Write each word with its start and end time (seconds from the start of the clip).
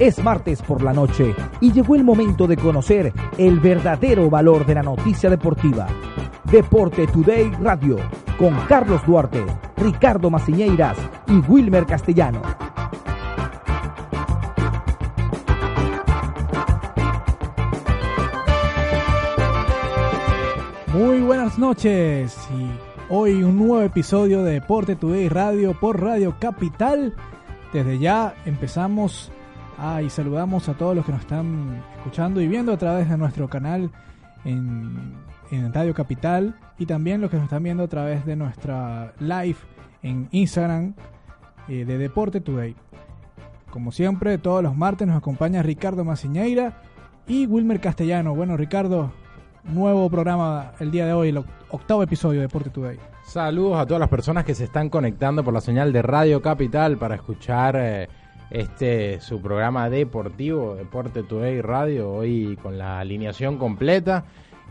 Es 0.00 0.24
martes 0.24 0.62
por 0.62 0.82
la 0.82 0.94
noche 0.94 1.34
y 1.60 1.72
llegó 1.72 1.94
el 1.94 2.04
momento 2.04 2.46
de 2.46 2.56
conocer 2.56 3.12
el 3.36 3.60
verdadero 3.60 4.30
valor 4.30 4.64
de 4.64 4.76
la 4.76 4.82
noticia 4.82 5.28
deportiva. 5.28 5.88
Deporte 6.50 7.06
Today 7.06 7.50
Radio 7.60 7.98
con 8.38 8.56
Carlos 8.66 9.04
Duarte, 9.06 9.44
Ricardo 9.76 10.30
Maciñeiras 10.30 10.96
y 11.26 11.34
Wilmer 11.46 11.84
Castellano. 11.84 12.40
Muy 20.94 21.20
buenas 21.20 21.58
noches 21.58 22.38
y 22.58 22.70
hoy 23.10 23.42
un 23.42 23.58
nuevo 23.58 23.82
episodio 23.82 24.44
de 24.44 24.54
Deporte 24.54 24.96
Today 24.96 25.28
Radio 25.28 25.78
por 25.78 26.00
Radio 26.00 26.36
Capital. 26.40 27.14
Desde 27.74 27.98
ya 27.98 28.34
empezamos 28.46 29.30
Ah, 29.82 30.02
y 30.02 30.10
saludamos 30.10 30.68
a 30.68 30.74
todos 30.74 30.94
los 30.94 31.06
que 31.06 31.12
nos 31.12 31.22
están 31.22 31.82
escuchando 31.96 32.42
y 32.42 32.46
viendo 32.46 32.70
a 32.70 32.76
través 32.76 33.08
de 33.08 33.16
nuestro 33.16 33.48
canal 33.48 33.90
en, 34.44 35.14
en 35.50 35.72
Radio 35.72 35.94
Capital 35.94 36.54
y 36.78 36.84
también 36.84 37.22
los 37.22 37.30
que 37.30 37.38
nos 37.38 37.44
están 37.44 37.62
viendo 37.62 37.84
a 37.84 37.88
través 37.88 38.26
de 38.26 38.36
nuestra 38.36 39.14
live 39.20 39.56
en 40.02 40.28
Instagram 40.32 40.92
eh, 41.66 41.86
de 41.86 41.96
Deporte 41.96 42.42
Today. 42.42 42.76
Como 43.70 43.90
siempre, 43.90 44.36
todos 44.36 44.62
los 44.62 44.76
martes 44.76 45.08
nos 45.08 45.16
acompaña 45.16 45.62
Ricardo 45.62 46.04
Maciñeira 46.04 46.82
y 47.26 47.46
Wilmer 47.46 47.80
Castellano. 47.80 48.34
Bueno, 48.34 48.58
Ricardo, 48.58 49.12
nuevo 49.64 50.10
programa 50.10 50.72
el 50.78 50.90
día 50.90 51.06
de 51.06 51.14
hoy, 51.14 51.30
el 51.30 51.42
octavo 51.70 52.02
episodio 52.02 52.40
de 52.40 52.48
Deporte 52.48 52.68
Today. 52.68 52.98
Saludos 53.24 53.78
a 53.78 53.86
todas 53.86 54.00
las 54.00 54.10
personas 54.10 54.44
que 54.44 54.54
se 54.54 54.64
están 54.64 54.90
conectando 54.90 55.42
por 55.42 55.54
la 55.54 55.62
señal 55.62 55.90
de 55.90 56.02
Radio 56.02 56.42
Capital 56.42 56.98
para 56.98 57.14
escuchar 57.14 57.76
eh, 57.78 58.08
este 58.50 59.20
su 59.20 59.40
programa 59.40 59.88
deportivo, 59.88 60.74
Deporte 60.74 61.22
Today 61.22 61.60
Radio, 61.62 62.10
hoy 62.10 62.58
con 62.62 62.78
la 62.78 62.98
alineación 62.98 63.58
completa 63.58 64.24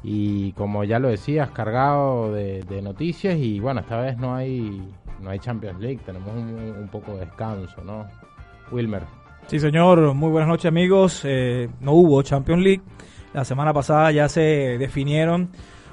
y 0.03 0.51
como 0.53 0.83
ya 0.83 0.99
lo 0.99 1.09
decías, 1.09 1.49
cargado 1.51 2.33
de, 2.33 2.81
noticias 2.81 3.37
y 3.37 3.59
bueno, 3.59 3.81
esta 3.81 3.99
vez 3.99 4.17
no 4.17 4.35
hay 4.35 4.81
no 5.21 5.29
hay 5.29 5.39
Champions 5.39 5.79
League, 5.79 5.99
tenemos 6.05 6.29
un, 6.33 6.87
poco 6.89 7.13
de 7.13 7.25
descanso, 7.25 7.83
¿no? 7.83 8.05
Wilmer. 8.71 9.03
Sí, 9.47 9.59
señor, 9.59 10.13
muy 10.13 10.29
buenas 10.29 10.47
noches 10.47 10.67
amigos, 10.67 11.21
eh, 11.25 11.69
no 11.81 11.93
hubo 11.93 12.21
Champions 12.21 12.63
League, 12.63 12.81
la 13.33 13.43
semana 13.43 13.73
pasada 13.73 14.11
ya 14.11 14.29
se 14.29 14.77
definieron 14.77 15.49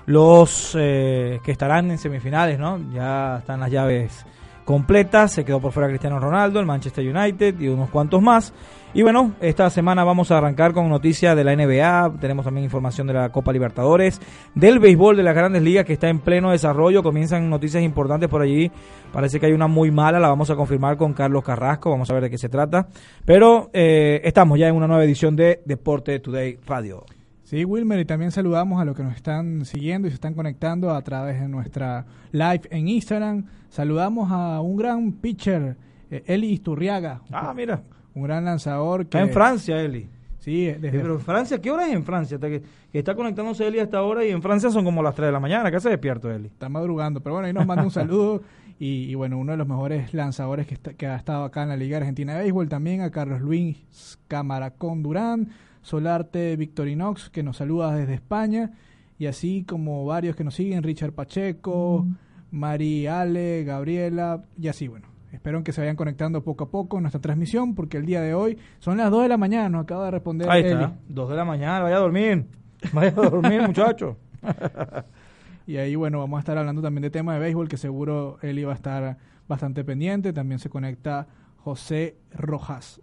los 0.06 0.76
eh, 0.78 1.40
que 1.44 1.50
estarán 1.50 1.90
en 1.90 1.98
semifinales, 1.98 2.58
¿no? 2.58 2.80
Ya 2.92 3.38
están 3.38 3.60
las 3.60 3.70
llaves 3.70 4.24
completa. 4.66 5.28
Se 5.28 5.46
quedó 5.46 5.60
por 5.60 5.72
fuera 5.72 5.88
Cristiano 5.88 6.18
Ronaldo, 6.18 6.60
el 6.60 6.66
Manchester 6.66 7.08
United 7.08 7.58
y 7.58 7.68
unos 7.68 7.88
cuantos 7.88 8.20
más. 8.20 8.52
Y 8.92 9.02
bueno, 9.02 9.34
esta 9.40 9.70
semana 9.70 10.04
vamos 10.04 10.30
a 10.30 10.38
arrancar 10.38 10.72
con 10.72 10.88
noticias 10.88 11.36
de 11.36 11.44
la 11.44 11.54
NBA, 11.54 12.18
tenemos 12.18 12.46
también 12.46 12.64
información 12.64 13.06
de 13.06 13.12
la 13.12 13.28
Copa 13.30 13.52
Libertadores, 13.52 14.20
del 14.54 14.78
béisbol 14.78 15.18
de 15.18 15.22
las 15.22 15.34
grandes 15.34 15.62
ligas 15.62 15.84
que 15.84 15.92
está 15.92 16.08
en 16.08 16.20
pleno 16.20 16.50
desarrollo, 16.50 17.02
comienzan 17.02 17.50
noticias 17.50 17.82
importantes 17.82 18.30
por 18.30 18.40
allí, 18.40 18.70
parece 19.12 19.38
que 19.38 19.46
hay 19.46 19.52
una 19.52 19.66
muy 19.66 19.90
mala, 19.90 20.18
la 20.18 20.28
vamos 20.28 20.48
a 20.48 20.56
confirmar 20.56 20.96
con 20.96 21.12
Carlos 21.12 21.44
Carrasco, 21.44 21.90
vamos 21.90 22.08
a 22.08 22.14
ver 22.14 22.22
de 22.22 22.30
qué 22.30 22.38
se 22.38 22.48
trata, 22.48 22.88
pero 23.26 23.68
eh, 23.74 24.22
estamos 24.24 24.58
ya 24.58 24.68
en 24.68 24.74
una 24.74 24.86
nueva 24.86 25.04
edición 25.04 25.36
de 25.36 25.60
Deporte 25.66 26.18
Today 26.18 26.58
Radio. 26.66 27.04
Sí, 27.46 27.64
Wilmer, 27.64 28.00
y 28.00 28.04
también 28.04 28.32
saludamos 28.32 28.80
a 28.80 28.84
los 28.84 28.96
que 28.96 29.04
nos 29.04 29.14
están 29.14 29.64
siguiendo 29.64 30.08
y 30.08 30.10
se 30.10 30.16
están 30.16 30.34
conectando 30.34 30.90
a 30.90 31.00
través 31.02 31.40
de 31.40 31.46
nuestra 31.46 32.04
live 32.32 32.62
en 32.70 32.88
Instagram. 32.88 33.44
Saludamos 33.68 34.32
a 34.32 34.60
un 34.60 34.76
gran 34.76 35.12
pitcher, 35.12 35.76
eh, 36.10 36.24
Eli 36.26 36.48
Isturriaga. 36.48 37.20
Ah, 37.30 37.54
mira. 37.54 37.84
Un 38.16 38.24
gran 38.24 38.44
lanzador. 38.44 39.06
Que, 39.06 39.18
está 39.18 39.20
en 39.20 39.30
Francia, 39.30 39.80
Eli. 39.80 40.08
Sí, 40.40 40.64
desde... 40.64 40.98
Pero 40.98 41.14
en 41.14 41.20
Francia, 41.20 41.60
¿qué 41.60 41.70
hora 41.70 41.86
es 41.86 41.94
en 41.94 42.02
Francia? 42.02 42.36
que, 42.40 42.64
está 42.92 43.14
conectándose 43.14 43.64
Eli 43.64 43.78
hasta 43.78 43.98
ahora 43.98 44.24
y 44.24 44.30
en 44.30 44.42
Francia 44.42 44.68
son 44.72 44.84
como 44.84 45.00
las 45.00 45.14
3 45.14 45.26
de 45.26 45.32
la 45.32 45.38
mañana. 45.38 45.70
¿Qué 45.70 45.78
se 45.78 45.88
despierto, 45.88 46.28
Eli? 46.28 46.48
Está 46.48 46.68
madrugando, 46.68 47.20
pero 47.20 47.36
bueno, 47.36 47.46
ahí 47.46 47.52
nos 47.52 47.64
manda 47.64 47.84
un 47.84 47.92
saludo. 47.92 48.42
Y, 48.78 49.14
bueno, 49.14 49.38
uno 49.38 49.52
de 49.52 49.56
los 49.56 49.66
mejores 49.66 50.12
lanzadores 50.12 50.66
que, 50.66 50.76
que 50.76 51.06
ha 51.06 51.16
estado 51.16 51.44
acá 51.44 51.62
en 51.62 51.70
la 51.70 51.78
Liga 51.78 51.96
Argentina 51.96 52.34
de 52.34 52.40
Béisbol 52.40 52.68
también, 52.68 53.00
a 53.00 53.10
Carlos 53.10 53.40
Luis 53.40 54.18
Camaracón 54.28 55.02
Durán 55.02 55.48
Solarte 55.86 56.56
Victorinox, 56.56 57.30
que 57.30 57.44
nos 57.44 57.58
saluda 57.58 57.94
desde 57.94 58.14
España, 58.14 58.72
y 59.20 59.26
así 59.26 59.62
como 59.62 60.04
varios 60.04 60.34
que 60.34 60.42
nos 60.42 60.56
siguen, 60.56 60.82
Richard 60.82 61.12
Pacheco, 61.12 62.04
Mari 62.50 63.06
Ale, 63.06 63.62
Gabriela, 63.62 64.42
y 64.60 64.66
así, 64.66 64.88
bueno. 64.88 65.06
Espero 65.30 65.62
que 65.62 65.70
se 65.70 65.80
vayan 65.80 65.94
conectando 65.94 66.42
poco 66.42 66.64
a 66.64 66.70
poco 66.70 66.96
en 66.96 67.04
nuestra 67.04 67.20
transmisión, 67.20 67.76
porque 67.76 67.98
el 67.98 68.04
día 68.04 68.20
de 68.20 68.34
hoy 68.34 68.58
son 68.80 68.96
las 68.96 69.12
2 69.12 69.22
de 69.22 69.28
la 69.28 69.36
mañana, 69.36 69.68
nos 69.68 69.84
acaba 69.84 70.06
de 70.06 70.10
responder. 70.10 70.50
Ahí 70.50 70.64
está, 70.64 70.96
2 71.08 71.30
de 71.30 71.36
la 71.36 71.44
mañana, 71.44 71.84
vaya 71.84 71.96
a 71.98 72.00
dormir. 72.00 72.46
Vaya 72.92 73.10
a 73.10 73.30
dormir, 73.30 73.62
muchacho. 73.62 74.16
y 75.68 75.76
ahí, 75.76 75.94
bueno, 75.94 76.18
vamos 76.18 76.38
a 76.38 76.40
estar 76.40 76.58
hablando 76.58 76.82
también 76.82 77.02
de 77.02 77.10
tema 77.10 77.34
de 77.34 77.38
béisbol, 77.38 77.68
que 77.68 77.76
seguro 77.76 78.38
Eli 78.42 78.64
va 78.64 78.72
a 78.72 78.74
estar 78.74 79.18
bastante 79.46 79.84
pendiente. 79.84 80.32
También 80.32 80.58
se 80.58 80.68
conecta 80.68 81.28
José 81.58 82.16
Rojas. 82.32 83.00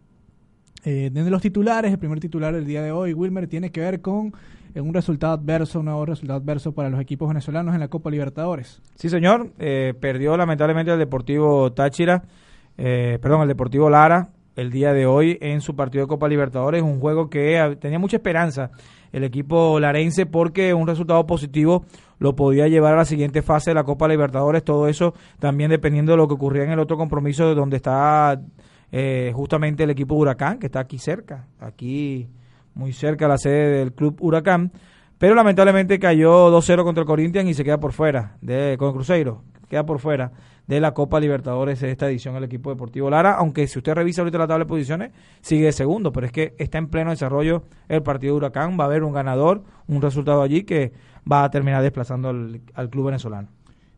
Eh, 0.86 1.10
de 1.12 1.30
los 1.30 1.42
titulares, 1.42 1.92
el 1.92 2.00
primer 2.00 2.20
titular 2.20 2.54
del 2.54 2.66
día 2.66 2.82
de 2.82 2.92
hoy, 2.92 3.14
Wilmer, 3.14 3.48
tiene 3.48 3.72
que 3.72 3.82
ver 3.82 4.02
con 4.02 4.34
eh, 4.76 4.82
un 4.82 4.94
resultado 4.94 5.34
adverso, 5.34 5.80
un 5.80 5.86
nuevo 5.86 6.06
resultado 6.06 6.40
adverso 6.40 6.74
para 6.74 6.90
los 6.90 7.00
equipos 7.00 7.28
venezolanos 7.28 7.74
en 7.74 7.80
la 7.80 7.88
Copa 7.88 8.10
Libertadores. 8.10 8.82
Sí, 8.96 9.10
señor. 9.10 9.52
Eh, 9.60 9.94
perdió 10.00 10.36
lamentablemente 10.36 10.92
el 10.92 11.00
Deportivo 11.00 11.72
Táchira, 11.72 12.24
eh, 12.78 13.20
perdón, 13.22 13.44
el 13.44 13.48
Deportivo 13.48 13.90
Lara 13.90 14.30
el 14.56 14.70
día 14.70 14.94
de 14.94 15.08
hoy 15.08 15.38
en 15.42 15.62
su 15.62 15.76
partido 15.76 16.04
de 16.04 16.08
Copa 16.08 16.28
Libertadores, 16.28 16.84
un 16.84 17.00
juego 17.00 17.28
que 17.28 17.76
tenía 17.80 17.98
mucha 17.98 18.18
esperanza 18.18 18.70
el 19.12 19.24
equipo 19.24 19.80
larense 19.80 20.26
porque 20.26 20.76
un 20.76 20.88
resultado 20.88 21.26
positivo 21.26 21.86
lo 22.20 22.36
podía 22.36 22.68
llevar 22.68 22.94
a 22.94 22.98
la 22.98 23.06
siguiente 23.06 23.42
fase 23.42 23.72
de 23.72 23.76
la 23.76 23.84
Copa 23.84 24.08
Libertadores, 24.08 24.64
todo 24.64 24.88
eso 24.88 25.16
también 25.40 25.72
dependiendo 25.72 26.12
de 26.12 26.18
lo 26.18 26.28
que 26.28 26.36
ocurría 26.36 26.64
en 26.64 26.72
el 26.72 26.80
otro 26.80 26.98
compromiso 26.98 27.56
donde 27.56 27.78
está 27.78 28.40
eh, 28.96 29.32
justamente 29.34 29.84
el 29.84 29.90
equipo 29.90 30.14
Huracán, 30.14 30.60
que 30.60 30.68
está 30.68 30.82
aquí 30.82 31.00
cerca, 31.00 31.48
aquí 31.60 32.30
muy 32.76 32.94
cerca 32.94 33.26
de 33.26 33.30
la 33.30 33.38
sede 33.40 33.80
del 33.80 33.92
club 33.92 34.18
Huracán, 34.22 34.72
pero 35.18 35.34
lamentablemente 35.34 35.98
cayó 35.98 36.52
2-0 36.52 36.84
contra 36.84 37.02
el 37.02 37.08
Corinthians 37.08 37.50
y 37.50 37.56
se 37.56 37.64
queda 37.64 37.80
por 37.80 37.92
fuera, 37.92 38.38
de, 38.42 38.76
con 38.78 38.90
el 38.90 38.94
Cruzeiro, 38.94 39.42
queda 39.68 39.84
por 39.84 39.98
fuera 39.98 40.32
de 40.68 40.80
la 40.80 40.94
Copa 40.94 41.20
Libertadores 41.20 41.80
de 41.80 41.90
esta 41.90 42.08
edición 42.08 42.36
el 42.36 42.44
equipo 42.44 42.70
deportivo 42.70 43.10
Lara, 43.10 43.34
aunque 43.34 43.66
si 43.66 43.80
usted 43.80 43.96
revisa 43.96 44.22
ahorita 44.22 44.38
la 44.38 44.48
tabla 44.48 44.66
de 44.66 44.70
posiciones, 44.70 45.12
sigue 45.42 45.66
de 45.66 45.72
segundo, 45.72 46.14
pero 46.14 46.28
es 46.28 46.32
que 46.32 46.54
está 46.60 46.78
en 46.78 46.88
pleno 46.88 47.10
desarrollo 47.10 47.64
el 47.90 48.04
partido 48.04 48.36
de 48.36 48.38
Huracán, 48.38 48.78
va 48.80 48.84
a 48.84 48.88
haber 48.88 49.04
un 49.04 49.14
ganador, 49.14 49.64
un 49.88 50.04
resultado 50.04 50.44
allí 50.44 50.66
que 50.66 50.94
va 51.30 51.44
a 51.44 51.50
terminar 51.50 51.82
desplazando 51.82 52.30
al 52.30 52.90
club 52.92 53.08
venezolano. 53.08 53.48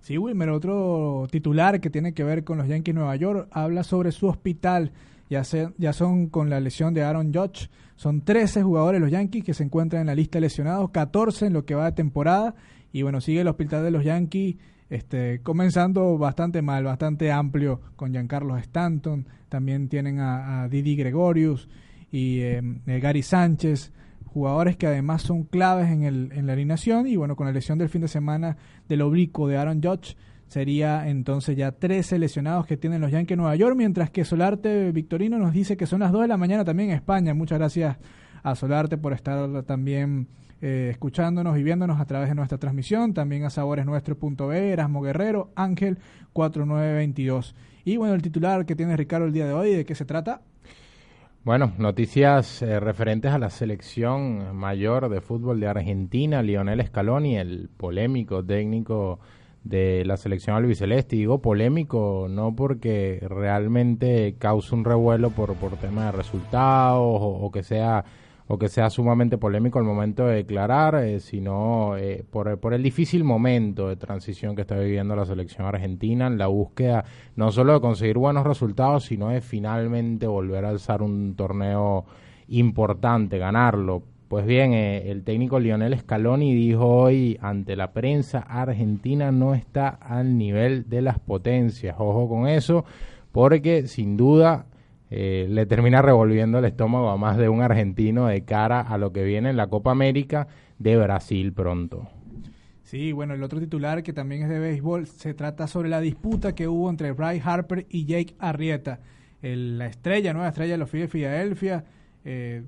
Sí, 0.05 0.19
Wilmer, 0.19 0.49
otro 0.51 1.25
titular 1.31 1.81
que 1.81 1.89
tiene 1.89 2.13
que 2.13 2.23
ver 2.23 2.43
con 2.43 2.59
los 2.59 2.67
Yankees 2.67 2.93
de 2.93 2.99
Nueva 2.99 3.15
York 3.15 3.47
habla 3.49 3.83
sobre 3.83 4.11
su 4.11 4.27
hospital. 4.27 4.91
Ya, 5.31 5.41
ya 5.79 5.93
son 5.93 6.27
con 6.27 6.51
la 6.51 6.59
lesión 6.59 6.93
de 6.93 7.01
Aaron 7.01 7.33
Judge. 7.33 7.71
Son 7.95 8.21
13 8.21 8.61
jugadores 8.61 9.01
los 9.01 9.09
Yankees 9.09 9.43
que 9.43 9.55
se 9.55 9.63
encuentran 9.63 10.01
en 10.01 10.05
la 10.05 10.13
lista 10.13 10.37
de 10.37 10.41
lesionados, 10.41 10.91
14 10.91 11.47
en 11.47 11.53
lo 11.53 11.65
que 11.65 11.73
va 11.73 11.85
de 11.85 11.93
temporada. 11.93 12.53
Y 12.93 13.01
bueno, 13.01 13.19
sigue 13.19 13.41
el 13.41 13.47
hospital 13.47 13.83
de 13.83 13.89
los 13.89 14.03
Yankees 14.03 14.57
este, 14.91 15.41
comenzando 15.41 16.19
bastante 16.19 16.61
mal, 16.61 16.83
bastante 16.83 17.31
amplio 17.31 17.81
con 17.95 18.11
Giancarlo 18.11 18.55
Stanton. 18.57 19.25
También 19.49 19.89
tienen 19.89 20.19
a, 20.19 20.67
Didi 20.69 20.95
Gregorius 20.95 21.67
y 22.11 22.41
eh, 22.41 22.61
Gary 22.85 23.23
Sánchez 23.23 23.91
jugadores 24.35 24.75
que 24.75 24.85
además 24.85 25.21
son 25.21 25.45
claves 25.45 25.89
en, 25.89 26.03
el, 26.03 26.29
en 26.33 26.45
la 26.45 26.51
alineación 26.51 27.07
y 27.07 27.15
bueno, 27.15 27.37
con 27.37 27.47
la 27.47 27.53
lesión 27.53 27.77
del 27.77 27.87
fin 27.87 28.01
de 28.01 28.09
semana 28.09 28.57
del 28.89 29.01
oblicuo 29.01 29.47
de 29.47 29.55
Aaron 29.55 29.81
Judge, 29.81 30.17
sería 30.49 31.07
entonces 31.07 31.55
ya 31.55 31.71
13 31.71 32.19
lesionados 32.19 32.65
que 32.65 32.75
tienen 32.75 32.99
los 32.99 33.11
Yankees 33.11 33.29
de 33.29 33.37
Nueva 33.37 33.55
York, 33.55 33.77
mientras 33.77 34.09
que 34.09 34.25
Solarte 34.25 34.91
Victorino 34.91 35.39
nos 35.39 35.53
dice 35.53 35.77
que 35.77 35.85
son 35.85 36.01
las 36.01 36.11
2 36.11 36.23
de 36.23 36.27
la 36.27 36.35
mañana 36.35 36.65
también 36.65 36.89
en 36.89 36.97
España. 36.97 37.33
Muchas 37.33 37.59
gracias 37.59 37.95
a 38.43 38.55
Solarte 38.55 38.97
por 38.97 39.13
estar 39.13 39.63
también 39.63 40.27
eh, 40.61 40.89
escuchándonos 40.91 41.57
y 41.57 41.63
viéndonos 41.63 42.01
a 42.01 42.05
través 42.05 42.27
de 42.27 42.35
nuestra 42.35 42.57
transmisión, 42.57 43.13
también 43.13 43.45
a 43.45 43.49
saboresnuestro.be, 43.49 44.73
Erasmo 44.73 45.01
Guerrero, 45.01 45.53
Ángel 45.55 45.97
4922. 46.33 47.55
Y 47.85 47.95
bueno, 47.95 48.15
el 48.15 48.21
titular 48.21 48.65
que 48.65 48.75
tiene 48.75 48.97
Ricardo 48.97 49.27
el 49.27 49.31
día 49.31 49.45
de 49.45 49.53
hoy, 49.53 49.73
¿de 49.73 49.85
qué 49.85 49.95
se 49.95 50.03
trata? 50.03 50.41
Bueno, 51.45 51.73
noticias 51.77 52.63
eh, 52.63 52.79
referentes 52.79 53.31
a 53.31 53.37
la 53.37 53.51
selección 53.51 54.55
mayor 54.55 55.09
de 55.09 55.21
fútbol 55.21 55.59
de 55.59 55.67
Argentina, 55.67 56.41
Lionel 56.41 56.83
Scaloni, 56.83 57.37
el 57.37 57.69
polémico 57.69 58.43
técnico 58.43 59.19
de 59.63 60.03
la 60.05 60.17
selección 60.17 60.55
albiceleste. 60.55 61.17
Digo 61.17 61.43
polémico 61.43 62.25
no 62.27 62.55
porque 62.55 63.23
realmente 63.29 64.37
cause 64.39 64.73
un 64.73 64.85
revuelo 64.85 65.29
por, 65.29 65.53
por 65.53 65.77
tema 65.77 66.07
de 66.07 66.13
resultados 66.13 67.19
o 67.21 67.51
que 67.53 67.61
sea 67.61 68.05
o 68.47 68.59
que 68.59 68.69
sea 68.69 68.89
sumamente 68.89 69.37
polémico 69.37 69.79
el 69.79 69.85
momento 69.85 70.27
de 70.27 70.35
declarar, 70.35 70.95
eh, 70.95 71.19
sino 71.19 71.97
eh, 71.97 72.23
por, 72.29 72.59
por, 72.59 72.73
el 72.73 72.83
difícil 72.83 73.23
momento 73.23 73.89
de 73.89 73.95
transición 73.95 74.55
que 74.55 74.61
está 74.61 74.77
viviendo 74.77 75.15
la 75.15 75.25
selección 75.25 75.65
argentina 75.65 76.27
en 76.27 76.37
la 76.37 76.47
búsqueda 76.47 77.05
no 77.35 77.51
solo 77.51 77.73
de 77.73 77.81
conseguir 77.81 78.17
buenos 78.17 78.45
resultados, 78.45 79.05
sino 79.05 79.29
de 79.29 79.41
finalmente 79.41 80.27
volver 80.27 80.65
a 80.65 80.69
alzar 80.69 81.01
un 81.01 81.35
torneo 81.35 82.05
importante, 82.47 83.37
ganarlo. 83.37 84.03
Pues 84.27 84.45
bien, 84.45 84.73
eh, 84.73 85.11
el 85.11 85.23
técnico 85.23 85.59
Lionel 85.59 85.97
Scaloni 85.97 86.53
dijo 86.53 86.87
hoy 86.87 87.37
ante 87.41 87.75
la 87.75 87.93
prensa, 87.93 88.39
Argentina 88.39 89.31
no 89.31 89.53
está 89.55 89.87
al 89.87 90.37
nivel 90.37 90.89
de 90.89 91.01
las 91.01 91.19
potencias. 91.19 91.95
Ojo 91.99 92.27
con 92.27 92.47
eso, 92.47 92.85
porque 93.31 93.87
sin 93.87 94.17
duda 94.17 94.65
eh, 95.11 95.47
le 95.49 95.65
termina 95.65 96.01
revolviendo 96.01 96.59
el 96.59 96.65
estómago 96.65 97.09
a 97.09 97.17
más 97.17 97.37
de 97.37 97.49
un 97.49 97.61
argentino 97.61 98.27
de 98.27 98.43
cara 98.43 98.81
a 98.81 98.97
lo 98.97 99.11
que 99.11 99.23
viene 99.23 99.49
en 99.51 99.57
la 99.57 99.67
Copa 99.67 99.91
América 99.91 100.47
de 100.79 100.97
Brasil 100.97 101.53
pronto. 101.53 102.07
Sí, 102.83 103.11
bueno, 103.11 103.33
el 103.33 103.43
otro 103.43 103.59
titular 103.59 104.03
que 104.03 104.13
también 104.13 104.43
es 104.43 104.49
de 104.49 104.59
béisbol 104.59 105.07
se 105.07 105.33
trata 105.33 105.67
sobre 105.67 105.89
la 105.89 106.01
disputa 106.01 106.53
que 106.53 106.67
hubo 106.67 106.89
entre 106.89 107.11
Bryce 107.11 107.41
Harper 107.43 107.85
y 107.89 108.05
Jake 108.05 108.35
Arrieta. 108.39 108.99
la 109.41 109.87
estrella, 109.87 110.33
nueva 110.33 110.49
estrella 110.49 110.73
de 110.73 110.77
los 110.77 110.89
Phillies 110.89 111.07
de 111.07 111.11
Filadelfia, 111.11 111.85
eh, 112.23 112.63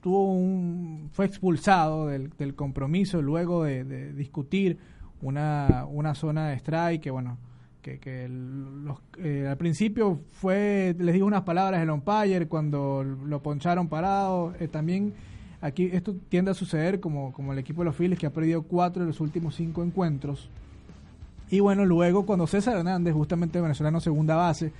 tuvo 0.00 0.32
un, 0.32 1.08
fue 1.12 1.26
expulsado 1.26 2.06
del, 2.06 2.54
compromiso 2.54 3.20
luego 3.20 3.64
de, 3.64 3.84
de 3.84 4.12
discutir 4.12 4.78
una, 5.22 5.86
una 5.88 6.14
zona 6.14 6.48
de 6.48 6.56
strike 6.56 7.02
que, 7.02 7.10
bueno, 7.10 7.38
que, 7.82 7.98
que 7.98 8.28
los, 8.28 8.98
eh, 9.18 9.46
al 9.48 9.56
principio 9.56 10.20
fue, 10.32 10.94
les 10.98 11.14
digo 11.14 11.26
unas 11.26 11.42
palabras 11.42 11.82
el 11.82 11.90
umpire 11.90 12.46
cuando 12.46 13.04
lo 13.04 13.42
poncharon 13.42 13.88
parado. 13.88 14.54
Eh, 14.60 14.68
también 14.68 15.14
aquí 15.60 15.90
esto 15.92 16.14
tiende 16.28 16.50
a 16.50 16.54
suceder 16.54 17.00
como, 17.00 17.32
como 17.32 17.52
el 17.52 17.58
equipo 17.58 17.82
de 17.82 17.86
los 17.86 17.96
Phillies 17.96 18.18
que 18.18 18.26
ha 18.26 18.32
perdido 18.32 18.62
cuatro 18.62 19.02
de 19.02 19.08
los 19.08 19.20
últimos 19.20 19.54
cinco 19.54 19.82
encuentros. 19.82 20.48
Y 21.50 21.60
bueno, 21.60 21.84
luego 21.84 22.26
cuando 22.26 22.46
César 22.46 22.76
Hernández, 22.76 23.12
justamente 23.12 23.60
venezolano 23.60 24.00
segunda 24.00 24.36
base, 24.36 24.72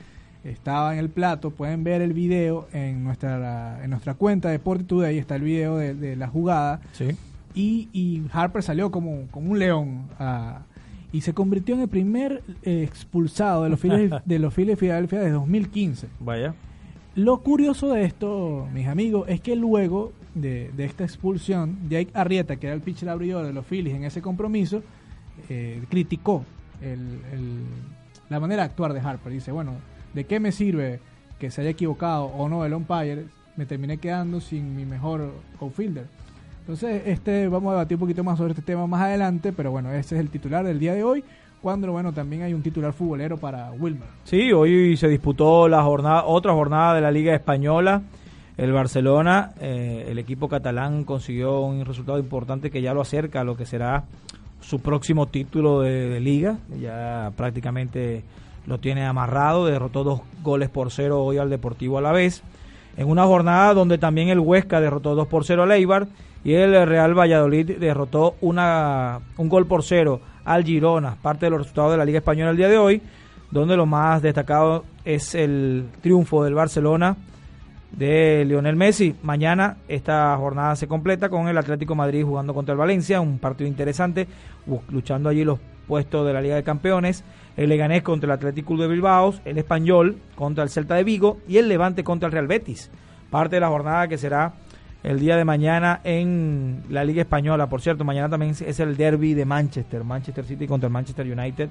estaba 0.45 0.93
en 0.93 1.01
el 1.01 1.11
plato, 1.11 1.51
pueden 1.51 1.85
ver 1.85 2.01
el 2.01 2.13
video 2.13 2.69
en 2.73 3.03
nuestra, 3.03 3.83
en 3.83 3.91
nuestra 3.91 4.15
cuenta 4.15 4.49
de 4.49 4.53
Deporte 4.53 4.85
Today, 4.85 5.19
está 5.19 5.37
el 5.37 5.43
video 5.43 5.77
de, 5.77 6.17
la 6.17 6.29
jugada. 6.29 6.81
Sí. 6.93 7.09
Y, 7.55 7.89
y 7.93 8.23
Harper 8.33 8.63
salió 8.63 8.93
como, 8.93 9.27
como 9.33 9.51
un 9.51 9.59
león 9.59 10.09
a, 10.19 10.63
y 11.13 11.23
se 11.23 11.35
convirtió 11.35 11.75
en 11.75 11.83
el 11.83 11.89
primer 11.89 12.43
eh, 12.63 12.83
expulsado 12.83 13.65
de 13.65 13.71
los 13.71 13.81
Phillies 13.81 14.13
de 14.25 14.39
los 14.39 14.55
Phillies 14.55 14.77
de 14.77 14.77
Filadelfia 14.77 15.19
desde 15.21 15.33
2015. 15.33 16.09
Vaya. 16.21 16.55
Lo 17.17 17.41
curioso 17.41 17.93
de 17.93 18.05
esto, 18.05 18.69
mis 18.73 18.87
amigos, 18.87 19.29
es 19.29 19.41
que 19.41 19.57
luego 19.57 20.13
de, 20.35 20.71
esta 20.79 21.03
expulsión, 21.05 21.77
Jake 21.89 22.11
Arrieta, 22.15 22.57
que 22.57 22.69
era 22.69 22.75
el 22.75 22.83
pitcher 22.83 23.09
abridor 23.09 23.45
de 23.45 23.53
los 23.53 23.67
Phillies 23.67 23.95
en 23.95 24.05
ese 24.05 24.23
compromiso, 24.23 24.83
eh, 25.49 25.83
criticó 25.89 26.45
la 28.29 28.41
manera 28.41 28.63
de 28.63 28.71
actuar 28.71 28.93
de 28.93 29.01
Harper. 29.01 29.33
Dice, 29.33 29.53
bueno, 29.53 29.73
¿de 30.15 30.25
qué 30.25 30.39
me 30.39 30.53
sirve 30.53 31.01
que 31.39 31.51
se 31.51 31.63
haya 31.63 31.71
equivocado 31.71 32.27
o 32.27 32.49
no 32.49 32.65
el 32.65 32.75
umpire? 32.75 33.27
Me 33.57 33.67
terminé 33.67 33.99
quedando 33.99 34.41
sin 34.41 34.77
mi 34.77 34.87
mejor 34.87 35.33
outfielder. 35.61 36.07
Entonces, 36.71 37.03
este, 37.07 37.49
vamos 37.49 37.71
a 37.71 37.73
debatir 37.73 37.97
un 37.97 38.01
poquito 38.03 38.23
más 38.23 38.39
sobre 38.39 38.53
este 38.53 38.63
tema 38.63 38.87
más 38.87 39.03
adelante, 39.03 39.53
pero 39.53 39.73
bueno, 39.73 39.91
ese 39.91 40.15
es 40.15 40.21
el 40.21 40.31
titular 40.31 40.65
del 40.65 40.79
día 40.79 40.95
de 40.95 41.03
hoy. 41.03 41.25
Cuando, 41.61 41.91
bueno, 41.91 42.13
también 42.13 42.43
hay 42.43 42.55
un 42.55 42.63
titular 42.63 42.93
futbolero 42.93 43.39
para 43.39 43.73
Wilmer. 43.73 44.07
Sí, 44.23 44.53
hoy 44.53 44.97
se 44.97 45.09
disputó 45.09 45.67
la 45.67 45.83
jornada, 45.83 46.27
otra 46.27 46.53
jornada 46.53 46.95
de 46.95 47.01
la 47.01 47.11
Liga 47.11 47.35
Española. 47.35 48.03
El 48.57 48.73
Barcelona, 48.73 49.51
eh, 49.61 50.07
el 50.11 50.21
equipo 50.21 50.49
catalán, 50.49 51.03
consiguió 51.03 51.61
un 51.63 51.85
resultado 51.85 52.21
importante 52.21 52.71
que 52.71 52.81
ya 52.81 52.95
lo 52.95 53.01
acerca 53.01 53.41
a 53.41 53.45
lo 53.45 53.57
que 53.57 53.67
será 53.67 54.05
su 54.61 54.79
próximo 54.79 55.27
título 55.27 55.81
de, 55.81 56.09
de 56.09 56.21
liga. 56.21 56.59
Ya 56.81 57.33
prácticamente 57.37 58.23
lo 58.69 58.79
tiene 58.79 59.05
amarrado, 59.05 59.67
derrotó 59.67 60.05
dos 60.05 60.21
goles 60.45 60.69
por 60.69 60.93
cero 60.93 61.25
hoy 61.25 61.39
al 61.39 61.51
Deportivo 61.51 61.99
a 61.99 62.01
la 62.01 62.13
vez. 62.13 62.45
En 62.97 63.09
una 63.09 63.25
jornada 63.25 63.75
donde 63.75 63.99
también 63.99 64.29
el 64.29 64.39
Huesca 64.39 64.81
derrotó 64.81 65.17
dos 65.17 65.27
por 65.27 65.45
cero 65.45 65.65
al 65.65 65.73
Eibar 65.73 66.07
y 66.45 66.55
el 66.55 66.87
Real 66.87 67.19
Valladolid 67.19 67.79
derrotó 67.79 68.37
una, 68.41 69.21
un 69.37 69.49
gol 69.49 69.67
por 69.67 69.83
cero 69.83 70.21
al 70.45 70.65
Girona, 70.65 71.17
parte 71.21 71.47
de 71.47 71.51
los 71.51 71.61
resultados 71.61 71.93
de 71.93 71.99
la 71.99 72.05
Liga 72.05 72.19
Española 72.19 72.51
el 72.51 72.57
día 72.57 72.69
de 72.69 72.79
hoy, 72.79 73.03
donde 73.51 73.77
lo 73.77 73.87
más 73.87 74.23
destacado 74.23 74.85
es 75.05 75.35
el 75.35 75.89
triunfo 76.01 76.45
del 76.45 76.55
Barcelona 76.55 77.17
de 77.93 78.45
Lionel 78.45 78.77
Messi. 78.77 79.15
Mañana 79.23 79.79
esta 79.89 80.37
jornada 80.37 80.77
se 80.77 80.87
completa 80.87 81.29
con 81.29 81.49
el 81.49 81.59
Atlético 81.59 81.95
Madrid 81.95 82.25
jugando 82.25 82.55
contra 82.55 82.73
el 82.73 82.79
Valencia, 82.79 83.21
un 83.21 83.39
partido 83.39 83.69
interesante, 83.69 84.27
luchando 84.91 85.29
allí 85.29 85.45
los 85.45 85.59
puestos 85.87 86.27
de 86.27 86.33
la 86.33 86.41
Liga 86.41 86.55
de 86.55 86.63
Campeones, 86.63 87.25
el 87.57 87.69
Leganés 87.69 88.03
contra 88.03 88.27
el 88.27 88.33
Atlético 88.33 88.77
de 88.77 88.87
Bilbao, 88.87 89.35
el 89.45 89.59
Español 89.59 90.17
contra 90.37 90.63
el 90.63 90.71
Celta 90.71 90.95
de 90.95 91.05
Vigo 91.05 91.39
y 91.49 91.59
el 91.59 91.69
Levante 91.69 92.05
contra 92.05 92.29
el 92.29 92.33
Real 92.33 92.47
Betis. 92.47 92.91
Parte 93.29 93.57
de 93.57 93.61
la 93.61 93.69
jornada 93.69 94.09
que 94.09 94.17
será 94.17 94.55
el 95.03 95.19
día 95.19 95.37
de 95.37 95.45
mañana 95.45 96.01
en 96.05 96.83
la 96.91 97.05
Liga 97.05 97.23
Española. 97.23 97.69
Por 97.69 97.81
cierto, 97.81 98.05
mañana 98.05 98.29
también 98.29 98.53
es 98.53 98.81
el 98.81 98.97
derby 98.97 99.35
de 99.35 99.45
Manchester, 99.45 100.05
Manchester 100.05 100.45
City 100.45 100.67
contra 100.67 100.89
el 100.89 100.93
Manchester 100.93 101.27
United. 101.27 101.69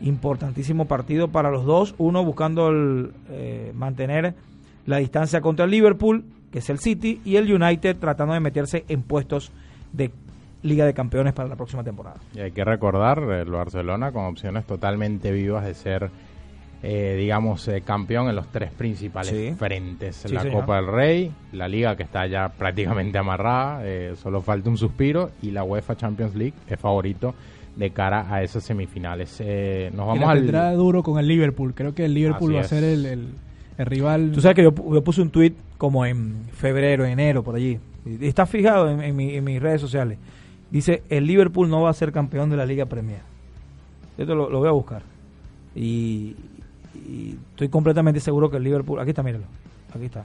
Importantísimo 0.00 0.86
partido 0.86 1.28
para 1.28 1.50
los 1.50 1.64
dos. 1.64 1.94
Uno 1.98 2.24
buscando 2.24 2.70
eh, 3.30 3.72
mantener 3.74 4.34
la 4.84 4.98
distancia 4.98 5.40
contra 5.40 5.64
el 5.64 5.70
Liverpool, 5.70 6.24
que 6.52 6.58
es 6.58 6.70
el 6.70 6.78
City, 6.78 7.20
y 7.24 7.36
el 7.36 7.52
United 7.52 7.96
tratando 7.96 8.34
de 8.34 8.40
meterse 8.40 8.84
en 8.88 9.02
puestos 9.02 9.52
de 9.92 10.10
Liga 10.62 10.84
de 10.84 10.94
Campeones 10.94 11.32
para 11.32 11.48
la 11.48 11.56
próxima 11.56 11.84
temporada. 11.84 12.16
Y 12.34 12.40
hay 12.40 12.52
que 12.52 12.64
recordar 12.64 13.18
el 13.18 13.50
Barcelona 13.50 14.12
con 14.12 14.24
opciones 14.24 14.66
totalmente 14.66 15.30
vivas 15.30 15.64
de 15.64 15.74
ser 15.74 16.10
eh, 16.82 17.16
digamos, 17.18 17.66
eh, 17.68 17.80
campeón 17.80 18.28
en 18.28 18.36
los 18.36 18.48
tres 18.48 18.70
principales 18.70 19.56
frentes. 19.56 20.30
la 20.30 20.48
Copa 20.50 20.76
del 20.76 20.86
Rey, 20.86 21.32
la 21.52 21.68
Liga 21.68 21.96
que 21.96 22.02
está 22.02 22.26
ya 22.26 22.50
prácticamente 22.50 23.16
amarrada, 23.16 23.80
eh, 23.82 24.14
solo 24.14 24.42
falta 24.42 24.68
un 24.68 24.76
suspiro, 24.76 25.30
y 25.40 25.52
la 25.52 25.64
UEFA 25.64 25.96
Champions 25.96 26.34
League 26.34 26.54
es 26.68 26.78
favorito 26.78 27.34
de 27.76 27.90
cara 27.90 28.32
a 28.32 28.42
esas 28.42 28.62
semifinales. 28.62 29.42
nos 29.94 30.06
vamos 30.06 30.54
a 30.54 30.72
duro 30.72 31.02
con 31.02 31.18
el 31.18 31.26
Liverpool, 31.26 31.74
creo 31.74 31.94
que 31.94 32.04
el 32.04 32.14
Liverpool 32.14 32.54
va 32.54 32.60
a 32.60 32.64
ser 32.64 32.84
el, 32.84 33.30
rival. 33.78 34.32
Tú 34.32 34.40
sabes 34.40 34.54
que 34.54 34.62
yo, 34.62 34.72
puse 34.72 35.22
un 35.22 35.30
tweet 35.30 35.54
como 35.78 36.04
en 36.04 36.46
febrero, 36.52 37.04
enero, 37.06 37.42
por 37.42 37.56
allí. 37.56 37.78
Está 38.20 38.46
fijado 38.46 38.88
en, 38.88 39.16
mis 39.16 39.60
redes 39.60 39.80
sociales. 39.80 40.18
Dice, 40.70 41.02
el 41.08 41.26
Liverpool 41.26 41.70
no 41.70 41.82
va 41.82 41.90
a 41.90 41.94
ser 41.94 42.12
campeón 42.12 42.50
de 42.50 42.56
la 42.56 42.66
Liga 42.66 42.84
Premier. 42.86 43.20
Esto 44.18 44.34
lo, 44.34 44.50
lo 44.50 44.58
voy 44.58 44.68
a 44.68 44.72
buscar. 44.72 45.02
Y, 45.74 46.34
y 46.96 47.38
estoy 47.50 47.68
completamente 47.68 48.20
seguro 48.20 48.50
que 48.50 48.56
el 48.56 48.64
Liverpool, 48.64 49.00
aquí 49.00 49.10
está, 49.10 49.22
míralo, 49.22 49.44
aquí 49.94 50.06
está. 50.06 50.24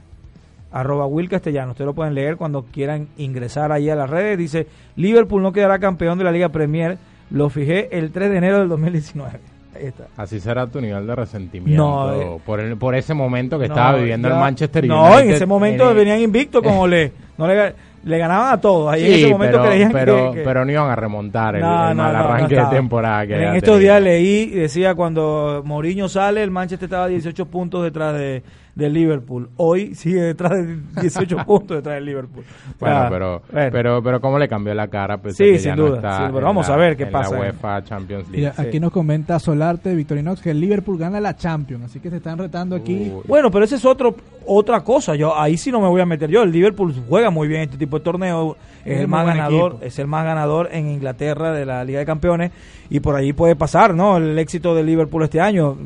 Arroba 0.72 1.06
Will 1.06 1.28
Castellano, 1.28 1.72
ustedes 1.72 1.86
lo 1.86 1.94
pueden 1.94 2.14
leer 2.14 2.36
cuando 2.36 2.64
quieran 2.64 3.08
ingresar 3.18 3.72
ahí 3.72 3.90
a 3.90 3.94
las 3.94 4.08
redes. 4.08 4.38
Dice, 4.38 4.66
Liverpool 4.96 5.42
no 5.42 5.52
quedará 5.52 5.78
campeón 5.78 6.18
de 6.18 6.24
la 6.24 6.32
Liga 6.32 6.48
Premier, 6.48 6.98
lo 7.30 7.50
fijé 7.50 7.96
el 7.96 8.10
3 8.10 8.30
de 8.30 8.38
enero 8.38 8.58
del 8.60 8.68
2019. 8.68 9.38
Ahí 9.74 9.86
está. 9.86 10.06
Así 10.16 10.40
será 10.40 10.66
tu 10.66 10.80
nivel 10.80 11.06
de 11.06 11.14
resentimiento 11.14 12.20
eh, 12.20 12.40
por, 12.44 12.78
por 12.78 12.94
ese 12.94 13.14
momento 13.14 13.58
que 13.58 13.66
estaba 13.66 13.96
viviendo 13.96 14.28
el 14.28 14.34
Manchester 14.34 14.84
United. 14.84 14.94
No, 14.94 15.18
en 15.18 15.30
ese 15.30 15.46
momento 15.46 15.94
venían 15.94 16.20
invictos 16.20 16.62
como 16.62 16.86
le... 16.88 17.12
No 17.38 17.46
le 17.46 17.74
le 18.04 18.18
ganaban 18.18 18.52
a 18.52 18.60
todos. 18.60 18.92
Ahí 18.92 19.04
en 19.04 19.12
ese 19.12 19.28
momento 19.30 19.58
pero, 19.58 19.70
creían 19.70 19.92
pero, 19.92 20.32
pero 20.34 20.64
no 20.64 20.72
iban 20.72 20.90
a 20.90 20.96
remontar 20.96 21.56
el, 21.56 21.62
mal 21.62 22.00
arranque 22.00 22.56
de 22.56 22.66
temporada. 22.66 23.26
Que 23.26 23.34
en 23.34 23.54
estos 23.56 23.78
días 23.78 24.02
leí, 24.02 24.46
decía 24.50 24.94
cuando 24.94 25.62
Mourinho 25.64 26.08
sale, 26.08 26.42
el 26.42 26.50
Manchester 26.50 26.86
estaba 26.86 27.08
18 27.08 27.46
puntos 27.46 27.84
detrás 27.84 28.14
de, 28.14 28.42
del 28.74 28.94
Liverpool. 28.94 29.50
Hoy 29.58 29.94
sigue 29.94 30.22
detrás 30.22 30.52
de 30.52 30.78
18 31.02 31.36
puntos 31.46 31.76
detrás 31.76 31.96
del 31.96 32.06
Liverpool. 32.06 32.42
Bueno, 32.80 32.96
Ah, 32.96 33.06
pero, 33.10 33.42
bueno. 33.52 33.68
pero, 33.70 34.02
pero 34.02 34.20
cómo 34.20 34.38
le 34.38 34.48
cambió 34.48 34.72
la 34.74 34.88
cara. 34.88 35.18
Pues, 35.18 35.36
Sí, 35.36 35.44
que 35.44 35.58
sin 35.58 35.70
ya 35.72 35.76
no 35.76 35.86
duda, 35.88 35.96
está 35.96 36.16
sí, 36.26 36.32
pero 36.32 36.46
vamos 36.46 36.68
la- 36.68 36.74
a 36.74 36.76
ver 36.78 36.96
qué 36.96 37.02
en 37.02 37.10
pasa. 37.12 37.34
La 37.34 37.40
UEFA 37.40 37.84
Champions 37.84 38.30
League. 38.30 38.50
Mira, 38.50 38.54
aquí 38.56 38.80
nos 38.80 38.90
comenta 38.92 39.38
Solarte, 39.38 39.94
Victorinox, 39.94 40.40
que 40.40 40.50
el 40.52 40.60
Liverpool 40.60 40.96
gana 40.98 41.20
la 41.20 41.36
Champions, 41.36 41.84
así 41.84 42.00
que 42.00 42.08
se 42.08 42.16
están 42.16 42.38
retando 42.38 42.74
aquí. 42.76 43.10
Uy. 43.14 43.22
Bueno, 43.28 43.50
pero 43.50 43.64
ese 43.66 43.76
es 43.76 43.84
otro 43.84 44.14
otra 44.46 44.80
cosa. 44.80 45.14
Yo 45.14 45.38
ahí 45.38 45.56
sí 45.56 45.70
no 45.70 45.80
me 45.80 45.88
voy 45.88 46.00
a 46.00 46.06
meter 46.06 46.28
yo. 46.30 46.42
El 46.42 46.50
Liverpool 46.50 46.94
juega 47.08 47.30
muy 47.30 47.46
bien 47.48 47.60
este 47.62 47.76
tipo 47.76 47.98
de 47.98 48.04
torneo. 48.04 48.56
Es 48.84 48.94
Es 48.96 49.00
el 49.02 49.08
más 49.08 49.24
ganador, 49.26 49.72
equipo. 49.72 49.86
es 49.86 49.98
el 50.00 50.06
más 50.08 50.24
ganador 50.24 50.68
en 50.72 50.88
Inglaterra 50.88 51.52
de 51.52 51.64
la 51.66 51.84
Liga 51.84 52.00
de 52.00 52.06
Campeones 52.06 52.50
y 52.90 52.98
por 53.00 53.14
ahí 53.14 53.32
puede 53.32 53.54
pasar, 53.54 53.94
¿no? 53.94 54.16
El 54.16 54.36
éxito 54.38 54.74
del 54.74 54.86
Liverpool 54.86 55.22
este 55.22 55.40
año. 55.40 55.76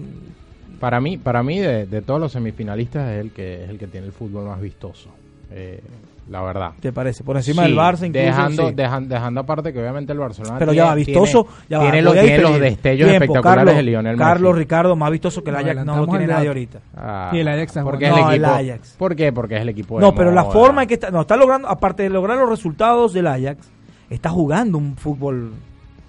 Para 0.81 1.01
mí, 1.01 1.17
para 1.19 1.43
mí 1.43 1.59
de, 1.59 1.87
de 1.87 2.03
todos 2.03 2.21
los 2.21 2.33
semifinalistas 2.33 3.11
es 3.13 3.21
el 3.21 3.31
que 3.33 3.65
es 3.65 3.71
el 3.71 3.79
que 3.79 3.87
tiene 3.87 4.07
el 4.07 4.13
fútbol 4.13 4.45
más 4.47 4.61
vistoso. 4.61 5.11
Eh, 5.51 5.81
la 6.29 6.43
verdad. 6.43 6.73
¿Te 6.81 6.93
parece? 6.93 7.23
Por 7.23 7.37
encima 7.37 7.63
Sí, 7.63 7.69
del 7.69 7.79
Barça 7.79 8.05
incluso. 8.05 8.27
dejando, 8.27 8.69
sí. 8.71 8.75
dejan- 8.75 9.07
dejando 9.07 9.41
aparte 9.41 9.73
que 9.73 9.79
obviamente 9.79 10.13
el 10.13 10.19
Barcelona 10.19 10.57
Pero 10.59 10.73
tiene, 10.73 10.85
ya 10.85 10.91
va, 10.91 10.95
vistoso. 10.97 11.45
tiene, 11.45 11.67
ya 11.69 11.79
va, 11.79 11.85
tiene 11.85 12.03
los, 12.03 12.15
tiene 12.15 12.39
los 12.39 12.61
destellos 12.61 13.09
Tiempo, 13.09 13.25
espectaculares 13.25 13.59
Carlos, 13.65 13.77
de 13.77 13.83
Lionel 13.85 14.17
Carlos 14.17 14.51
Messi. 14.53 14.59
Ricardo, 14.65 14.97
más 14.97 15.11
vistoso 15.13 15.45
que 15.45 15.51
el 15.51 15.57
Ajax, 15.57 15.67
no 15.69 15.75
lo 15.75 15.81
adelantamos 15.93 16.19
tiene 16.19 16.33
nadie 16.33 16.49
ahorita. 16.49 16.79
Ah, 16.97 17.31
Y 17.33 17.39
el 17.39 17.47
Ajax 17.49 17.79
porque 17.85 18.05
es 18.07 18.11
el 18.11 18.17
No, 18.17 18.31
equipo. 18.33 18.33
el 18.35 18.45
Ajax. 18.45 18.95
¿Por 18.99 19.15
qué? 19.15 19.33
Porque 19.33 19.55
es 19.55 19.63
el 19.63 19.69
equipo 19.69 19.97
de 19.99 20.01
No, 20.05 20.15
pero 20.17 20.33
la 20.33 20.45
forma 20.47 20.83
en 20.83 20.89
que 20.89 20.95
está, 20.95 21.13
no, 21.13 21.21
está 21.21 21.37
logrando, 21.37 21.69
aparte 21.69 22.03
de 22.03 22.11
lograr 22.11 22.37
los 22.39 22.49
resultados 22.51 23.13
del 23.13 23.29
Ajax, 23.29 23.69
está 24.11 24.29
jugando 24.31 24.79
un 24.79 24.97
fútbol 24.97 25.53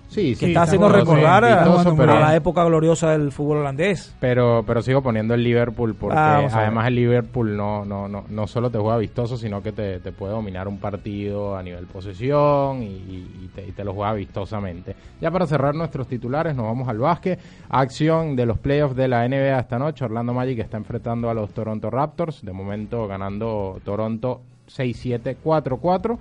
Sí, 0.07 0.31
que 0.31 0.35
sí, 0.35 0.45
está 0.47 0.63
haciendo 0.63 0.87
recordar 0.89 1.43
a, 1.43 2.19
la 2.19 2.35
época 2.35 2.63
gloriosa 2.63 3.11
del 3.11 3.31
fútbol 3.31 3.57
holandés. 3.57 4.15
Pero, 4.19 4.63
pero 4.65 4.81
sigo 4.81 5.01
poniendo 5.01 5.33
el 5.33 5.43
Liverpool 5.43 5.95
porque 5.95 6.17
Ah, 6.17 6.47
además 6.51 6.87
el 6.87 6.95
Liverpool 6.95 7.55
no, 7.57 7.83
no, 7.83 8.07
no, 8.07 8.23
no 8.29 8.47
solo 8.47 8.69
te 8.69 8.77
juega 8.77 8.97
vistoso, 8.97 9.37
sino 9.37 9.61
que 9.61 9.73
te, 9.73 9.99
te 9.99 10.11
puede 10.11 10.33
dominar 10.33 10.67
un 10.67 10.79
partido 10.79 11.57
a 11.57 11.63
nivel 11.63 11.85
posesión 11.87 12.81
y, 12.83 13.49
te, 13.53 13.67
y 13.67 13.71
te 13.71 13.83
lo 13.83 13.93
juega 13.93 14.13
vistosamente. 14.13 14.95
Ya 15.19 15.29
para 15.29 15.45
cerrar 15.45 15.75
nuestros 15.75 16.07
titulares, 16.07 16.55
nos 16.55 16.65
vamos 16.65 16.87
al 16.87 16.99
básquet. 16.99 17.39
Acción 17.69 18.35
de 18.35 18.45
los 18.45 18.57
playoffs 18.57 18.95
de 18.95 19.07
la 19.07 19.27
NBA 19.27 19.59
esta 19.59 19.77
noche. 19.77 20.05
Orlando 20.05 20.33
Magic 20.33 20.59
está 20.59 20.77
enfrentando 20.77 21.29
a 21.29 21.33
los 21.33 21.51
Toronto 21.51 21.89
Raptors. 21.89 22.43
De 22.43 22.53
momento 22.53 23.07
ganando 23.07 23.79
Toronto 23.83 24.41
6-7-4-4 24.69 26.17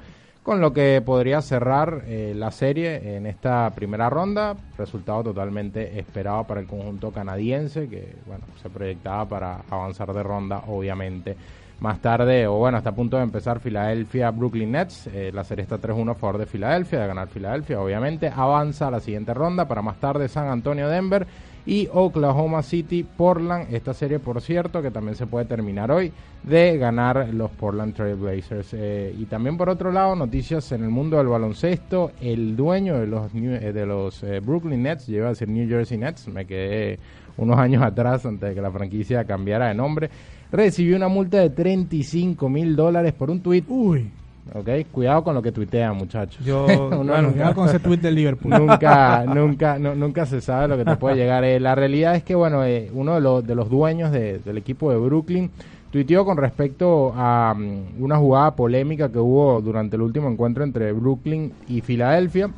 con 0.47 0.61
lo 0.61 0.73
que 0.73 1.03
podría 1.05 1.43
cerrar 1.43 2.05
eh, 2.07 2.33
la 2.33 2.53
serie 2.53 3.17
en 3.17 3.27
esta 3.27 3.69
primera 3.71 4.09
ronda. 4.09 4.55
Resultado 4.79 5.25
totalmente 5.25 5.99
esperado 5.99 6.45
para 6.45 6.61
el 6.61 6.69
conjunto 6.69 7.11
canadiense, 7.11 7.89
que 7.89 8.15
bueno, 8.27 8.45
se 8.63 8.71
proyectaba 8.71 9.29
para 9.29 9.65
avanzar 9.69 10.13
de 10.13 10.23
ronda, 10.23 10.63
obviamente. 10.69 11.37
Más 11.81 12.01
tarde, 12.01 12.47
o 12.47 12.59
bueno, 12.59 12.79
está 12.79 12.91
a 12.91 12.95
punto 12.95 13.17
de 13.17 13.25
empezar 13.25 13.59
Filadelfia 13.59 14.31
Brooklyn 14.31 14.71
Nets. 14.71 15.09
Eh, 15.09 15.33
la 15.35 15.43
serie 15.43 15.65
está 15.65 15.81
3-1 15.81 16.13
a 16.13 16.15
favor 16.15 16.39
de 16.39 16.47
Filadelfia, 16.47 17.01
de 17.01 17.09
ganar 17.09 17.27
Filadelfia, 17.27 17.81
obviamente. 17.81 18.31
Avanza 18.33 18.87
a 18.87 18.93
la 18.93 19.01
siguiente 19.01 19.35
ronda 19.35 19.67
para 19.67 19.83
más 19.83 19.99
tarde 19.99 20.29
San 20.29 20.47
Antonio 20.47 20.89
Denver 20.89 21.27
y 21.67 21.89
Oklahoma 21.93 22.63
City 22.63 23.03
Portland. 23.05 23.75
Esta 23.75 23.93
serie, 23.93 24.19
por 24.21 24.41
cierto, 24.41 24.81
que 24.81 24.91
también 24.93 25.17
se 25.17 25.27
puede 25.27 25.45
terminar 25.47 25.91
hoy, 25.91 26.13
de 26.45 26.79
ganar 26.79 27.29
los 27.35 27.51
Portland 27.51 27.93
Trail 27.95 28.15
Blazers. 28.15 28.73
Eh, 28.73 29.15
y 29.19 29.25
también, 29.27 29.57
por 29.57 29.69
otro 29.69 29.91
lado, 29.91 30.15
noticias 30.15 30.71
en 30.73 30.85
el 30.85 30.91
mundo 30.91 31.17
del 31.17 31.27
baloncesto. 31.27 32.13
El 32.21 32.55
dueño 32.57 32.99
de 33.01 33.07
los, 33.09 33.35
New- 33.35 33.55
eh, 33.61 33.73
de 33.73 33.85
los 33.85 34.23
eh, 34.23 34.41
Brooklyn 34.41 34.83
Nets, 34.85 35.09
iba 35.09 35.27
a 35.27 35.31
decir 35.31 35.49
New 35.49 35.69
Jersey 35.69 35.99
Nets, 35.99 36.29
me 36.29 36.47
quedé 36.47 36.99
unos 37.37 37.59
años 37.59 37.83
atrás 37.83 38.25
antes 38.25 38.49
de 38.49 38.55
que 38.55 38.61
la 38.63 38.71
franquicia 38.71 39.25
cambiara 39.25 39.69
de 39.69 39.75
nombre, 39.75 40.09
recibió 40.53 40.97
una 40.97 41.09
multa 41.09 41.39
de 41.41 41.51
35 41.51 42.49
mil 42.49 42.77
dólares 42.77 43.13
por 43.13 43.29
un 43.31 43.41
tuit. 43.41 43.65
Uy, 43.69 44.09
¿ok? 44.55 44.69
Cuidado 44.93 45.23
con 45.25 45.35
lo 45.35 45.43
que 45.43 45.53
tuitean, 45.53 45.97
muchachos. 45.97 46.45
Yo, 46.45 46.67
Uno 46.67 46.97
bueno, 46.99 47.23
nunca- 47.23 47.33
cuidado 47.33 47.55
con 47.55 47.69
ese 47.69 47.79
tweet 47.79 47.99
del 47.99 48.15
Liverpool. 48.15 48.53
nunca, 48.59 49.25
nunca, 49.27 49.79
nu- 49.79 49.95
nunca 49.95 50.27
se 50.27 50.41
sabe 50.41 50.69
lo 50.69 50.77
que 50.77 50.85
te 50.85 50.97
puede 50.97 51.17
llegar. 51.17 51.45
Eh, 51.45 51.61
la 51.61 51.75
realidad 51.75 52.15
es 52.17 52.23
que, 52.23 52.35
bueno, 52.35 52.65
eh, 52.65 52.91
uno 52.95 53.15
de 53.15 53.21
los, 53.21 53.47
de 53.47 53.55
los 53.55 53.69
dueños 53.71 54.11
de- 54.13 54.39
del 54.39 54.59
equipo 54.59 54.91
de 54.91 54.97
Brooklyn 54.99 55.51
tuiteó 55.91 56.25
con 56.25 56.37
respecto 56.37 57.13
a 57.17 57.55
mm, 57.57 58.03
una 58.03 58.17
jugada 58.17 58.55
polémica 58.55 59.09
que 59.11 59.19
hubo 59.19 59.61
durante 59.61 59.97
el 59.97 60.03
último 60.03 60.29
encuentro 60.29 60.65
entre 60.65 60.93
Brooklyn 60.93 61.53
y 61.69 61.81
Filadelfia, 61.81 62.51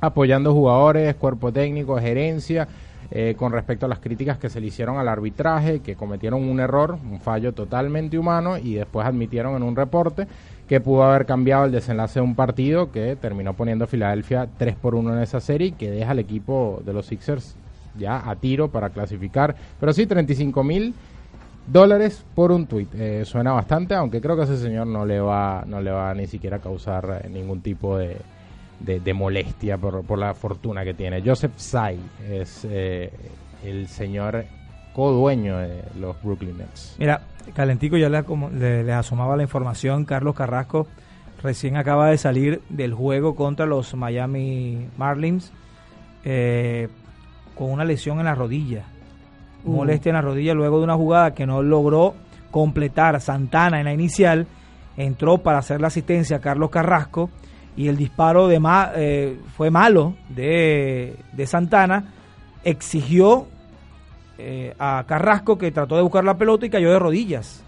apoyando 0.00 0.52
jugadores, 0.52 1.14
cuerpo 1.16 1.52
técnico, 1.52 1.96
gerencia. 1.98 2.68
eh, 3.12 3.36
con 3.38 3.52
respecto 3.52 3.86
a 3.86 3.88
las 3.88 4.00
críticas 4.00 4.36
que 4.36 4.48
se 4.50 4.60
le 4.60 4.66
hicieron 4.66 4.98
al 4.98 5.06
arbitraje, 5.06 5.78
que 5.78 5.94
cometieron 5.94 6.42
un 6.42 6.58
error, 6.58 6.98
un 7.08 7.20
fallo 7.20 7.52
totalmente 7.54 8.18
humano 8.18 8.58
y 8.58 8.74
después 8.74 9.06
admitieron 9.06 9.54
en 9.54 9.62
un 9.62 9.76
reporte 9.76 10.26
que 10.68 10.80
pudo 10.80 11.04
haber 11.04 11.26
cambiado 11.26 11.64
el 11.64 11.72
desenlace 11.72 12.18
de 12.18 12.24
un 12.24 12.34
partido 12.34 12.90
que 12.90 13.16
terminó 13.16 13.54
poniendo 13.54 13.84
a 13.84 13.88
Filadelfia 13.88 14.48
3 14.58 14.74
por 14.76 14.94
1 14.94 15.14
en 15.16 15.22
esa 15.22 15.40
serie 15.40 15.68
y 15.68 15.72
que 15.72 15.90
deja 15.90 16.10
al 16.10 16.18
equipo 16.18 16.82
de 16.84 16.92
los 16.92 17.06
Sixers 17.06 17.56
ya 17.96 18.28
a 18.28 18.36
tiro 18.36 18.68
para 18.68 18.90
clasificar. 18.90 19.54
Pero 19.78 19.92
sí, 19.92 20.06
35 20.06 20.64
mil 20.64 20.94
dólares 21.66 22.24
por 22.34 22.52
un 22.52 22.66
tuit. 22.66 22.88
Eh, 22.94 23.24
suena 23.24 23.52
bastante, 23.52 23.94
aunque 23.94 24.20
creo 24.20 24.36
que 24.36 24.42
ese 24.42 24.58
señor 24.58 24.86
no 24.86 25.06
le 25.06 25.20
va, 25.20 25.64
no 25.66 25.80
le 25.80 25.90
va 25.90 26.12
ni 26.14 26.26
siquiera 26.26 26.56
a 26.56 26.60
causar 26.60 27.22
eh, 27.24 27.28
ningún 27.28 27.60
tipo 27.60 27.98
de, 27.98 28.16
molestia 29.14 29.78
por, 29.78 30.04
por 30.04 30.18
la 30.18 30.34
fortuna 30.34 30.84
que 30.84 30.94
tiene. 30.94 31.22
Joseph 31.24 31.54
Tsai 31.56 31.98
es 32.28 32.66
eh, 32.68 33.10
el 33.64 33.88
señor 33.88 34.44
co-dueño 34.92 35.58
de 35.58 35.82
los 36.00 36.20
Brooklyn 36.22 36.58
Nets. 36.58 36.96
Mira, 36.98 37.20
Calentico 37.54 37.96
ya 37.96 38.08
le, 38.08 38.22
como- 38.24 38.50
le- 38.50 38.82
le 38.84 38.92
asomaba 38.92 39.36
la 39.36 39.42
información. 39.42 40.04
Carlos 40.04 40.34
Carrasco 40.34 40.86
recién 41.42 41.76
acaba 41.76 42.08
de 42.10 42.18
salir 42.18 42.60
del 42.68 42.92
juego 42.94 43.34
contra 43.34 43.66
los 43.66 43.94
Miami 43.94 44.88
Marlins 44.96 45.52
eh, 46.24 46.88
con 47.54 47.70
una 47.70 47.84
lesión 47.84 48.18
en 48.18 48.24
la 48.24 48.34
rodilla. 48.34 48.84
Uh. 49.64 49.72
Molestia 49.72 50.10
en 50.10 50.16
la 50.16 50.22
rodilla 50.22 50.54
luego 50.54 50.78
de 50.78 50.84
una 50.84 50.94
jugada 50.96 51.34
que 51.34 51.46
no 51.46 51.62
logró 51.62 52.14
completar 52.50 53.20
Santana 53.20 53.78
en 53.78 53.84
la 53.86 53.92
inicial. 53.92 54.46
Entró 54.96 55.38
para 55.38 55.58
hacer 55.58 55.80
la 55.80 55.88
asistencia 55.88 56.38
a 56.38 56.40
Carlos 56.40 56.70
Carrasco 56.70 57.30
y 57.76 57.88
el 57.88 57.96
disparo 57.96 58.48
de 58.48 58.58
ma- 58.58 58.90
eh, 58.96 59.38
fue 59.56 59.70
malo 59.70 60.14
de, 60.30 61.16
de 61.32 61.46
Santana. 61.46 62.12
Exigió 62.64 63.46
eh, 64.38 64.74
a 64.78 65.04
Carrasco 65.06 65.56
que 65.58 65.70
trató 65.72 65.96
de 65.96 66.02
buscar 66.02 66.24
la 66.24 66.36
pelota 66.36 66.66
y 66.66 66.70
cayó 66.70 66.90
de 66.90 66.98
rodillas. 66.98 67.62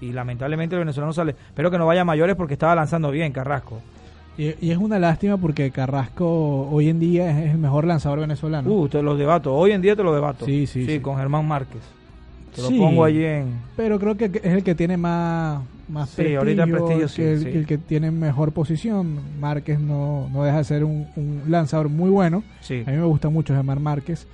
Y 0.00 0.12
lamentablemente 0.12 0.74
el 0.76 0.80
venezolano 0.80 1.12
sale. 1.12 1.34
Espero 1.48 1.70
que 1.70 1.78
no 1.78 1.86
vaya 1.86 2.02
a 2.02 2.04
mayores 2.04 2.36
porque 2.36 2.54
estaba 2.54 2.74
lanzando 2.74 3.10
bien 3.10 3.32
Carrasco. 3.32 3.80
Y, 4.36 4.54
y 4.64 4.70
es 4.70 4.78
una 4.78 4.98
lástima 5.00 5.36
porque 5.36 5.70
Carrasco 5.72 6.68
hoy 6.70 6.88
en 6.88 7.00
día 7.00 7.30
es, 7.30 7.46
es 7.48 7.52
el 7.52 7.58
mejor 7.58 7.84
lanzador 7.84 8.20
venezolano. 8.20 8.70
Uh, 8.70 8.88
te 8.88 9.02
lo 9.02 9.16
debato. 9.16 9.52
Hoy 9.54 9.72
en 9.72 9.82
día 9.82 9.96
te 9.96 10.04
lo 10.04 10.14
debato. 10.14 10.44
Sí, 10.46 10.66
sí, 10.68 10.86
sí. 10.86 11.00
con 11.00 11.16
Germán 11.16 11.46
Márquez. 11.48 11.80
Te 12.54 12.62
lo 12.62 12.68
Sí. 12.68 12.78
pongo 12.78 13.04
allí 13.04 13.24
en. 13.24 13.58
Pero 13.76 13.98
creo 13.98 14.16
que 14.16 14.26
es 14.26 14.44
el 14.44 14.62
que 14.62 14.76
tiene 14.76 14.96
más, 14.96 15.60
más 15.88 16.10
Sí, 16.10 16.34
ahorita 16.36 16.66
prestigio, 16.66 17.08
sí, 17.08 17.16
que 17.22 17.32
el, 17.32 17.38
sí. 17.40 17.44
que 17.46 17.58
el 17.58 17.66
que 17.66 17.78
tiene 17.78 18.10
mejor 18.12 18.52
posición. 18.52 19.18
Márquez 19.40 19.80
no, 19.80 20.28
no 20.32 20.44
deja 20.44 20.58
de 20.58 20.64
ser 20.64 20.84
un, 20.84 21.08
un 21.16 21.42
lanzador 21.48 21.88
muy 21.88 22.08
bueno. 22.08 22.44
Sí. 22.60 22.84
A 22.86 22.90
mí 22.92 22.96
me 22.96 23.04
gusta 23.06 23.28
mucho 23.28 23.54
Germán 23.54 23.82
Márquez, 23.82 24.26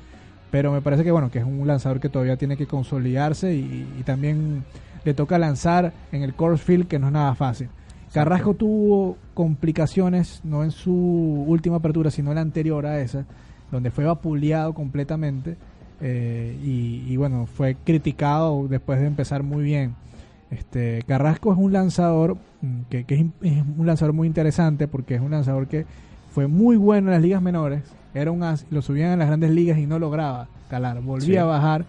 pero 0.54 0.70
me 0.70 0.80
parece 0.80 1.02
que 1.02 1.10
bueno 1.10 1.32
que 1.32 1.40
es 1.40 1.44
un 1.44 1.66
lanzador 1.66 1.98
que 1.98 2.08
todavía 2.08 2.36
tiene 2.36 2.56
que 2.56 2.68
consolidarse 2.68 3.52
y, 3.56 3.88
y 3.98 4.02
también 4.04 4.62
le 5.04 5.12
toca 5.12 5.36
lanzar 5.36 5.92
en 6.12 6.22
el 6.22 6.32
course 6.34 6.62
field 6.62 6.86
que 6.86 7.00
no 7.00 7.08
es 7.08 7.12
nada 7.12 7.34
fácil. 7.34 7.70
Carrasco 8.12 8.54
tuvo 8.54 9.16
complicaciones 9.34 10.42
no 10.44 10.62
en 10.62 10.70
su 10.70 10.94
última 10.94 11.78
apertura, 11.78 12.12
sino 12.12 12.30
en 12.30 12.36
la 12.36 12.42
anterior 12.42 12.86
a 12.86 13.00
esa, 13.00 13.24
donde 13.72 13.90
fue 13.90 14.04
vapuleado 14.04 14.74
completamente 14.74 15.56
eh, 16.00 16.56
y, 16.62 17.02
y, 17.08 17.16
bueno 17.16 17.46
fue 17.46 17.74
criticado 17.84 18.68
después 18.68 19.00
de 19.00 19.06
empezar 19.08 19.42
muy 19.42 19.64
bien. 19.64 19.96
Este 20.52 21.02
Carrasco 21.08 21.52
es 21.52 21.58
un 21.58 21.72
lanzador 21.72 22.36
mm, 22.62 22.82
que, 22.90 23.02
que 23.02 23.14
es, 23.16 23.20
in- 23.22 23.32
es 23.42 23.60
un 23.76 23.86
lanzador 23.88 24.14
muy 24.14 24.28
interesante 24.28 24.86
porque 24.86 25.16
es 25.16 25.20
un 25.20 25.32
lanzador 25.32 25.66
que 25.66 25.84
fue 26.32 26.46
muy 26.46 26.76
bueno 26.76 27.08
en 27.08 27.14
las 27.14 27.22
ligas 27.22 27.42
menores, 27.42 27.82
era 28.14 28.30
un 28.30 28.42
as, 28.42 28.66
lo 28.70 28.80
subían 28.82 29.12
en 29.12 29.18
las 29.18 29.28
grandes 29.28 29.50
ligas 29.50 29.78
y 29.78 29.86
no 29.86 29.98
lograba 29.98 30.48
calar, 30.70 31.00
volvía 31.02 31.26
Sí. 31.26 31.36
a 31.36 31.44
bajar 31.44 31.84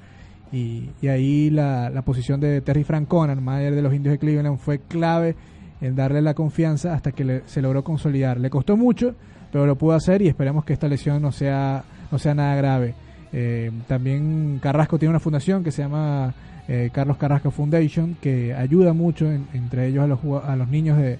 y, 0.51 0.89
y 1.01 1.07
ahí 1.07 1.49
la, 1.49 1.89
la 1.89 2.01
posición 2.01 2.39
de 2.39 2.61
Terry 2.61 2.83
Francona, 2.83 3.33
el 3.33 3.41
manager 3.41 3.75
de 3.75 3.81
los 3.81 3.93
indios 3.93 4.13
de 4.13 4.19
Cleveland, 4.19 4.57
fue 4.57 4.79
clave 4.79 5.35
en 5.81 5.95
darle 5.95 6.21
la 6.21 6.33
confianza 6.33 6.93
hasta 6.93 7.11
que 7.11 7.23
le- 7.25 7.41
se 7.45 7.61
logró 7.61 7.83
consolidar. 7.83 8.39
Le 8.39 8.49
costó 8.49 8.77
mucho, 8.77 9.15
pero 9.51 9.65
lo 9.65 9.75
pudo 9.77 9.93
hacer 9.93 10.21
y 10.21 10.27
esperemos 10.27 10.63
que 10.65 10.73
esta 10.73 10.87
lesión 10.87 11.21
no 11.21 11.31
sea, 11.31 11.83
no 12.11 12.17
sea 12.19 12.33
nada 12.33 12.55
grave. 12.55 12.93
Eh, 13.33 13.71
también 13.87 14.59
Carrasco 14.61 14.97
tiene 14.97 15.09
una 15.11 15.19
fundación 15.19 15.63
que 15.63 15.71
se 15.71 15.81
llama 15.81 16.33
eh, 16.67 16.89
Carlos 16.93 17.17
Carrasco 17.17 17.51
Foundation, 17.51 18.15
que 18.21 18.53
ayuda 18.53 18.93
mucho, 18.93 19.29
en- 19.29 19.47
entre 19.53 19.87
ellos 19.87 20.03
a 20.03 20.07
los, 20.07 20.19
a 20.45 20.55
los 20.55 20.69
niños 20.69 20.97
de, 20.97 21.19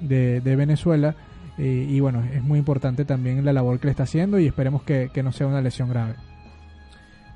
de, 0.00 0.40
de 0.42 0.56
Venezuela. 0.56 1.14
Eh, 1.58 1.86
y 1.88 2.00
bueno, 2.00 2.22
es 2.34 2.42
muy 2.42 2.58
importante 2.58 3.04
también 3.04 3.44
la 3.44 3.52
labor 3.52 3.78
que 3.78 3.86
le 3.86 3.90
está 3.92 4.02
haciendo 4.02 4.38
y 4.38 4.46
esperemos 4.46 4.82
que, 4.82 5.10
que 5.12 5.22
no 5.22 5.32
sea 5.32 5.46
una 5.46 5.60
lesión 5.62 5.88
grave. 5.88 6.14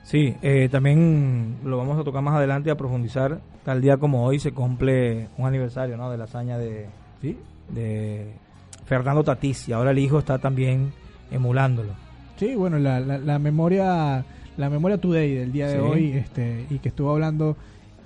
Sí, 0.05 0.35
eh, 0.43 0.69
también 0.71 1.57
lo 1.65 1.79
vamos 1.79 1.99
a 1.99 2.05
tocar 2.05 2.23
más 2.23 2.35
adelante 2.35 2.71
a 2.71 2.77
profundizar. 2.77 3.41
Tal 3.65 3.81
día 3.81 3.97
como 3.97 4.25
hoy 4.25 4.39
se 4.41 4.53
cumple 4.53 5.29
un 5.39 5.47
aniversario 5.47 5.97
¿no? 5.97 6.11
de 6.11 6.19
la 6.19 6.25
hazaña 6.25 6.59
de, 6.59 6.87
Sí, 7.21 7.39
de 7.69 8.33
Fernando 8.87 9.23
Tatís 9.23 9.69
y 9.69 9.73
ahora 9.73 9.91
el 9.93 9.99
hijo 9.99 10.19
está 10.19 10.39
también 10.39 10.93
emulándolo. 11.31 11.93
Sí, 12.37 12.55
bueno, 12.57 12.79
la, 12.79 12.99
la, 13.01 13.19
la 13.19 13.39
memoria 13.39 14.25
la 14.57 14.69
memoria 14.69 14.99
today 14.99 15.35
del 15.35 15.53
día 15.53 15.69
de 15.69 15.75
Sí. 15.75 15.81
hoy 15.81 16.13
este 16.13 16.67
y 16.71 16.79
que 16.81 16.89
estuvo 16.89 17.11
hablando 17.13 17.57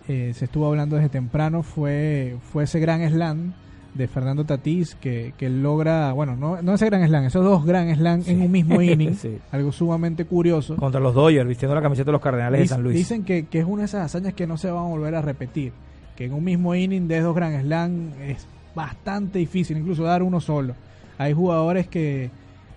eh, 0.09 0.33
se 0.35 0.45
estuvo 0.45 0.67
hablando 0.67 0.97
desde 0.97 1.09
temprano 1.09 1.63
fue 1.63 2.37
fue 2.53 2.65
ese 2.65 2.79
gran 2.81 3.09
slam 3.09 3.55
de 3.95 4.09
Fernando 4.09 4.45
Tatís 4.45 4.97
que, 4.97 5.33
que 5.39 5.49
logra, 5.49 6.13
bueno, 6.13 6.35
no, 6.37 6.61
no 6.61 6.75
ese 6.75 6.87
gran 6.87 7.07
slam, 7.07 7.25
esos 7.25 7.45
dos 7.45 7.65
gran 7.65 7.95
slam 7.95 8.23
en 8.27 8.43
un 8.43 8.51
mismo 8.51 8.83
inning, 8.83 9.15
Sí. 9.15 9.39
algo 9.53 9.71
sumamente 9.73 10.25
curioso. 10.25 10.77
Contra 10.77 11.01
los 11.01 11.15
Dodgers, 11.15 11.47
vistiendo 11.49 11.75
la 11.77 11.83
camiseta 11.83 12.07
de 12.07 12.13
los 12.13 12.21
Cardenales 12.21 12.61
de 12.61 12.67
San 12.67 12.83
Luis. 12.83 12.97
Dicen 12.97 13.25
que, 13.25 13.47
que 13.47 13.61
es 13.61 13.65
una 13.65 13.83
de 13.83 13.87
esas 13.87 14.05
hazañas 14.07 14.35
que 14.35 14.47
no 14.47 14.57
se 14.57 14.71
van 14.71 14.85
a 14.85 14.89
volver 14.89 15.15
a 15.15 15.23
repetir, 15.23 15.73
que 16.17 16.25
en 16.25 16.33
un 16.33 16.43
mismo 16.45 16.75
inning 16.75 17.07
de 17.09 17.21
dos 17.21 17.35
gran 17.37 17.61
slam 17.63 18.11
es 18.23 18.47
bastante 18.75 19.39
difícil, 19.39 19.79
incluso 19.79 20.03
dar 20.03 20.23
uno 20.25 20.41
solo. 20.41 20.75
Hay 21.19 21.33
jugadores 21.33 21.87
que, 21.87 22.31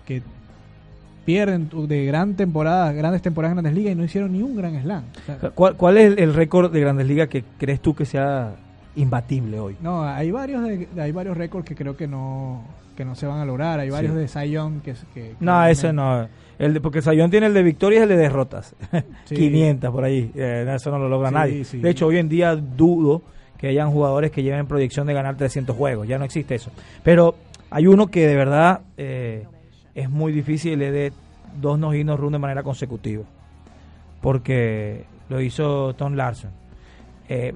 que 0.06 0.22
pierden 1.24 1.68
de 1.88 2.06
gran 2.06 2.34
temporada, 2.34 2.92
grandes 2.92 3.20
temporadas 3.22 3.52
en 3.58 3.62
Grandes 3.62 3.74
Ligas 3.74 3.92
y 3.92 3.96
no 3.96 4.04
hicieron 4.04 4.32
ni 4.32 4.40
un 4.42 4.56
gran 4.56 4.80
slam. 4.80 5.02
O 5.22 5.26
sea, 5.40 5.50
¿Cuál, 5.50 5.74
cuál 5.76 5.98
es 5.98 6.16
el 6.16 6.32
récord 6.32 6.72
de 6.72 6.80
Grandes 6.80 7.06
Ligas 7.06 7.28
que 7.28 7.44
crees 7.58 7.80
tú 7.80 7.94
que 7.94 8.04
sea 8.06 8.54
imbatible 9.00 9.58
hoy? 9.60 9.76
no, 9.80 10.02
hay 10.04 10.30
varios 10.30 10.62
de- 10.62 10.88
hay 11.00 11.12
varios 11.12 11.36
récords 11.36 11.66
que 11.66 11.74
creo 11.74 11.96
que 11.96 12.06
no 12.06 12.62
que 12.96 13.04
no 13.04 13.14
se 13.14 13.26
van 13.26 13.38
a 13.38 13.44
lograr, 13.44 13.78
hay 13.78 13.90
varios 13.90 14.12
Sí. 14.14 14.18
de 14.18 14.26
Cy 14.28 14.50
que, 14.84 14.92
que- 14.92 14.94
que 15.14 15.34
No, 15.38 15.64
ese 15.66 15.92
no. 15.92 16.26
El 16.58 16.74
de, 16.74 16.80
porque 16.80 17.00
Sayón 17.00 17.30
tiene 17.30 17.46
el 17.46 17.54
de 17.54 17.62
victorias 17.62 18.00
y 18.00 18.02
el 18.02 18.08
de 18.08 18.16
derrotas. 18.16 18.74
Sí. 19.24 19.36
500 19.36 19.92
por 19.92 20.02
ahí. 20.02 20.32
Eh, 20.34 20.66
eso 20.74 20.90
no 20.90 20.98
lo 20.98 21.08
logra 21.08 21.28
Sí, 21.28 21.34
nadie. 21.34 21.64
De 21.80 21.90
hecho, 21.90 22.08
hoy 22.08 22.16
en 22.18 22.28
día 22.28 22.56
dudo 22.56 23.22
que 23.56 23.68
hayan 23.68 23.92
jugadores 23.92 24.32
que 24.32 24.42
lleven 24.42 24.66
proyección 24.66 25.06
de 25.06 25.14
ganar 25.14 25.36
300 25.36 25.76
juegos. 25.76 26.08
Ya 26.08 26.18
no 26.18 26.24
existe 26.24 26.56
eso. 26.56 26.72
Pero 27.04 27.36
hay 27.70 27.86
uno 27.86 28.08
que 28.08 28.26
de 28.26 28.34
verdad 28.34 28.80
eh, 28.96 29.46
es 29.94 30.10
muy 30.10 30.32
difícil 30.32 30.80
le 30.80 30.90
dé 30.90 31.12
dos 31.60 31.78
no 31.78 31.94
no 32.02 32.16
run 32.16 32.32
de 32.32 32.38
manera 32.40 32.64
consecutiva. 32.64 33.22
Porque 34.20 35.04
lo 35.28 35.40
hizo 35.40 35.94
Tom 35.94 36.14
Larson. 36.14 36.50
Eh, 37.28 37.54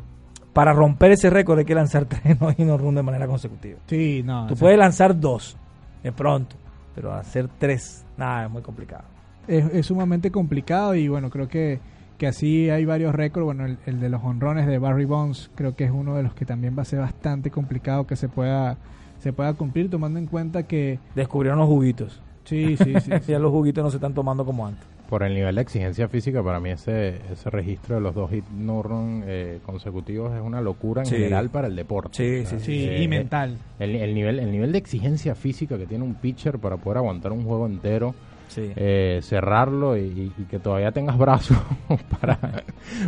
para 0.53 0.73
romper 0.73 1.13
ese 1.13 1.31
récord 1.31 1.59
hay 1.59 1.65
que 1.65 1.75
lanzar 1.75 2.05
tres 2.07 2.41
no 2.41 2.53
no 2.59 2.79
run 2.79 2.95
de 2.95 3.03
manera 3.03 3.27
consecutiva. 3.27 3.79
Sí, 3.87 4.23
no. 4.25 4.47
Tú 4.47 4.57
puedes 4.57 4.79
lanzar 4.79 5.19
dos 5.19 5.57
de 6.03 6.13
pronto, 6.13 6.57
pero 6.95 7.13
hacer 7.13 7.49
tres, 7.59 8.05
nada, 8.17 8.45
es 8.47 8.51
muy 8.51 8.63
complicado. 8.63 9.05
es, 9.47 9.65
es 9.73 9.87
sumamente 9.87 10.31
complicado 10.31 10.95
y 10.95 11.09
bueno, 11.09 11.31
creo 11.31 11.49
que, 11.49 11.81
que 12.19 12.27
así 12.27 12.71
hay 12.71 12.85
varios 12.85 13.15
récords. 13.15 13.45
Bueno, 13.45 13.67
el, 13.67 13.79
el 13.87 14.01
de 14.01 14.09
los 14.09 14.23
honrones 14.23 14.67
de 14.67 14.79
Barry 14.79 15.05
Bonds 15.05 15.51
creo 15.55 15.75
que 15.77 15.85
es 15.85 15.91
uno 15.91 16.17
de 16.17 16.23
los 16.25 16.35
que 16.35 16.45
también 16.45 16.77
va 16.77 16.83
a 16.83 16.87
ser 16.87 17.01
bastante 17.01 17.51
complicado 17.51 18.07
que 18.07 18.17
se 18.17 18.29
pueda 18.29 18.77
se 19.21 19.33
pueda 19.33 19.53
cumplir 19.55 19.89
tomando 19.89 20.19
en 20.19 20.27
cuenta 20.27 20.65
que 20.65 20.99
Descubrieron 21.15 21.59
los 21.61 21.69
juguitos. 21.69 22.21
sí, 22.45 22.77
sí, 22.77 22.95
sí. 23.01 23.11
sí. 23.23 23.33
ya 23.33 23.39
los 23.39 23.53
juguitos 23.53 23.85
no 23.85 23.91
se 23.91 23.99
están 23.99 24.15
tomando 24.15 24.45
como 24.45 24.67
antes. 24.67 24.85
Por 25.13 25.25
el 25.25 25.35
nivel 25.35 25.55
de 25.57 25.61
exigencia 25.61 26.09
física, 26.09 26.43
para 26.43 26.59
mí 26.59 26.71
ese, 26.71 27.21
ese 27.31 27.51
registro 27.51 27.97
de 27.97 28.01
los 28.01 28.15
dos 28.15 28.31
hit 28.31 28.47
no 28.49 28.83
run 28.83 29.23
eh, 29.27 29.59
consecutivos 29.67 30.33
es 30.35 30.41
una 30.41 30.63
locura 30.63 31.03
en 31.03 31.07
Sí. 31.07 31.17
general 31.17 31.51
para 31.51 31.67
el 31.67 31.77
deporte. 31.77 32.17
Sí, 32.17 32.47
sí, 32.47 32.65
Sí, 32.65 32.85
eh, 32.89 33.03
y 33.03 33.09
mental. 33.09 33.59
El, 33.79 33.95
el 33.95 34.15
nivel, 34.15 34.39
el 34.41 34.51
nivel 34.51 34.73
de 34.73 34.79
exigencia 34.79 35.35
física 35.35 35.77
que 35.77 35.85
tiene 35.85 36.03
un 36.03 36.15
pitcher 36.15 36.59
para 36.59 36.79
poder 36.79 36.97
aguantar 36.97 37.31
un 37.33 37.45
juego 37.45 37.67
entero, 37.67 38.15
Sí. 38.49 38.73
eh, 38.75 39.21
cerrarlo 39.23 39.99
y, 39.99 40.33
y 40.39 40.45
que 40.51 40.59
todavía 40.59 40.93
tengas 40.93 41.19
brazos 41.19 41.59
para, 42.19 42.39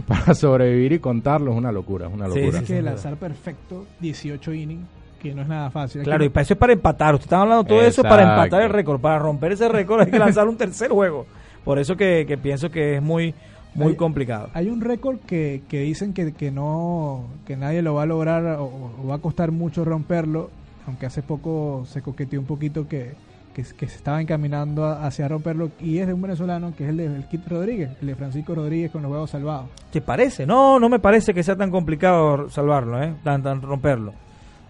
para 0.07 0.35
sobrevivir 0.35 0.93
y 0.93 0.99
contarlo 0.99 1.53
es 1.53 1.57
una 1.57 1.73
locura, 1.73 2.09
es 2.09 2.13
una 2.13 2.27
Sí, 2.29 2.39
locura. 2.39 2.59
Es 2.59 2.67
sí, 2.67 2.73
que 2.73 2.77
sin 2.81 2.85
lanzar 2.85 3.17
perfecto 3.17 3.87
18 4.01 4.53
innings, 4.53 4.87
que 5.23 5.35
no 5.35 5.41
es 5.41 5.49
nada 5.49 5.71
fácil. 5.71 6.03
Claro, 6.03 6.23
y 6.23 6.29
para 6.29 6.43
eso 6.43 6.53
es 6.53 6.61
para 6.61 6.75
empatar. 6.75 7.15
Ustedes 7.15 7.25
están 7.29 7.41
hablando 7.41 7.65
todo 7.65 7.81
eso 7.83 8.03
para 8.03 8.23
empatar 8.25 8.61
el 8.61 8.69
récord. 8.69 9.01
Para 9.01 9.19
romper 9.19 9.53
ese 9.53 9.71
récord 9.71 10.03
hay 10.03 10.11
que 10.11 10.19
lanzar 10.19 10.47
un 10.47 10.59
tercer 10.59 10.91
juego. 10.91 11.25
Por 11.65 11.79
eso 11.79 11.97
que, 11.97 12.25
que 12.27 12.37
pienso 12.39 12.71
que 12.71 12.97
es 12.97 13.03
muy, 13.03 13.35
muy 13.75 13.93
Hay- 13.93 13.97
complicado. 13.97 14.51
Hay 14.55 14.69
un 14.69 14.81
récord 14.81 15.19
que, 15.27 15.63
que 15.69 15.81
dicen 15.81 16.13
que, 16.13 16.33
que 16.33 16.51
no 16.51 17.25
que 17.47 17.57
nadie 17.57 17.83
lo 17.83 17.95
va 17.95 18.03
a 18.03 18.07
lograr 18.07 18.45
o, 18.59 18.65
o 19.03 19.07
va 19.09 19.17
a 19.17 19.19
costar 19.19 19.51
mucho 19.51 19.85
romperlo, 19.85 20.51
aunque 20.87 21.07
hace 21.07 21.23
poco 21.23 21.85
se 21.87 22.03
coqueteó 22.03 22.39
un 22.41 22.47
poquito 22.47 22.87
que, 22.87 23.13
que, 23.55 23.63
que 23.63 23.89
se 23.89 23.97
estaba 23.97 24.21
encaminando 24.21 24.85
a- 24.85 25.07
hacia 25.07 25.27
romperlo 25.29 25.71
y 25.81 25.99
es 25.99 26.07
de 26.07 26.13
un 26.13 26.21
venezolano 26.23 26.75
que 26.77 26.85
es 26.85 26.91
el 26.91 26.97
de 26.99 27.07
el 27.07 27.27
Kit 27.29 27.47
Rodríguez, 27.49 27.91
el 28.01 28.09
de 28.09 28.15
Francisco 28.15 28.55
Rodríguez 28.55 28.91
con 28.91 29.03
los 29.03 29.11
huevos 29.11 29.31
salvados. 29.31 29.67
¿Te 29.91 30.01
parece? 30.03 30.45
No, 30.47 30.79
no 30.79 30.89
me 30.91 30.99
parece 30.99 31.33
que 31.33 31.43
sea 31.43 31.57
tan 31.57 31.71
complicado 31.71 32.51
salvarlo, 32.51 33.03
¿eh? 33.03 33.15
Tan, 33.25 33.43
tan 33.43 33.63
romperlo. 33.63 34.13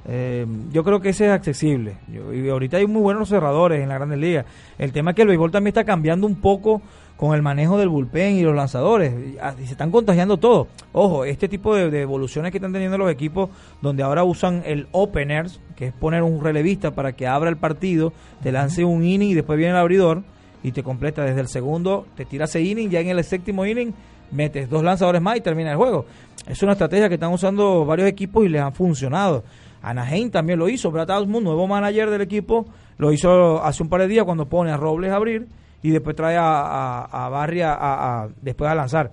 Eh, 0.07 0.47
yo 0.73 0.85
creo 0.85 1.01
que 1.01 1.11
ese 1.11 1.27
es 1.27 1.33
accesible. 1.33 1.95
Yo- 2.13 2.33
y 2.33 2.49
ahorita 2.49 2.77
hay 2.77 2.87
muy 2.87 3.03
buenos 3.03 3.29
cerradores 3.29 3.83
en 3.83 3.89
la 3.89 3.95
Grandes 3.97 4.19
Ligas. 4.19 4.45
El 4.79 4.93
tema 4.93 5.11
es 5.13 5.17
que 5.17 5.23
el 5.23 5.29
béisbol 5.29 5.51
también 5.51 5.69
está 5.69 5.85
cambiando 5.85 6.27
un 6.27 6.37
poco 6.37 6.83
con 7.17 7.35
el 7.35 7.43
manejo 7.43 7.79
del 7.79 7.89
bullpen 7.89 8.37
y 8.37 8.43
los 8.43 8.55
lanzadores. 8.55 9.15
Y, 9.15 9.39
ah, 9.41 9.55
se 9.57 9.63
están 9.65 9.91
contagiando 9.91 10.37
todo. 10.37 10.67
Ojo, 10.93 11.25
este 11.25 11.49
tipo 11.49 11.75
de, 11.75 11.91
de 11.91 12.03
evoluciones 12.03 12.51
que 12.51 12.59
están 12.59 12.73
teniendo 12.73 12.99
los 12.99 13.11
equipos, 13.11 13.49
donde 13.81 14.03
ahora 14.03 14.25
usan 14.25 14.63
el 14.67 14.89
openers, 14.93 15.61
que 15.77 15.87
es 15.87 15.93
poner 15.93 16.23
un 16.23 16.43
relevista 16.43 16.91
para 16.91 17.13
que 17.13 17.27
abra 17.27 17.49
el 17.49 17.57
partido, 17.57 18.13
te 18.43 18.53
lance 18.53 18.85
un 18.85 19.05
inning 19.05 19.31
y 19.31 19.35
después 19.35 19.57
viene 19.57 19.73
el 19.73 19.79
abridor 19.79 20.23
y 20.63 20.73
te 20.73 20.83
completa 20.83 21.23
desde 21.25 21.41
el 21.41 21.49
segundo, 21.49 22.07
te 22.17 22.25
tira 22.25 22.47
ese 22.47 22.61
inning, 22.61 22.91
ya 22.91 23.01
en 23.01 23.09
el 23.09 23.23
séptimo 23.25 23.65
inning 23.65 23.95
metes 24.33 24.69
dos 24.69 24.83
lanzadores 24.83 25.23
más 25.23 25.37
y 25.37 25.41
termina 25.41 25.71
el 25.71 25.77
juego. 25.77 26.07
Es 26.49 26.63
una 26.63 26.73
estrategia 26.73 27.09
que 27.09 27.15
están 27.15 27.33
usando 27.33 27.85
varios 27.85 28.09
equipos 28.09 28.45
y 28.45 28.49
les 28.49 28.61
han 28.61 28.73
funcionado. 28.73 29.45
Anaheim 29.91 30.31
también 30.31 30.59
lo 30.59 30.69
hizo, 30.69 30.91
Brad 30.91 31.11
Osmond, 31.11 31.45
nuevo 31.45 31.67
manager 31.67 32.11
del 32.11 32.21
equipo, 32.23 32.67
lo 32.99 33.13
hizo 33.13 33.63
hace 33.63 33.83
un 33.83 33.89
par 33.89 34.01
de 34.01 34.09
días 34.09 34.25
cuando 34.25 34.49
pone 34.49 34.71
a 34.71 34.77
Robles 34.77 35.11
a 35.13 35.17
abrir 35.17 35.47
y 35.83 35.91
después 35.91 36.17
trae 36.17 36.37
a, 36.37 36.43
a, 36.63 37.27
a 37.27 37.29
Barry 37.29 37.61
a, 37.63 37.75
a- 37.75 38.23
a- 38.25 38.29
después 38.41 38.71
a 38.71 38.75
lanzar. 38.75 39.13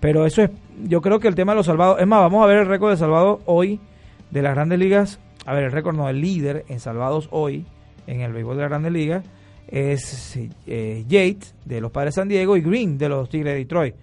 Pero 0.00 0.24
eso 0.26 0.42
es, 0.42 0.50
yo 0.84 1.00
creo 1.02 1.18
que 1.20 1.28
el 1.28 1.34
tema 1.34 1.52
de 1.52 1.56
los 1.56 1.66
salvados, 1.66 2.00
es 2.00 2.06
más, 2.06 2.20
vamos 2.20 2.42
a 2.42 2.46
ver 2.46 2.58
el 2.58 2.66
récord 2.66 2.90
de 2.90 2.96
salvados 2.96 3.40
hoy 3.46 3.80
de 4.30 4.42
las 4.42 4.54
grandes 4.54 4.78
ligas. 4.78 5.18
A 5.44 5.52
ver, 5.54 5.64
el 5.64 5.72
récord 5.72 5.94
no, 5.96 6.08
el 6.08 6.20
líder 6.20 6.64
en 6.68 6.80
salvados 6.80 7.28
hoy 7.30 7.64
en 8.06 8.20
el 8.20 8.32
béisbol 8.32 8.56
de 8.56 8.62
las 8.62 8.70
grandes 8.70 8.92
ligas 8.92 9.24
es 9.68 10.38
eh, 10.66 11.04
Yates 11.08 11.54
de 11.64 11.80
los 11.80 11.90
Padres 11.90 12.14
de 12.14 12.20
San 12.20 12.28
Diego 12.28 12.56
y 12.56 12.60
Green 12.60 12.98
de 12.98 13.08
los 13.08 13.28
Tigres 13.28 13.52
de 13.54 13.58
Detroit 13.58 13.94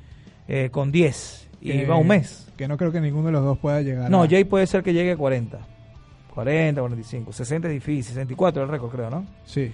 eh, 0.47 0.69
con 0.71 0.91
10 0.91 1.49
y 1.61 1.85
va 1.85 1.95
un 1.95 2.07
mes. 2.07 2.51
Que 2.57 2.67
no 2.67 2.75
creo 2.77 2.91
que 2.91 2.99
ninguno 2.99 3.27
de 3.27 3.31
los 3.31 3.43
dos 3.43 3.57
pueda 3.57 3.81
llegar. 3.81 4.09
No, 4.11 4.23
a- 4.23 4.27
Jay 4.27 4.43
puede 4.43 4.67
ser 4.67 4.83
que 4.83 4.93
llegue 4.93 5.13
a 5.13 5.17
40. 5.17 5.59
40, 6.33 6.81
45, 6.81 7.31
60 7.31 7.67
es 7.67 7.73
difícil, 7.73 8.03
64 8.03 8.63
el 8.63 8.69
récord 8.69 8.91
creo, 8.91 9.09
¿no? 9.09 9.25
Sí. 9.45 9.71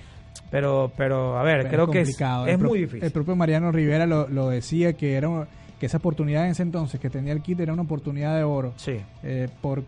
Pero, 0.51 0.91
pero 0.97 1.37
a 1.37 1.43
ver, 1.43 1.63
Pero 1.63 1.69
creo 1.69 1.83
es 1.85 1.91
que 1.91 2.01
es, 2.01 2.09
es 2.47 2.57
pro- 2.57 2.69
muy 2.69 2.79
difícil. 2.79 3.03
El 3.03 3.11
propio 3.11 3.35
Mariano 3.35 3.71
Rivera 3.71 4.05
lo, 4.05 4.27
lo 4.27 4.49
decía 4.49 4.93
que 4.93 5.15
era 5.15 5.29
un- 5.29 5.45
que 5.79 5.85
esa 5.85 5.97
oportunidad 5.97 6.45
en 6.45 6.51
ese 6.51 6.63
entonces 6.63 6.99
que 6.99 7.09
tenía 7.09 7.31
el 7.33 7.41
kit 7.41 7.59
era 7.61 7.71
una 7.71 7.83
oportunidad 7.83 8.35
de 8.35 8.43
oro. 8.43 8.73
Sí, 8.75 8.99
Eh, 9.23 9.47
por 9.61 9.83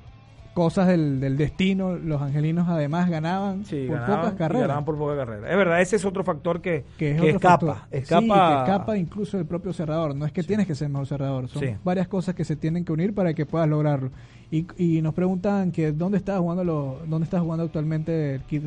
cosas 0.53 0.87
del, 0.87 1.19
del 1.19 1.37
destino, 1.37 1.95
los 1.95 2.21
angelinos 2.21 2.67
además 2.67 3.09
ganaban 3.09 3.63
sí, 3.65 3.85
por 3.87 3.95
ganaban, 3.99 4.19
pocas 4.21 4.33
carreras. 4.35 4.61
ganaban 4.63 4.85
por 4.85 4.97
pocas 4.97 5.17
carreras. 5.17 5.49
Es 5.51 5.57
verdad, 5.57 5.81
ese 5.81 5.95
es 5.95 6.05
otro 6.05 6.23
factor 6.23 6.61
que, 6.61 6.83
que, 6.97 7.11
es 7.11 7.15
que 7.21 7.21
otro 7.21 7.35
escapa, 7.37 7.73
factor. 7.75 7.97
escapa, 7.99 8.21
Sí, 8.21 8.27
que 8.27 8.59
escapa 8.71 8.97
incluso 8.97 9.37
del 9.37 9.45
propio 9.45 9.73
cerrador. 9.73 10.15
No 10.15 10.25
es 10.25 10.31
que 10.31 10.43
tienes 10.43 10.67
que 10.67 10.75
ser 10.75 10.89
mejor 10.89 11.07
cerrador, 11.07 11.47
son 11.47 11.63
varias 11.83 12.07
cosas 12.07 12.35
que 12.35 12.43
se 12.45 12.55
tienen 12.55 12.83
que 12.85 12.91
unir 12.91 13.13
para 13.15 13.33
que 13.33 13.45
puedas 13.45 13.67
lograrlo. 13.69 14.09
Y, 14.51 14.65
y 14.77 15.01
nos 15.01 15.13
preguntan 15.13 15.71
que 15.71 15.93
dónde 15.93 16.17
está 16.17 16.37
jugando 16.37 16.63
lo, 16.65 16.99
dónde 17.07 17.23
está 17.23 17.39
jugando 17.39 17.63
actualmente 17.63 18.41
Kid 18.49 18.63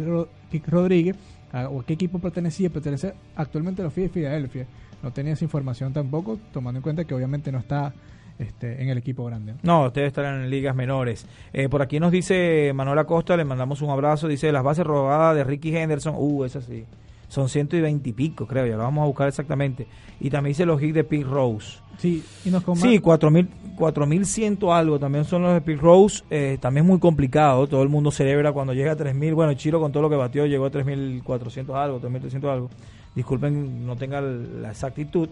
Rodríguez 0.67 1.17
a- 1.53 1.69
o 1.69 1.81
a 1.81 1.85
qué 1.87 1.93
equipo 1.93 2.19
pertenecía. 2.19 2.71
Pertenece 2.71 3.15
actualmente 3.37 3.83
a 3.83 3.85
los 3.85 3.93
Filadelfia. 3.93 4.67
No 5.03 5.13
tenía 5.13 5.35
esa 5.35 5.45
información 5.45 5.93
tampoco, 5.93 6.39
tomando 6.53 6.79
en 6.79 6.83
cuenta 6.83 7.05
que 7.05 7.15
obviamente 7.15 7.53
no 7.53 7.59
está 7.59 7.93
este, 8.39 8.83
en 8.83 8.89
el 8.89 8.99
equipo 8.99 9.25
grande. 9.25 9.55
No, 9.63 9.87
ustedes 9.87 10.09
estarán 10.09 10.43
en 10.43 10.51
ligas 10.51 10.75
menores. 10.75 11.27
Eh, 11.53 11.69
por 11.69 11.83
aquí 11.83 12.01
nos 12.01 12.13
dice 12.13 12.73
Manuel 12.75 12.99
Acosta, 12.99 13.37
le 13.37 13.45
mandamos 13.45 13.83
un 13.83 13.91
abrazo. 13.91 14.29
Dice 14.29 14.51
las 14.53 14.63
bases 14.63 14.85
robadas 14.85 15.37
de 15.37 15.45
Ricky 15.45 15.77
Henderson. 15.77 16.15
Uh, 16.17 16.45
esas 16.45 16.65
sí. 16.65 16.85
Son 17.29 17.49
ciento 17.49 17.77
y 17.77 17.81
veinte 17.81 18.11
y 18.11 18.13
pico, 18.13 18.47
creo. 18.47 18.67
Ya 18.67 18.77
lo 18.77 18.83
vamos 18.83 19.03
a 19.03 19.07
buscar 19.07 19.29
exactamente. 19.29 19.87
Y 20.21 20.31
también 20.31 20.51
dice 20.53 20.67
los 20.67 20.81
hits 20.81 20.95
de 20.95 21.05
Pete 21.05 21.25
Rose. 21.25 21.79
Sí, 21.99 22.23
y 22.45 22.51
nos 22.51 22.65
Sí, 22.77 22.99
4000 22.99 23.49
4100 23.77 24.59
algo 24.71 24.99
también 25.01 25.25
son 25.25 25.43
los 25.43 25.55
de 25.55 25.61
Pete 25.61 25.81
Rose. 25.81 26.23
Eh, 26.31 26.59
también 26.61 26.87
muy 26.87 26.99
complicado. 26.99 27.67
Todo 27.67 27.83
el 27.83 27.89
mundo 27.89 28.11
celebra 28.11 28.53
cuando 28.53 28.73
llega 28.73 28.93
a 28.93 28.97
3000. 28.97 29.35
Bueno, 29.35 29.55
Chiro 29.55 29.81
con 29.81 29.91
todo 29.91 30.03
lo 30.03 30.11
que 30.11 30.17
batió 30.17 30.47
llegó 30.47 30.67
a 30.67 30.71
3400 30.71 31.75
algo, 31.75 31.99
3300 31.99 32.51
algo. 32.51 32.71
Disculpen, 33.15 33.87
no 33.87 33.97
tenga 33.97 34.21
la 34.21 34.71
exactitud. 34.71 35.29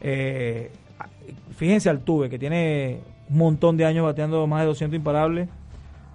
Eh, 0.00 0.70
fíjense 1.56 1.88
al 1.90 2.00
Tuve, 2.00 2.28
que 2.30 2.38
tiene 2.38 3.00
un 3.30 3.38
montón 3.38 3.76
de 3.76 3.84
años 3.84 4.04
bateando 4.04 4.46
más 4.46 4.60
de 4.60 4.66
200 4.66 4.96
imparables 4.96 5.48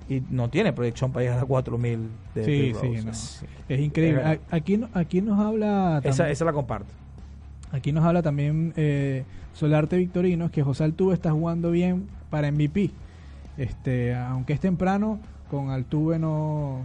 y 0.09 0.21
no 0.29 0.49
tiene 0.49 0.71
proyección 0.73 1.11
para 1.11 1.23
llegar 1.25 1.39
a 1.39 1.45
4000 1.45 2.09
de 2.35 2.43
Sí, 2.45 2.73
no. 3.03 3.11
Es- 3.11 3.45
es 3.67 3.79
increíble. 3.79 4.21
Es 4.33 4.39
Aquí, 4.51 4.77
no- 4.77 4.89
aquí 4.93 5.21
nos 5.21 5.39
habla... 5.39 5.99
Esa, 6.03 6.29
esa 6.29 6.45
la 6.45 6.53
comparto. 6.53 6.87
Aquí 7.71 7.91
nos 7.91 8.05
habla 8.05 8.21
también 8.21 8.73
eh, 8.77 9.25
Solarte 9.53 9.97
Victorino, 9.97 10.49
que 10.51 10.63
José 10.63 10.85
Altuve 10.85 11.13
está 11.13 11.31
jugando 11.31 11.71
bien 11.71 12.07
para 12.29 12.49
MVP. 12.51 12.91
Este, 13.57 14.15
aunque 14.15 14.53
es 14.53 14.59
temprano, 14.59 15.19
con 15.49 15.71
Altuve 15.71 16.19
no 16.19 16.81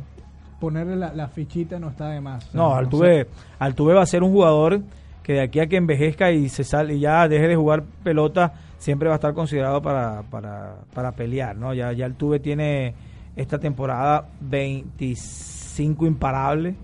ponerle 0.60 0.96
la, 0.96 1.28
fichita 1.28 1.78
no 1.78 1.88
está 1.90 2.08
de 2.08 2.20
más. 2.20 2.52
no, 2.54 2.74
Altuve, 2.74 3.26
Altuve 3.58 3.94
va 3.94 4.02
a 4.02 4.06
ser 4.06 4.22
un 4.22 4.32
jugador 4.32 4.80
que 5.22 5.34
de 5.34 5.40
aquí 5.40 5.60
a 5.60 5.66
que 5.66 5.76
envejezca 5.76 6.32
y 6.32 6.48
se 6.48 6.64
sale 6.64 6.94
y 6.94 7.00
ya 7.00 7.28
deje 7.28 7.48
de 7.48 7.56
jugar 7.56 7.84
pelota, 8.02 8.54
siempre 8.78 9.08
va 9.08 9.14
a 9.14 9.16
estar 9.16 9.34
considerado 9.34 9.80
para, 9.80 10.22
para, 10.30 10.76
para 10.92 11.12
pelear, 11.12 11.56
¿no? 11.56 11.72
Ya, 11.74 11.92
ya 11.92 12.06
Altuve 12.06 12.40
tiene 12.40 12.94
esta 13.36 13.58
temporada 13.58 14.28
25 14.40 16.06
imparables 16.06 16.74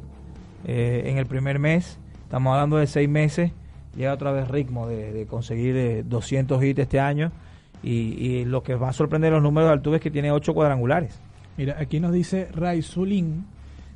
eh, 0.64 1.02
en 1.06 1.18
el 1.18 1.26
primer 1.26 1.58
mes. 1.58 1.98
Estamos 2.22 2.52
hablando 2.52 2.76
de 2.76 2.86
seis 2.86 3.08
meses. 3.08 3.52
Llega 3.96 4.14
otra 4.14 4.32
vez 4.32 4.48
ritmo 4.48 4.86
de, 4.86 5.26
conseguir 5.28 6.04
200 6.06 6.62
eh, 6.62 6.68
hits 6.68 6.80
este 6.80 7.00
año. 7.00 7.32
Y, 7.82 8.44
lo 8.44 8.62
que 8.62 8.74
va 8.74 8.88
a 8.88 8.92
sorprender 8.92 9.32
los 9.32 9.42
números 9.42 9.68
de 9.68 9.74
Altuve 9.74 9.96
es 9.96 10.02
que 10.02 10.10
tiene 10.10 10.32
ocho 10.32 10.52
cuadrangulares. 10.52 11.20
Mira, 11.56 11.76
aquí 11.78 12.00
nos 12.00 12.12
dice 12.12 12.48
Ray 12.52 12.82
Zulín, 12.82 13.46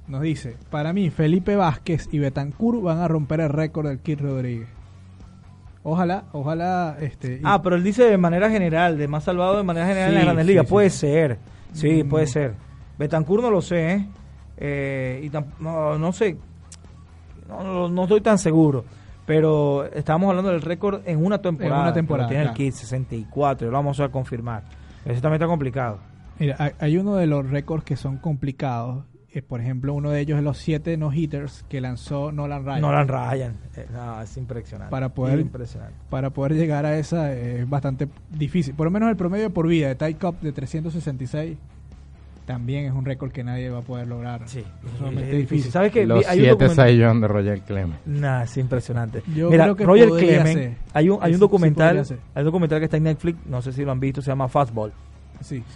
nos 0.08 0.22
dice, 0.22 0.56
para 0.70 0.92
mí 0.92 1.10
Felipe 1.10 1.56
Vázquez 1.56 2.08
y 2.12 2.18
Betancourt 2.18 2.82
van 2.82 2.98
a 2.98 3.08
romper 3.08 3.40
el 3.40 3.48
récord 3.48 3.86
del 3.86 4.00
Kid 4.00 4.20
Rodríguez. 4.20 4.68
Ojalá, 5.84 6.24
ojalá. 6.32 6.96
Este, 7.00 7.40
ah, 7.44 7.60
pero 7.62 7.76
él 7.76 7.82
dice 7.82 8.04
de 8.04 8.18
manera 8.18 8.50
general, 8.50 8.98
de 8.98 9.08
más 9.08 9.24
salvado 9.24 9.56
de 9.56 9.62
manera 9.64 9.86
general 9.86 10.10
en 10.10 10.14
las 10.16 10.24
grandes 10.24 10.46
ligas. 10.46 10.66
puede 10.66 10.90
ser, 10.90 11.38
sí, 11.72 12.04
mm. 12.04 12.08
puede 12.08 12.26
ser. 12.26 12.54
Betancourt 12.98 13.42
no 13.42 13.50
lo 13.50 13.60
sé, 13.60 13.94
¿eh? 13.94 14.08
eh 14.58 15.20
y 15.24 15.30
no, 15.60 15.98
no, 15.98 16.12
sé, 16.12 16.36
no, 17.48 17.88
no, 17.88 18.02
estoy 18.02 18.20
tan 18.20 18.38
seguro. 18.38 18.84
Pero 19.24 19.84
estamos 19.92 20.28
hablando 20.28 20.50
del 20.50 20.62
récord 20.62 21.00
en 21.06 21.24
una 21.24 21.38
temporada. 21.38 21.76
En 21.76 21.82
una 21.82 21.92
temporada. 21.92 22.28
Tiene 22.28 22.44
el 22.44 22.52
kit 22.52 22.74
64, 22.74 23.68
lo 23.68 23.72
vamos 23.72 24.00
a 24.00 24.08
confirmar. 24.08 24.64
Eso 25.04 25.20
también 25.20 25.34
está 25.34 25.46
complicado. 25.46 25.98
Mira, 26.38 26.72
hay 26.78 26.96
uno 26.96 27.14
de 27.16 27.26
los 27.28 27.48
récords 27.48 27.84
que 27.84 27.96
son 27.96 28.16
complicados 28.16 29.04
eh, 29.34 29.40
por 29.40 29.60
ejemplo, 29.60 29.94
uno 29.94 30.10
de 30.10 30.20
ellos 30.20 30.36
es 30.36 30.44
los 30.44 30.58
siete 30.58 30.96
no-hitters 30.98 31.64
que 31.68 31.80
lanzó 31.80 32.32
Nolan 32.32 32.66
Ryan. 32.66 32.80
Nolan 32.82 33.08
Ryan, 33.08 33.54
eh, 33.76 33.86
es 34.22 34.36
impresionante. 34.36 34.90
Para 34.90 35.08
poder, 35.08 35.46
para 36.10 36.30
poder 36.30 36.54
llegar 36.54 36.84
a 36.84 36.98
esa 36.98 37.32
es 37.32 37.68
bastante 37.68 38.08
difícil. 38.30 38.74
Por 38.74 38.84
lo 38.84 38.90
menos 38.90 39.08
el 39.08 39.16
promedio 39.16 39.48
por 39.50 39.66
vida 39.66 39.88
de 39.88 39.94
Ty 39.94 40.14
Cup 40.14 40.40
de 40.40 40.52
366 40.52 41.56
también 42.44 42.84
es 42.84 42.92
un 42.92 43.04
récord 43.06 43.30
que 43.30 43.42
nadie 43.42 43.70
va 43.70 43.78
a 43.78 43.82
poder 43.82 44.06
lograr. 44.06 44.42
Sí, 44.46 44.64
es 45.16 45.30
difícil. 45.30 45.70
¿Sabes 45.70 45.92
que 45.92 46.04
Los 46.04 46.26
siete 46.26 46.68
Saiyón 46.68 47.20
de 47.22 47.28
Roger 47.28 47.60
Clemens. 47.62 48.00
Nah, 48.04 48.42
es 48.42 48.56
impresionante. 48.58 49.22
Yo 49.34 49.48
Mira, 49.48 49.64
creo 49.64 49.76
que 49.76 49.84
Roger 49.86 50.10
Clemens, 50.10 50.76
hay 50.92 51.08
un, 51.08 51.18
hay 51.22 51.32
un 51.32 51.40
documental, 51.40 52.04
hay 52.34 52.40
un 52.40 52.44
documental 52.44 52.80
que 52.80 52.84
está 52.84 52.98
en 52.98 53.04
Netflix, 53.04 53.38
no 53.46 53.62
sé 53.62 53.72
si 53.72 53.84
lo 53.84 53.92
han 53.92 54.00
visto, 54.00 54.20
se 54.20 54.30
llama 54.30 54.48
Fastball 54.48 54.92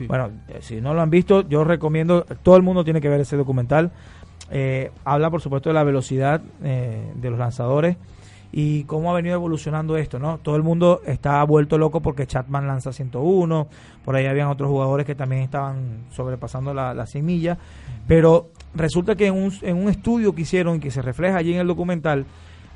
bueno, 0.06 0.30
eh, 0.48 0.58
si 0.60 0.80
no 0.80 0.94
lo 0.94 1.00
han 1.00 1.10
visto, 1.10 1.46
yo 1.48 1.64
recomiendo, 1.64 2.24
todo 2.42 2.56
el 2.56 2.62
mundo 2.62 2.84
tiene 2.84 3.00
que 3.00 3.08
ver 3.08 3.20
ese 3.20 3.36
documental. 3.36 3.92
Eh, 4.50 4.90
habla, 5.04 5.30
por 5.30 5.40
supuesto, 5.40 5.70
de 5.70 5.74
la 5.74 5.84
velocidad 5.84 6.40
eh, 6.62 7.12
de 7.14 7.30
los 7.30 7.38
lanzadores 7.38 7.96
y 8.52 8.84
cómo 8.84 9.10
ha 9.10 9.14
venido 9.14 9.34
evolucionando 9.34 9.96
esto, 9.96 10.18
¿no? 10.18 10.38
Todo 10.38 10.56
el 10.56 10.62
mundo 10.62 11.00
está 11.04 11.42
vuelto 11.44 11.78
loco 11.78 12.00
porque 12.00 12.26
Chapman 12.26 12.66
lanza 12.66 12.92
101, 12.92 13.66
por 14.04 14.14
ahí 14.14 14.26
habían 14.26 14.48
otros 14.48 14.70
jugadores 14.70 15.04
que 15.04 15.14
también 15.14 15.42
estaban 15.42 16.04
sobrepasando 16.10 16.72
la, 16.72 16.94
la 16.94 17.06
100 17.06 17.26
millas, 17.26 17.58
pero 18.06 18.50
resulta 18.74 19.16
que 19.16 19.26
en 19.26 19.34
un, 19.34 19.52
en 19.62 19.76
un 19.76 19.88
estudio 19.88 20.34
que 20.34 20.42
hicieron, 20.42 20.78
que 20.78 20.90
se 20.90 21.02
refleja 21.02 21.38
allí 21.38 21.54
en 21.54 21.60
el 21.60 21.66
documental, 21.66 22.24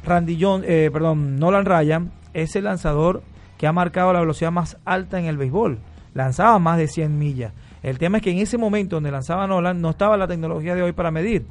Randy 0.04 0.38
John, 0.40 0.62
perdón, 0.62 1.38
Nolan 1.38 1.64
Ryan 1.64 2.10
es 2.34 2.56
el 2.56 2.64
lanzador 2.64 3.22
que 3.58 3.66
ha 3.66 3.72
marcado 3.72 4.12
la 4.12 4.20
velocidad 4.20 4.50
más 4.50 4.78
alta 4.84 5.18
en 5.20 5.26
el 5.26 5.36
béisbol 5.36 5.78
lanzaba 6.14 6.58
más 6.58 6.78
de 6.78 6.88
100 6.88 7.18
millas. 7.18 7.52
El 7.82 7.98
tema 7.98 8.18
es 8.18 8.22
que 8.22 8.30
en 8.30 8.38
ese 8.38 8.58
momento 8.58 8.96
donde 8.96 9.10
lanzaba 9.10 9.46
Nolan 9.46 9.80
no 9.80 9.90
estaba 9.90 10.16
la 10.16 10.28
tecnología 10.28 10.74
de 10.74 10.82
hoy 10.82 10.92
para 10.92 11.10
medir. 11.10 11.46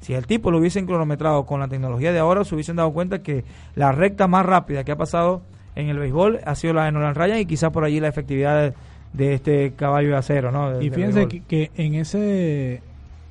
Si 0.00 0.14
el 0.14 0.26
tipo 0.26 0.50
lo 0.50 0.58
hubiesen 0.58 0.86
cronometrado 0.86 1.46
con 1.46 1.60
la 1.60 1.68
tecnología 1.68 2.12
de 2.12 2.18
ahora, 2.18 2.44
se 2.44 2.54
hubiesen 2.54 2.76
dado 2.76 2.92
cuenta 2.92 3.22
que 3.22 3.44
la 3.74 3.92
recta 3.92 4.26
más 4.26 4.46
rápida 4.46 4.84
que 4.84 4.92
ha 4.92 4.96
pasado 4.96 5.42
en 5.74 5.88
el 5.88 5.98
béisbol 5.98 6.40
ha 6.44 6.54
sido 6.54 6.74
la 6.74 6.84
de 6.84 6.92
Nolan 6.92 7.14
Ryan 7.14 7.38
y 7.40 7.46
quizás 7.46 7.70
por 7.70 7.84
allí 7.84 8.00
la 8.00 8.08
efectividad 8.08 8.74
de, 9.12 9.34
este 9.34 9.72
caballo 9.74 10.10
de 10.10 10.16
acero. 10.16 10.50
¿no? 10.50 10.80
y 10.80 10.90
fíjense 10.90 11.26
que, 11.26 11.70
en 11.76 11.94
ese 11.94 12.82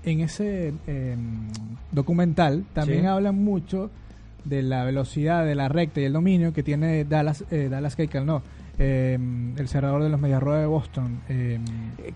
en 0.04 0.20
ese 0.20 0.74
em, 0.86 1.48
documental 1.92 2.66
también 2.74 3.08
hablan 3.08 3.36
mucho 3.44 3.90
de 4.44 4.62
la 4.62 4.84
velocidad 4.84 5.44
de 5.46 5.56
la 5.56 5.68
recta 5.68 6.02
y 6.02 6.04
el 6.04 6.14
dominio 6.14 6.54
que 6.54 6.62
tiene 6.62 7.06
Dallas 7.06 7.44
eh, 7.50 7.70
Dallas 7.70 7.96
Keuchel, 7.96 8.26
no 8.26 8.44
eh, 8.78 9.18
el 9.58 9.68
cerrador 9.68 10.04
de 10.04 10.10
los 10.10 10.20
Medias 10.20 10.44
de 10.44 10.66
Boston, 10.66 11.22
eh, 11.30 11.60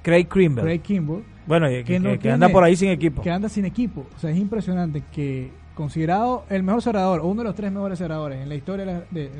Craig 0.01 0.27
Kimball. 0.27 0.63
Craig 0.63 0.81
Kimball. 0.81 1.23
Bueno, 1.47 1.67
que, 1.85 2.29
anda 2.29 2.49
por 2.49 2.63
ahí 2.63 2.75
sin 2.75 2.89
equipo. 2.89 3.21
Que 3.21 3.31
anda 3.31 3.49
sin 3.49 3.65
equipo. 3.65 4.05
O 4.15 4.19
sea, 4.19 4.29
es 4.29 4.37
impresionante 4.37 5.03
que 5.11 5.51
considerado 5.73 6.43
el 6.49 6.61
mejor 6.61 6.81
cerrador, 6.81 7.21
o 7.21 7.27
uno 7.27 7.41
de 7.41 7.47
los 7.47 7.55
tres 7.55 7.71
mejores 7.71 7.97
cerradores 7.97 8.41
en 8.41 8.49
la 8.49 8.55
historia 8.55 8.85
de, 8.85 8.91
la, 8.91 8.99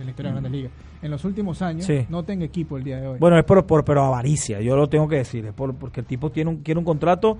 historia 0.10 0.32
de 0.32 0.34
las 0.34 0.34
grandes 0.34 0.52
ligas, 0.52 0.72
en 1.02 1.12
los 1.12 1.26
últimos 1.26 1.62
años, 1.62 1.86
no 2.08 2.24
tenga 2.24 2.46
equipo 2.46 2.78
el 2.78 2.84
día 2.84 3.02
de 3.02 3.08
hoy. 3.08 3.20
Bueno, 3.20 3.38
es 3.38 3.44
por, 3.44 3.66
por 3.66 3.84
pero 3.84 4.06
avaricia, 4.06 4.62
yo 4.62 4.78
lo 4.78 4.88
tengo 4.88 5.08
que 5.08 5.18
decir, 5.18 5.46
es 5.46 5.54
por, 5.54 5.76
porque 5.76 6.00
el 6.00 6.06
tipo 6.06 6.32
tiene 6.32 6.52
un, 6.52 6.58
quiere 6.58 6.80
un 6.80 6.86
contrato 6.86 7.38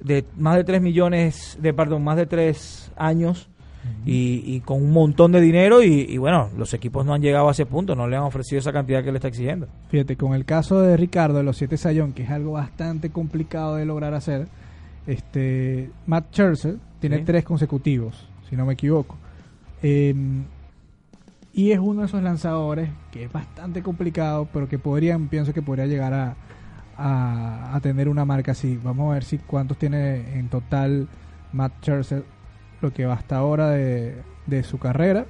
de 0.00 0.24
más 0.36 0.56
de 0.56 0.64
3 0.64 0.80
millones, 0.80 1.58
de 1.60 1.74
perdón, 1.74 2.04
más 2.04 2.16
de 2.16 2.26
3 2.26 2.92
años 2.96 3.48
y, 4.04 4.60
con 4.60 4.82
un 4.82 4.92
montón 4.92 5.32
de 5.32 5.40
dinero 5.40 5.82
y, 5.82 6.16
bueno, 6.18 6.50
los 6.56 6.72
equipos 6.74 7.04
no 7.04 7.12
han 7.12 7.20
llegado 7.20 7.48
a 7.48 7.52
ese 7.52 7.66
punto, 7.66 7.96
no 7.96 8.06
le 8.06 8.16
han 8.16 8.22
ofrecido 8.22 8.60
esa 8.60 8.72
cantidad 8.72 9.02
que 9.02 9.10
le 9.10 9.18
está 9.18 9.28
exigiendo. 9.28 9.66
Fíjate, 9.88 10.16
con 10.16 10.34
el 10.34 10.44
caso 10.44 10.80
de 10.80 10.96
Ricardo 10.96 11.38
de 11.38 11.42
los 11.42 11.56
siete 11.56 11.76
Sayón, 11.76 12.12
que 12.12 12.22
es 12.22 12.30
algo 12.30 12.52
bastante 12.52 13.10
complicado 13.10 13.76
de 13.76 13.84
lograr 13.84 14.14
hacer, 14.14 14.46
este 15.06 15.90
Matt 16.06 16.32
Scherzer 16.32 16.76
tiene 17.00 17.20
tres 17.20 17.44
consecutivos, 17.44 18.28
si 18.48 18.56
no 18.56 18.64
me 18.64 18.74
equivoco. 18.74 19.16
Em, 19.82 20.44
y 21.52 21.72
es 21.72 21.78
uno 21.78 22.02
de 22.02 22.06
esos 22.06 22.22
lanzadores 22.22 22.90
que 23.10 23.24
es 23.24 23.32
bastante 23.32 23.82
complicado, 23.82 24.48
pero 24.52 24.68
que 24.68 24.78
podrían, 24.78 25.28
pienso 25.28 25.52
que 25.52 25.62
podría 25.62 25.86
llegar 25.86 26.14
a, 26.14 26.36
a, 26.96 27.74
a 27.74 27.80
tener 27.80 28.08
una 28.08 28.24
marca 28.24 28.52
así. 28.52 28.78
Vamos 28.82 29.10
a 29.10 29.14
ver 29.14 29.24
si 29.24 29.38
cuántos 29.38 29.78
tiene 29.78 30.38
en 30.38 30.48
total 30.48 31.08
Matt 31.52 31.72
Scherzer 31.80 32.35
lo 32.80 32.92
que 32.92 33.06
va 33.06 33.14
hasta 33.14 33.36
ahora 33.36 33.70
de, 33.70 34.16
de 34.46 34.62
su 34.62 34.78
carrera. 34.78 35.26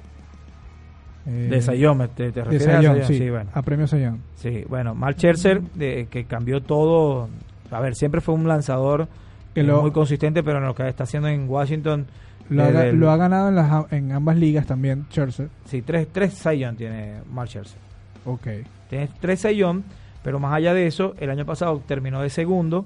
de 1.25 1.61
Sayón, 1.61 2.09
¿te, 2.15 2.31
te 2.31 2.43
refieres 2.43 2.67
a 2.67 3.05
Sí, 3.05 3.29
bueno. 3.29 3.49
a 3.53 3.61
premio 3.61 3.87
Sayón. 3.87 4.21
Sí, 4.35 4.63
bueno, 4.67 4.95
Mark 4.95 5.17
Scherzer, 5.17 5.61
de, 5.61 6.07
que 6.09 6.25
cambió 6.25 6.61
todo. 6.61 7.29
A 7.71 7.79
ver, 7.79 7.95
siempre 7.95 8.21
fue 8.21 8.35
un 8.35 8.47
lanzador 8.47 9.07
que 9.53 9.63
lo, 9.63 9.81
muy 9.81 9.91
consistente, 9.91 10.43
pero 10.43 10.59
en 10.59 10.65
lo 10.65 10.75
que 10.75 10.87
está 10.87 11.03
haciendo 11.03 11.27
en 11.27 11.49
Washington. 11.49 12.07
Lo, 12.49 12.63
ha, 12.63 13.17
ganado 13.17 13.49
en, 13.49 13.55
las, 13.55 13.91
en 13.91 14.13
ambas 14.13 14.37
ligas 14.37 14.65
también, 14.65 15.05
Scherzer. 15.09 15.49
Sí, 15.65 15.81
tres, 15.81 16.07
tres 16.11 16.33
Sayón 16.33 16.77
tiene 16.77 17.15
Mark 17.29 17.49
Scherzer. 17.49 17.79
Ok. 18.25 18.47
Tiene 18.89 19.09
tres 19.19 19.41
Sayón, 19.41 19.83
pero 20.23 20.39
más 20.39 20.53
allá 20.53 20.73
de 20.73 20.87
eso, 20.87 21.13
el 21.19 21.29
año 21.29 21.45
pasado 21.45 21.81
terminó 21.85 22.21
de 22.21 22.29
segundo 22.29 22.85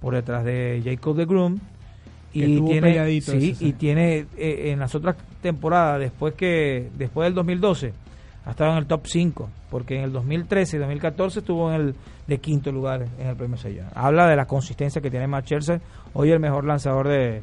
por 0.00 0.14
detrás 0.14 0.44
de 0.44 0.80
Jacob 0.84 1.16
de 1.16 1.26
Groom 1.26 1.58
y 2.32 2.60
tiene, 2.60 3.20
sí, 3.20 3.56
y 3.58 3.72
tiene 3.72 4.26
eh, 4.36 4.70
en 4.72 4.78
las 4.78 4.94
otras 4.94 5.16
temporadas 5.40 6.00
después 6.00 6.34
que 6.34 6.90
después 6.96 7.26
del 7.26 7.34
2012 7.34 7.92
ha 8.44 8.50
estado 8.50 8.72
en 8.72 8.78
el 8.78 8.86
top 8.86 9.06
5 9.06 9.48
porque 9.70 9.96
en 9.96 10.04
el 10.04 10.12
2013 10.12 10.76
y 10.76 10.80
2014 10.80 11.40
estuvo 11.40 11.72
en 11.72 11.80
el 11.80 11.94
de 12.26 12.38
quinto 12.38 12.70
lugar 12.72 13.06
en 13.18 13.26
el 13.26 13.36
premio 13.36 13.56
Sellón. 13.56 13.86
Habla 13.94 14.28
de 14.28 14.36
la 14.36 14.46
consistencia 14.46 15.00
que 15.00 15.10
tiene 15.10 15.26
Matt 15.26 15.46
Scherzer, 15.46 15.80
hoy 16.14 16.30
el 16.30 16.40
mejor 16.40 16.64
lanzador 16.64 17.08
de 17.08 17.42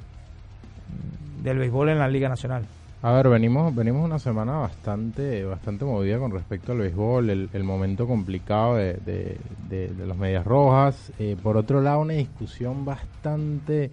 del 1.43 1.59
béisbol 1.59 1.89
en 1.89 1.99
la 1.99 2.07
Liga 2.07 2.27
Nacional. 2.27 2.65
A 3.01 3.11
ver, 3.11 3.29
venimos 3.29 3.75
venimos 3.75 4.03
una 4.03 4.17
semana 4.17 4.53
bastante 4.53 5.43
bastante 5.43 5.85
movida 5.85 6.17
con 6.17 6.31
respecto 6.31 6.71
al 6.71 6.79
béisbol, 6.79 7.29
el, 7.29 7.63
momento 7.63 8.07
complicado 8.07 8.75
de, 8.75 9.37
de, 9.69 9.91
los 10.07 10.17
Medias 10.17 10.45
Rojas. 10.45 11.11
Eh, 11.19 11.35
por 11.41 11.57
otro 11.57 11.81
lado, 11.81 11.99
una 11.99 12.13
discusión 12.13 12.83
bastante 12.83 13.91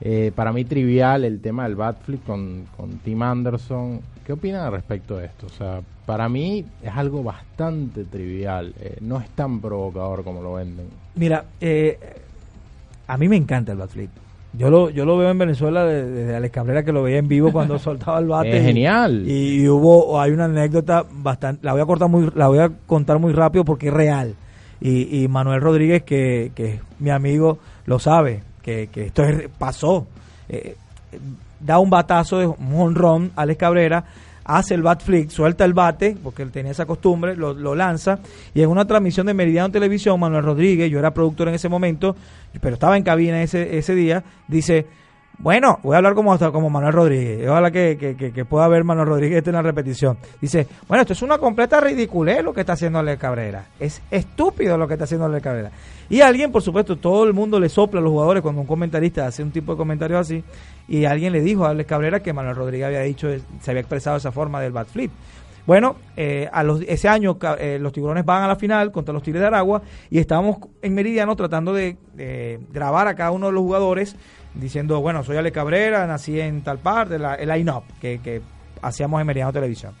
eh, 0.00 0.30
para 0.34 0.52
mí 0.52 0.64
trivial 0.64 1.24
el 1.24 1.40
tema 1.40 1.64
del 1.64 1.74
bat 1.74 2.00
flip 2.02 2.24
con, 2.24 2.66
con 2.76 2.98
Tim 2.98 3.22
Anderson. 3.22 4.00
¿Qué 4.24 4.32
opinan 4.32 4.62
al 4.62 4.72
respecto 4.72 5.16
de 5.16 5.26
esto? 5.26 5.46
O 5.46 5.50
sea, 5.50 5.80
para 6.06 6.28
mí 6.28 6.64
es 6.82 6.92
algo 6.94 7.22
bastante 7.22 8.04
trivial. 8.04 8.74
Eh, 8.80 8.98
no 9.00 9.18
es 9.18 9.28
tan 9.30 9.60
provocador 9.60 10.22
como 10.22 10.42
lo 10.42 10.54
venden. 10.54 10.86
Mira, 11.16 11.44
eh, 11.60 11.98
a 13.06 13.16
mí 13.16 13.28
me 13.28 13.36
encanta 13.36 13.72
el 13.72 13.78
bat 13.78 13.90
flip. 13.90 14.10
Yo 14.52 14.70
lo, 14.70 14.90
yo 14.90 15.04
lo 15.04 15.18
veo 15.18 15.30
en 15.30 15.38
Venezuela 15.38 15.84
desde 15.84 16.34
Alex 16.34 16.54
Cabrera 16.54 16.82
que 16.82 16.92
lo 16.92 17.02
veía 17.02 17.18
en 17.18 17.28
vivo 17.28 17.52
cuando 17.52 17.78
soltaba 17.78 18.18
el 18.18 18.26
bate. 18.26 18.56
Es 18.56 18.64
genial. 18.64 19.24
Y, 19.28 19.68
hubo, 19.68 20.20
hay 20.20 20.30
una 20.30 20.44
anécdota 20.44 21.04
bastante, 21.10 21.64
la 21.64 21.72
voy 21.72 21.82
a 21.82 21.86
cortar 21.86 22.08
muy, 22.08 22.30
la 22.34 22.48
voy 22.48 22.58
a 22.60 22.70
contar 22.86 23.18
muy 23.18 23.32
rápido 23.32 23.64
porque 23.64 23.88
es 23.88 23.94
real. 23.94 24.34
Y, 24.80 25.22
y 25.22 25.28
Manuel 25.28 25.60
Rodríguez, 25.60 26.02
que, 26.04 26.52
que 26.54 26.74
es 26.74 26.80
mi 27.00 27.10
amigo, 27.10 27.58
lo 27.84 27.98
sabe 27.98 28.47
que, 28.68 29.06
esto 29.06 29.22
pasó. 29.58 30.06
Eh, 30.48 30.76
da 31.60 31.78
un 31.78 31.90
batazo 31.90 32.38
de 32.38 32.46
honrón 32.46 33.32
Alex 33.34 33.58
Cabrera 33.58 34.04
hace 34.44 34.74
el 34.74 34.82
bat 34.82 35.02
flick, 35.02 35.28
suelta 35.28 35.66
el 35.66 35.74
bate, 35.74 36.16
porque 36.22 36.42
él 36.42 36.50
tenía 36.50 36.72
esa 36.72 36.86
costumbre, 36.86 37.36
lo, 37.36 37.52
lo 37.52 37.74
lanza, 37.74 38.18
y 38.54 38.62
en 38.62 38.70
una 38.70 38.86
transmisión 38.86 39.26
de 39.26 39.34
Meridiano 39.34 39.70
Televisión, 39.70 40.18
Manuel 40.18 40.42
Rodríguez, 40.42 40.90
yo 40.90 40.98
era 40.98 41.12
productor 41.12 41.48
en 41.48 41.54
ese 41.54 41.68
momento, 41.68 42.16
pero 42.58 42.74
estaba 42.74 42.96
en 42.96 43.02
cabina 43.02 43.42
ese, 43.42 43.76
ese 43.76 43.94
día, 43.94 44.24
dice, 44.48 44.86
bueno, 45.38 45.78
voy 45.84 45.94
a 45.94 45.98
hablar 45.98 46.14
como, 46.14 46.36
como 46.36 46.68
Manuel 46.68 46.92
Rodríguez. 46.92 47.48
Ojalá 47.48 47.70
que, 47.70 47.96
que, 47.96 48.32
que, 48.32 48.44
pueda 48.44 48.66
ver 48.66 48.82
Manuel 48.82 49.06
Rodríguez 49.06 49.46
en 49.46 49.52
la 49.52 49.62
repetición. 49.62 50.18
Dice, 50.40 50.66
bueno, 50.88 51.02
esto 51.02 51.12
es 51.12 51.22
una 51.22 51.38
completa 51.38 51.80
ridiculez 51.80 52.42
lo 52.42 52.52
que 52.52 52.60
está 52.60 52.72
haciendo 52.72 52.98
Ale 52.98 53.16
Cabrera. 53.18 53.66
Es 53.78 54.02
estúpido 54.10 54.76
lo 54.76 54.88
que 54.88 54.94
está 54.94 55.04
haciendo 55.04 55.26
Ale 55.26 55.40
Cabrera. 55.40 55.70
Y 56.10 56.22
alguien, 56.22 56.50
por 56.50 56.62
supuesto, 56.62 56.96
todo 56.96 57.24
el 57.24 57.34
mundo 57.34 57.60
le 57.60 57.68
sopla 57.68 58.00
a 58.00 58.02
los 58.02 58.10
jugadores 58.10 58.42
cuando 58.42 58.62
un 58.62 58.66
comentarista 58.66 59.26
hace 59.26 59.44
un 59.44 59.52
tipo 59.52 59.72
de 59.72 59.78
comentario 59.78 60.18
así. 60.18 60.42
Y 60.88 61.04
alguien 61.04 61.32
le 61.32 61.40
dijo 61.40 61.66
a 61.66 61.70
Ale 61.70 61.84
Cabrera 61.84 62.20
que 62.20 62.32
Manuel 62.32 62.56
Rodríguez 62.56 62.86
había 62.86 63.02
dicho, 63.02 63.28
se 63.60 63.70
había 63.70 63.80
expresado 63.80 64.16
esa 64.16 64.32
forma 64.32 64.60
del 64.60 64.72
bat 64.72 64.88
flip. 64.88 65.12
Bueno, 65.68 65.96
eh, 66.16 66.48
a 66.50 66.62
los, 66.62 66.80
ese 66.80 67.08
año 67.08 67.36
eh, 67.58 67.78
los 67.78 67.92
tiburones 67.92 68.24
van 68.24 68.42
a 68.42 68.48
la 68.48 68.56
final 68.56 68.90
contra 68.90 69.12
los 69.12 69.22
Tigres 69.22 69.42
de 69.42 69.48
Aragua 69.48 69.82
y 70.08 70.18
estábamos 70.18 70.56
en 70.80 70.94
Meridiano 70.94 71.36
tratando 71.36 71.74
de 71.74 71.98
eh, 72.16 72.58
grabar 72.72 73.06
a 73.06 73.14
cada 73.14 73.32
uno 73.32 73.48
de 73.48 73.52
los 73.52 73.60
jugadores 73.60 74.16
diciendo, 74.58 75.00
bueno, 75.00 75.22
soy 75.24 75.36
Ale 75.38 75.50
Cabrera, 75.52 76.06
nací 76.06 76.38
en 76.38 76.62
tal 76.62 76.78
parte, 76.78 77.16
el 77.16 77.48
line-up 77.48 77.84
que, 78.00 78.18
que 78.20 78.42
hacíamos 78.82 79.20
en 79.20 79.26
Meridiano 79.26 79.52
Televisión. 79.52 79.94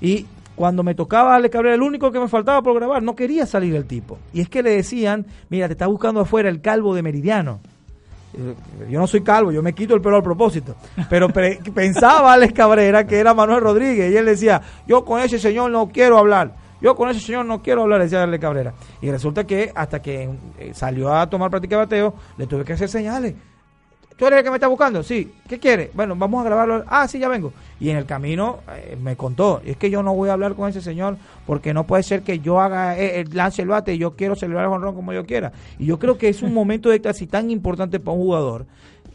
Y 0.00 0.26
cuando 0.54 0.82
me 0.82 0.94
tocaba 0.94 1.34
Ale 1.34 1.48
Cabrera, 1.48 1.74
el 1.76 1.82
único 1.82 2.10
que 2.12 2.18
me 2.20 2.28
faltaba 2.28 2.60
por 2.62 2.74
grabar, 2.74 3.02
no 3.02 3.14
quería 3.14 3.46
salir 3.46 3.74
el 3.74 3.86
tipo. 3.86 4.18
Y 4.34 4.40
es 4.42 4.48
que 4.48 4.62
le 4.62 4.70
decían, 4.70 5.24
mira, 5.48 5.66
te 5.68 5.72
está 5.72 5.86
buscando 5.86 6.20
afuera 6.20 6.48
el 6.50 6.60
calvo 6.60 6.94
de 6.94 7.02
Meridiano. 7.02 7.60
Eh, 8.34 8.54
Yo 8.90 8.98
no 8.98 9.06
soy 9.06 9.22
calvo, 9.22 9.52
yo 9.52 9.62
me 9.62 9.72
quito 9.74 9.94
el 9.94 10.00
pelo 10.00 10.16
al 10.16 10.22
propósito. 10.22 10.74
Pero 11.08 11.28
pe- 11.28 11.60
pensaba 11.74 12.32
Alex 12.32 12.52
Cabrera 12.52 13.06
que 13.06 13.18
era 13.18 13.34
Manuel 13.34 13.60
Rodríguez 13.60 14.12
y 14.12 14.16
él 14.16 14.26
decía, 14.26 14.60
yo 14.86 15.04
con 15.04 15.20
ese 15.20 15.38
señor 15.38 15.70
no 15.70 15.88
quiero 15.88 16.18
hablar. 16.18 16.54
Yo 16.80 16.96
con 16.96 17.08
ese 17.08 17.20
señor 17.20 17.46
no 17.46 17.62
quiero 17.62 17.82
hablar, 17.82 18.02
decía 18.02 18.22
Alex 18.24 18.40
Cabrera. 18.40 18.74
Y 19.00 19.10
resulta 19.10 19.44
que 19.44 19.70
hasta 19.74 20.02
que 20.02 20.28
eh, 20.58 20.72
salió 20.74 21.14
a 21.14 21.28
tomar 21.30 21.48
práctica 21.50 21.76
de 21.76 21.82
bateo, 21.84 22.14
le 22.36 22.46
tuve 22.48 22.64
que 22.64 22.72
hacer 22.72 22.88
señales. 22.88 23.34
¿Tú 24.16 24.26
eres 24.26 24.38
el 24.38 24.44
que 24.44 24.50
me 24.50 24.56
está 24.56 24.68
buscando? 24.68 25.02
Sí. 25.02 25.32
¿Qué 25.48 25.58
quiere? 25.58 25.90
Bueno, 25.94 26.14
vamos 26.16 26.40
a 26.42 26.44
grabarlo. 26.44 26.84
Ah, 26.86 27.08
sí, 27.08 27.18
ya 27.18 27.28
vengo. 27.28 27.52
Y 27.80 27.90
en 27.90 27.96
el 27.96 28.06
camino 28.06 28.58
eh, 28.76 28.96
me 29.02 29.16
contó, 29.16 29.60
es 29.64 29.76
que 29.76 29.90
yo 29.90 30.02
no 30.02 30.14
voy 30.14 30.28
a 30.28 30.34
hablar 30.34 30.54
con 30.54 30.68
ese 30.68 30.80
señor 30.80 31.16
porque 31.46 31.74
no 31.74 31.84
puede 31.84 32.02
ser 32.02 32.22
que 32.22 32.38
yo 32.38 32.60
haga, 32.60 32.96
eh, 32.98 33.20
eh, 33.20 33.24
lance 33.32 33.62
el 33.62 33.68
bate 33.68 33.94
y 33.94 33.98
yo 33.98 34.14
quiero 34.14 34.36
celebrar 34.36 34.64
el 34.66 34.70
jonrón 34.70 34.94
como 34.94 35.12
yo 35.12 35.24
quiera. 35.26 35.52
Y 35.78 35.86
yo 35.86 35.98
creo 35.98 36.18
que 36.18 36.28
es 36.28 36.42
un 36.42 36.54
momento 36.54 36.88
de 36.90 36.96
éxtasis 36.96 37.28
tan 37.28 37.50
importante 37.50 37.98
para 38.00 38.16
un 38.16 38.22
jugador 38.22 38.66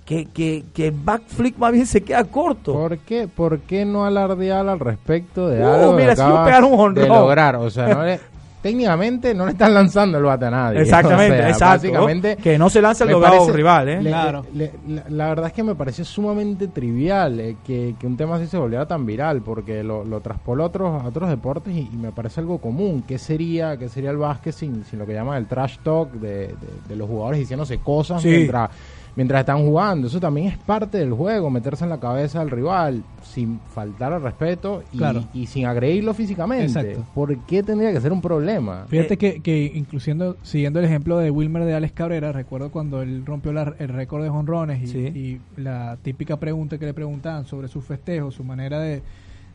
que, 0.05 0.25
que, 0.25 0.63
que 0.73 0.87
el 0.87 0.93
backflip 0.93 1.57
más 1.57 1.71
bien 1.73 1.85
se 1.85 2.01
queda 2.01 2.23
corto. 2.25 2.73
¿Por 2.73 2.97
qué, 2.99 3.27
¿Por 3.27 3.59
qué 3.59 3.85
no 3.85 4.05
alardear 4.05 4.67
al 4.67 4.79
respecto 4.79 5.47
de 5.49 5.61
Uh, 5.63 5.67
algo 5.67 5.95
que 5.95 6.01
mira, 6.03 6.15
si 6.15 6.21
yo 6.21 6.43
pegara 6.43 6.65
un 6.65 6.93
de 6.93 7.07
lograr? 7.07 7.55
O 7.57 7.69
sea, 7.69 7.87
no 7.93 8.03
le- 8.03 8.19
técnicamente 8.61 9.33
no 9.33 9.45
le 9.45 9.51
están 9.51 9.73
lanzando 9.73 10.17
el 10.17 10.23
bate 10.23 10.45
a 10.45 10.51
nadie. 10.51 10.81
Exactamente, 10.81 11.35
O 11.35 11.39
sea, 11.39 11.49
exacto. 11.49 11.87
Básicamente, 11.87 12.35
que 12.37 12.57
no 12.57 12.69
se 12.69 12.81
lance 12.81 13.03
el 13.03 13.11
dogado 13.11 13.35
parece- 13.37 13.53
rival, 13.53 13.89
¿eh? 13.89 14.01
le- 14.01 14.09
Claro. 14.09 14.45
le- 14.53 14.71
la, 14.87 15.03
la 15.09 15.27
verdad 15.29 15.47
es 15.47 15.53
que 15.53 15.63
me 15.63 15.75
pareció 15.75 16.03
sumamente 16.05 16.67
trivial 16.67 17.39
eh, 17.39 17.57
que, 17.65 17.95
que 17.99 18.07
un 18.07 18.17
tema 18.17 18.35
así 18.35 18.47
se 18.47 18.57
volviera 18.57 18.85
tan 18.85 19.05
viral, 19.05 19.41
porque 19.41 19.83
lo, 19.83 20.03
lo 20.03 20.19
traspoló 20.21 20.63
a 20.63 20.67
otros, 20.67 21.03
a 21.03 21.07
otros 21.07 21.29
deportes 21.29 21.73
y, 21.73 21.89
y 21.91 21.97
me 21.97 22.11
parece 22.11 22.39
algo 22.41 22.57
común. 22.59 23.03
¿Qué 23.07 23.17
sería, 23.17 23.77
qué 23.77 23.89
sería 23.89 24.09
el 24.11 24.17
básquet 24.17 24.53
sin, 24.53 24.83
sin 24.85 24.99
lo 24.99 25.05
que 25.05 25.13
llaman 25.13 25.37
el 25.37 25.47
trash 25.47 25.77
talk 25.83 26.11
de, 26.13 26.29
de- 26.47 26.55
de 26.89 26.95
los 26.95 27.07
jugadores 27.07 27.39
diciéndose 27.39 27.77
cosas 27.79 28.21
Sí. 28.21 28.29
mientras, 28.29 28.69
mientras 29.17 29.41
están 29.41 29.65
jugando? 29.65 30.07
Eso 30.07 30.21
también 30.21 30.47
es 30.47 30.57
parte 30.57 30.97
del 30.99 31.11
juego, 31.11 31.49
meterse 31.49 31.83
en 31.83 31.89
la 31.89 31.99
cabeza 31.99 32.39
del 32.39 32.49
rival 32.51 33.03
sin 33.23 33.59
faltar 33.73 34.13
al 34.13 34.21
respeto 34.21 34.83
y, 34.93 34.97
Claro. 34.99 35.25
y 35.33 35.47
sin 35.47 35.65
agredirlo 35.65 36.13
físicamente. 36.13 36.65
Exacto. 36.67 37.03
¿Por 37.13 37.37
qué 37.39 37.61
tendría 37.63 37.91
que 37.91 37.99
ser 37.99 38.13
un 38.13 38.21
problema? 38.21 38.85
Fíjate 38.87 39.15
Eh, 39.15 39.17
que, 39.17 39.41
que 39.41 39.69
incluyendo, 39.75 40.37
siguiendo 40.43 40.79
el 40.79 40.85
ejemplo 40.85 41.17
de 41.17 41.29
Wilmer 41.31 41.65
de 41.65 41.73
Alex 41.75 41.91
Cabrera, 41.91 42.31
recuerdo 42.31 42.71
cuando 42.71 43.01
él 43.01 43.25
rompió 43.25 43.51
la- 43.51 43.73
el 43.79 43.89
récord 43.89 44.23
de 44.23 44.29
jonrones 44.29 44.81
y, 44.83 44.87
Sí. 44.87 44.99
y 44.99 45.41
la 45.61 45.97
típica 46.01 46.37
pregunta 46.37 46.77
que 46.77 46.85
le 46.85 46.93
preguntaban 46.93 47.45
sobre 47.45 47.67
su 47.67 47.81
festejo, 47.81 48.31
su 48.31 48.45
manera 48.45 48.79
de, 48.79 49.01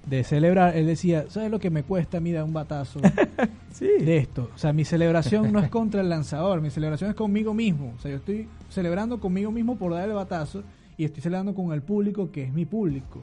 de 0.07 0.25
celebrar, 0.25 0.77
él 0.77 0.87
decía, 0.87 1.27
¿sabes 1.29 1.51
lo 1.51 1.59
que 1.61 1.71
me 1.71 1.85
cuesta 1.85 2.19
a 2.19 2.21
mí 2.21 2.33
dar 2.33 2.45
un 2.45 2.53
batazo 2.53 3.01
Sí. 3.73 3.87
de 4.01 4.17
esto? 4.19 4.51
O 4.55 4.59
sea, 4.59 4.73
mi 4.73 4.85
celebración 4.85 5.53
no 5.53 5.59
es 5.61 5.69
contra 5.71 6.01
el 6.01 6.09
lanzador, 6.09 6.61
mi 6.61 6.71
celebración 6.71 7.11
es 7.11 7.17
conmigo 7.17 7.55
mismo. 7.55 7.95
O 7.97 8.01
sea, 8.01 8.11
yo 8.11 8.17
estoy 8.19 8.49
celebrando 8.69 9.21
conmigo 9.21 9.51
mismo 9.51 9.77
por 9.77 9.93
dar 9.95 10.09
el 10.09 10.15
batazo 10.15 10.63
y 10.97 11.05
estoy 11.05 11.23
celebrando 11.23 11.55
con 11.55 11.73
el 11.73 11.83
público 11.83 12.31
que 12.33 12.43
es 12.45 12.53
mi 12.53 12.65
público. 12.67 13.23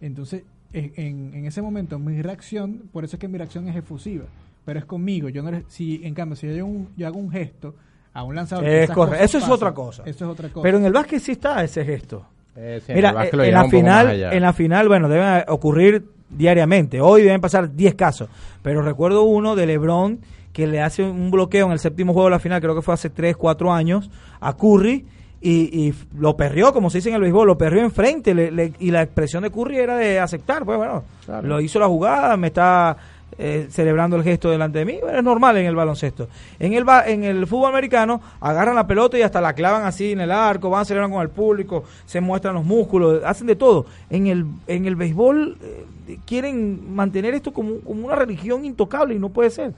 Entonces, 0.00 0.44
en, 0.72 1.32
en- 1.34 1.44
ese 1.46 1.62
momento, 1.62 1.98
mi 1.98 2.22
reacción, 2.22 2.82
por 2.92 3.04
eso 3.04 3.16
es 3.16 3.20
que 3.20 3.28
mi 3.28 3.36
reacción 3.36 3.66
es 3.68 3.74
efusiva, 3.76 4.24
pero 4.64 4.78
es 4.78 4.84
conmigo. 4.84 5.28
Yo 5.28 5.42
no 5.42 5.50
le- 5.50 5.64
si 5.68 6.00
En 6.04 6.14
cambio, 6.14 6.36
si 6.36 6.46
yo, 6.46 6.54
hago 6.64 6.68
un- 6.72 6.88
yo 6.96 7.06
hago 7.08 7.18
un 7.18 7.30
gesto 7.30 7.74
a 8.14 8.22
un 8.22 8.36
lanzador... 8.36 8.64
Es 8.66 8.88
correcto. 8.90 9.24
Eso 9.24 9.38
es 9.38 9.42
pasan, 9.44 9.54
otra 9.56 9.74
cosa. 9.74 10.02
Eso 10.06 10.24
es 10.26 10.30
otra 10.30 10.48
cosa. 10.48 10.62
Pero 10.62 10.78
en 10.78 10.84
el 10.84 10.92
básquet 10.92 11.20
sí 11.20 11.32
está 11.32 11.62
ese 11.64 11.84
gesto. 11.84 12.24
Eh, 12.56 12.80
sí, 12.86 12.92
Mira, 12.94 13.10
eh, 13.24 13.30
en 13.32 13.52
la 13.54 13.64
final, 13.68 14.10
en 14.32 14.42
la 14.42 14.52
final, 14.52 14.88
bueno, 14.88 15.08
deben 15.08 15.44
ocurrir 15.48 16.04
diariamente. 16.30 17.00
Hoy 17.00 17.22
deben 17.22 17.40
pasar 17.40 17.74
10 17.74 17.94
casos. 17.94 18.28
Pero 18.62 18.82
recuerdo 18.82 19.22
uno 19.24 19.56
de 19.56 19.66
LeBron 19.66 20.20
que 20.52 20.66
le 20.66 20.80
hace 20.80 21.02
un 21.02 21.30
bloqueo 21.30 21.66
en 21.66 21.72
el 21.72 21.78
séptimo 21.78 22.12
juego 22.12 22.26
de 22.28 22.32
la 22.32 22.38
final, 22.40 22.60
creo 22.60 22.74
que 22.74 22.82
fue 22.82 22.94
hace 22.94 23.10
3, 23.10 23.36
4 23.36 23.72
años, 23.72 24.10
a 24.40 24.56
Curry. 24.56 25.06
Y, 25.42 25.86
y 25.86 25.94
lo 26.18 26.36
perrió, 26.36 26.70
como 26.72 26.90
se 26.90 26.98
dice 26.98 27.08
en 27.08 27.14
el 27.14 27.22
béisbol, 27.22 27.46
lo 27.46 27.56
perrió 27.56 27.80
enfrente. 27.82 28.34
le- 28.34 28.50
le- 28.50 28.74
y 28.78 28.90
la 28.90 29.00
expresión 29.02 29.42
de 29.42 29.50
Curry 29.50 29.78
era 29.78 29.96
de 29.96 30.18
aceptar. 30.20 30.64
Pues 30.66 30.76
bueno, 30.76 31.04
Claro. 31.24 31.48
lo 31.48 31.60
hizo 31.62 31.78
la 31.78 31.86
jugada, 31.86 32.36
me 32.36 32.48
está 32.48 32.94
eh, 33.38 33.66
celebrando 33.70 34.16
el 34.16 34.22
gesto 34.22 34.50
delante 34.50 34.80
de 34.80 34.84
mí. 34.84 34.98
Es 35.12 35.22
normal 35.22 35.56
en 35.56 35.66
el 35.66 35.74
baloncesto. 35.74 36.28
En 36.58 36.72
el, 36.74 36.84
ba- 36.84 37.06
en 37.08 37.24
el 37.24 37.46
fútbol 37.46 37.70
americano, 37.70 38.20
agarran 38.40 38.74
la 38.74 38.86
pelota 38.86 39.18
y 39.18 39.22
hasta 39.22 39.40
la 39.40 39.52
clavan 39.52 39.84
así 39.84 40.12
en 40.12 40.20
el 40.20 40.30
arco, 40.30 40.70
van 40.70 40.82
a 40.82 40.84
celebrar 40.84 41.10
con 41.10 41.22
el 41.22 41.30
público, 41.30 41.84
se 42.06 42.20
muestran 42.20 42.54
los 42.54 42.64
músculos, 42.64 43.22
hacen 43.24 43.46
de 43.46 43.56
todo. 43.56 43.86
En 44.10 44.26
el, 44.26 44.46
en 44.66 44.86
el 44.86 44.96
béisbol 44.96 45.56
eh, 45.62 46.18
quieren 46.26 46.94
mantener 46.94 47.34
esto 47.34 47.52
como, 47.52 47.80
como 47.80 48.06
una 48.06 48.16
religión 48.16 48.64
intocable 48.64 49.14
y 49.14 49.18
no 49.18 49.28
puede 49.30 49.50
ser. 49.50 49.72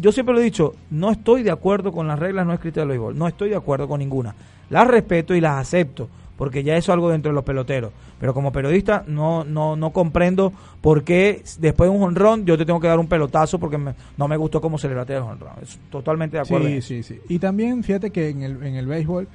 Yo 0.00 0.12
siempre 0.12 0.34
lo 0.34 0.40
he 0.40 0.44
dicho, 0.44 0.74
no 0.90 1.10
estoy 1.10 1.42
de 1.42 1.50
acuerdo 1.50 1.92
con 1.92 2.06
las 2.06 2.18
reglas 2.18 2.46
no 2.46 2.52
escritas 2.52 2.82
del 2.82 2.88
béisbol, 2.88 3.18
no 3.18 3.26
estoy 3.26 3.50
de 3.50 3.56
acuerdo 3.56 3.88
con 3.88 3.98
ninguna. 3.98 4.34
Las 4.70 4.86
respeto 4.86 5.34
y 5.34 5.40
las 5.40 5.58
acepto, 5.58 6.08
porque 6.42 6.64
ya 6.64 6.72
eso 6.76 6.90
es 6.90 6.94
algo 6.94 7.08
dentro 7.08 7.30
de 7.30 7.36
los 7.36 7.44
peloteros. 7.44 7.92
Pero 8.18 8.34
como 8.34 8.50
periodista 8.50 9.04
no 9.06 9.44
no 9.44 9.76
no 9.76 9.90
comprendo 9.92 10.52
por 10.80 11.04
qué 11.04 11.44
después 11.60 11.88
de 11.88 11.96
un 11.96 12.02
honrón 12.02 12.44
yo 12.44 12.58
te 12.58 12.66
tengo 12.66 12.80
que 12.80 12.88
dar 12.88 12.98
un 12.98 13.06
pelotazo 13.06 13.60
porque 13.60 13.78
me- 13.78 13.94
no 14.16 14.26
me 14.26 14.36
gustó 14.36 14.60
cómo 14.60 14.76
celebraste 14.76 15.12
el 15.14 15.22
honrón. 15.22 15.52
Es 15.62 15.78
totalmente 15.88 16.38
de 16.38 16.42
acuerdo. 16.42 16.66
Sí, 16.66 16.82
sí, 16.82 17.04
sí. 17.04 17.20
Y 17.28 17.38
también 17.38 17.84
fíjate 17.84 18.10
que 18.10 18.30
en 18.30 18.42
el, 18.42 18.60
en 18.64 18.74
el 18.74 18.86
béisbol, 18.88 19.28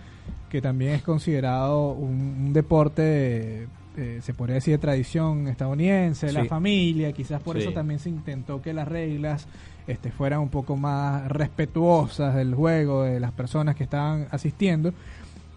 que 0.50 0.62
también 0.62 0.92
es 0.96 1.02
considerado 1.02 1.92
un, 1.94 2.12
un 2.48 2.52
deporte, 2.54 3.70
eh, 3.96 4.20
se 4.22 4.34
podría 4.34 4.56
decir, 4.56 4.74
de 4.74 4.78
tradición 4.80 5.48
estadounidense, 5.48 6.34
la 6.34 6.42
Sí. 6.42 6.50
familia, 6.50 7.14
quizás 7.14 7.42
por 7.42 7.56
Sí. 7.56 7.62
eso 7.64 7.72
también 7.72 8.02
se 8.02 8.10
intentó 8.10 8.62
que 8.62 8.74
las 8.74 8.86
reglas 8.86 9.48
este, 9.88 10.12
fueran 10.12 10.42
un 10.42 10.50
poco 10.50 10.76
más 10.76 11.26
respetuosas 11.30 12.36
del 12.36 12.54
juego, 12.54 13.04
de 13.04 13.22
las 13.22 13.32
personas 13.32 13.74
que 13.78 13.84
estaban 13.86 14.28
asistiendo, 14.32 14.94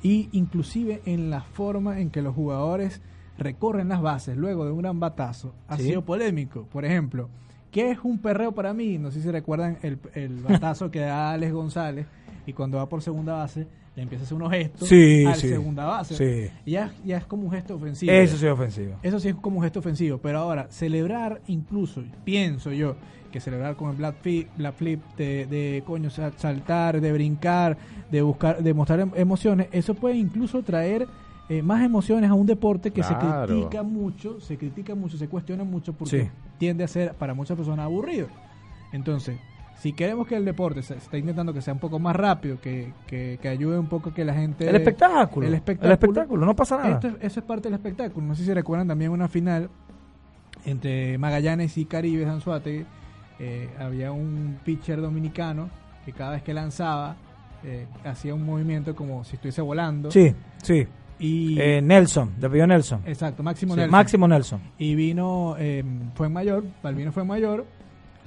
y 0.03 0.29
inclusive 0.33 1.03
en 1.05 1.31
la 1.31 1.43
forma 1.43 2.01
en 2.01 2.11
que 2.11 2.23
los 2.23 2.35
jugadores 2.35 3.01
recorren 3.39 3.89
las 3.89 4.03
bases 4.03 4.37
luego 4.37 4.65
de 4.65 4.73
un 4.73 4.79
gran 4.79 5.01
batazo, 5.01 5.55
ha 5.69 5.77
Sí. 5.77 5.85
sido 5.85 6.05
polémico. 6.05 6.67
Por 6.73 6.85
ejemplo, 6.85 7.29
¿qué 7.71 7.91
es 7.91 7.99
un 8.03 8.19
perreo 8.19 8.53
para 8.53 8.73
mí? 8.75 8.99
No 8.99 9.11
sé 9.11 9.23
si 9.23 9.31
recuerdan 9.31 9.79
el, 9.83 9.99
el 10.15 10.37
batazo 10.41 10.91
que 10.91 11.01
da 11.01 11.33
Alex 11.33 11.53
González 11.53 12.07
y 12.47 12.53
cuando 12.53 12.79
va 12.79 12.89
por 12.89 13.03
segunda 13.03 13.35
base 13.35 13.67
le 13.97 14.03
empieza 14.03 14.23
a 14.23 14.27
hacer 14.27 14.37
unos 14.37 14.51
gestos 14.53 14.89
Sí, 14.89 15.25
al 15.27 15.35
sí. 15.37 15.49
segunda 15.49 15.85
base. 15.85 16.15
Sí. 16.17 16.53
Ya, 16.71 16.93
ya 17.05 17.17
es 17.19 17.25
como 17.27 17.45
un 17.45 17.51
gesto 17.51 17.75
ofensivo. 17.75 18.13
Eso 18.13 18.37
sí 18.37 18.47
es 18.47 18.53
ofensivo. 18.53 18.95
Eso 19.03 19.19
sí 19.19 19.29
es 19.29 19.35
como 19.35 19.57
un 19.57 19.63
gesto 19.65 19.81
ofensivo, 19.81 20.19
pero 20.19 20.39
ahora 20.39 20.69
celebrar 20.71 21.41
incluso, 21.49 22.03
pienso 22.25 22.73
yo, 22.73 22.97
que 23.31 23.41
celebrar 23.41 23.77
con 23.77 23.91
el 23.91 23.97
black 23.97 24.17
flip, 24.21 24.49
black 24.57 24.75
flip 24.75 25.01
de, 25.17 25.47
de 25.47 25.83
coño 25.87 26.11
sa- 26.11 26.33
saltar, 26.37 27.01
de 27.01 27.13
brincar, 27.13 27.77
de 28.11 28.23
buscar, 28.23 28.63
de 28.63 28.75
mostrar 28.75 29.01
em- 29.01 29.13
emociones, 29.15 29.69
eso 29.73 29.95
puede 29.95 30.17
incluso 30.17 30.63
traer 30.63 31.07
eh, 31.49 31.63
más 31.63 31.83
emociones 31.83 32.31
a 32.31 32.35
un 32.35 32.47
deporte 32.47 32.91
que 32.93 33.01
Claro. 33.03 33.47
se 33.49 33.55
critica 33.61 33.83
mucho, 33.83 34.41
se 34.41 34.57
critica 34.57 34.95
mucho, 34.95 35.17
se 35.19 35.27
cuestiona 35.29 35.65
mucho 35.65 35.93
porque 35.93 36.23
Sí. 36.25 36.29
tiende 36.59 36.85
a 36.85 36.89
ser 36.89 37.15
para 37.15 37.35
muchas 37.35 37.57
personas 37.57 37.85
aburrido. 37.85 38.29
Entonces, 38.93 39.37
si 39.79 39.93
queremos 39.93 40.27
que 40.29 40.37
el 40.37 40.45
deporte 40.45 40.83
se, 40.83 40.95
está 40.95 41.17
intentando 41.19 41.53
que 41.55 41.63
sea 41.63 41.73
un 41.73 41.81
poco 41.81 41.99
más 41.99 42.15
rápido, 42.15 42.61
que, 42.61 42.93
que, 43.07 43.39
que 43.41 43.49
ayude 43.49 43.79
un 43.79 43.87
poco 43.89 44.11
a 44.11 44.15
que 44.15 44.25
la 44.25 44.35
gente 44.35 44.69
El 44.69 44.77
espectáculo. 44.77 45.47
el 45.47 45.53
El 45.53 45.57
espectáculo. 45.57 45.93
espectáculo, 45.95 46.47
no 46.47 46.55
pasa 46.55 46.77
nada. 46.77 46.91
esto 46.95 47.09
eso 47.21 47.41
es 47.41 47.47
parte 47.47 47.65
del 47.69 47.75
espectáculo. 47.75 48.27
No 48.27 48.35
sé 48.35 48.45
si 48.45 48.53
recuerdan 48.55 48.87
también 48.87 49.11
una 49.11 49.27
final 49.27 49.71
entre 50.65 51.17
Magallanes 51.19 51.77
y 51.79 51.85
Caribe 51.87 52.27
Anzuategui. 52.27 52.85
Eh, 53.41 53.71
había 53.79 54.13
un 54.13 54.59
pitcher 54.65 55.01
dominicano 55.01 55.71
que 56.05 56.13
cada 56.13 56.33
vez 56.33 56.43
que 56.43 56.53
lanzaba 56.55 57.17
eh, 57.65 57.87
hacía 58.05 58.35
un 58.35 58.45
movimiento 58.45 58.95
como 58.95 59.25
si 59.25 59.37
estuviese 59.37 59.63
volando. 59.63 60.11
Sí, 60.11 60.35
sí. 60.63 60.87
Y, 61.19 61.59
Eh, 61.61 61.83
Nelson, 61.83 62.33
de 62.39 62.47
apellido 62.47 62.67
Nelson. 62.67 63.03
exacto, 63.07 63.43
Máximo 63.43 63.75
Sí, 63.75 63.81
Nelson. 63.81 63.91
Máximo 63.93 64.29
Nelson. 64.29 64.61
Y 64.79 64.95
vino, 64.95 65.55
eh, 65.59 65.85
fue 66.15 66.27
en 66.29 66.33
mayor, 66.33 66.65
Balvino 66.83 67.13
fue 67.13 67.23
en 67.23 67.29
mayor, 67.29 67.67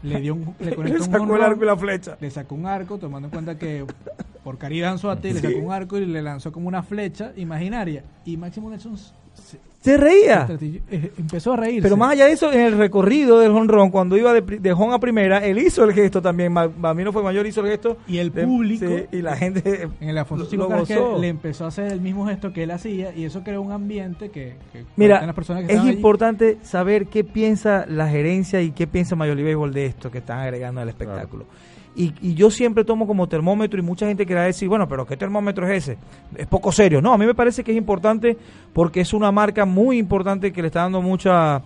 le 0.04 0.19
dio 0.21 0.36
un, 0.36 0.54
le 0.60 0.71
Le 0.71 0.76
conectó 0.76 1.04
un 1.06 1.12
sacó 1.12 1.36
el 1.36 1.41
arco 1.41 1.63
y 1.63 1.65
la 1.67 1.78
flecha. 1.78 2.17
le 2.19 2.30
sacó 2.30 2.54
un 2.56 2.65
arco, 2.67 2.97
tomando 2.99 3.28
en 3.28 3.32
cuenta 3.32 3.58
que 3.58 3.86
por 4.43 4.58
Caribe 4.60 4.86
Anzuate 4.86 5.34
le 5.34 5.39
sacó 5.41 5.58
un 5.58 5.71
arco 5.71 5.97
y 5.97 6.06
le 6.06 6.21
lanzó 6.21 6.52
como 6.52 6.67
una 6.67 6.84
flecha 6.84 7.34
imaginaria. 7.36 8.04
Y 8.26 8.38
Máximo 8.38 8.69
Nelson 8.69 8.95
se- 8.97 9.60
Se 9.84 9.98
reía. 9.98 10.48
eh, 10.89 11.12
empezó 11.17 11.54
a 11.54 11.58
reírse. 11.58 11.82
Pero 11.84 11.98
más 11.98 12.12
allá 12.12 12.26
de 12.28 12.32
eso, 12.32 12.54
en 12.54 12.62
el 12.62 12.78
recorrido 12.78 13.39
del 13.39 13.52
jonrón, 13.52 13.91
cuando 13.91 14.15
iba 14.15 14.32
de, 14.34 14.39
de 14.41 14.72
home 14.72 14.93
a 14.96 15.00
primera, 15.00 15.46
él 15.46 15.58
hizo 15.58 15.84
el 15.84 15.91
gesto 15.93 16.22
también. 16.22 16.54
Bambino 16.54 17.12
fue 17.12 17.22
mayor, 17.22 17.46
hizo 17.46 17.60
el 17.62 17.67
gesto. 17.67 17.98
Y 18.08 18.19
el 18.19 18.32
de- 18.32 18.46
público- 18.48 18.86
sí, 18.88 19.06
y 19.17 19.22
la 19.22 19.36
gente. 19.36 19.89
en 20.00 20.08
el 20.10 20.17
Alfonso 20.17 20.46
lo- 20.46 20.50
Chico 20.50 20.67
gozó. 20.67 21.19
le 21.19 21.28
empezó 21.28 21.65
a 21.65 21.67
hacer 21.67 21.91
el 21.91 22.00
mismo 22.00 22.26
gesto 22.28 22.54
que 22.54 22.63
él 22.63 22.72
hacía 22.72 23.13
y 23.13 23.26
eso 23.26 23.43
creó 23.43 23.62
un 23.62 23.74
ambiente 23.74 24.30
que, 24.30 24.56
que 24.72 24.86
Mira, 24.96 25.15
cuentan 25.15 25.28
las 25.28 25.36
personas 25.36 25.63
que 25.65 25.74
es 25.74 25.80
allí. 25.80 25.89
importante 25.91 26.58
saber 26.63 27.08
qué 27.08 27.26
piensa 27.26 27.86
la 27.88 28.08
gerencia 28.08 28.62
y 28.62 28.72
qué 28.72 28.88
piensa 28.88 29.15
League 29.17 29.43
Baseball 29.43 29.74
de 29.74 29.86
esto 29.88 30.10
que 30.10 30.19
están 30.19 30.39
agregando 30.39 30.80
al 30.80 30.88
espectáculo. 30.89 31.46
Y, 31.95 32.13
y 32.21 32.34
yo 32.34 32.49
siempre 32.49 32.84
tomo 32.84 33.06
como 33.06 33.27
termómetro 33.27 33.79
y 33.79 33.84
mucha 33.84 34.08
gente 34.08 34.25
quiere 34.25 34.41
decir, 34.41 34.67
bueno, 34.67 34.88
pero 34.88 35.06
¿qué 35.06 35.15
termómetro 35.15 35.67
es 35.67 35.84
ese? 35.84 35.97
Es 36.36 36.47
poco 36.47 36.71
serio. 36.71 37.01
No, 37.01 37.13
a 37.13 37.17
mí 37.17 37.25
me 37.25 37.36
parece 37.36 37.63
que 37.63 37.71
es 37.71 37.77
importante 37.77 38.38
porque 38.73 39.01
es 39.01 39.13
una 39.13 39.32
marca 39.32 39.65
muy 39.65 39.97
importante 39.99 40.51
que 40.51 40.62
le 40.62 40.67
está 40.67 40.82
dando 40.82 41.01
mucha 41.01 41.62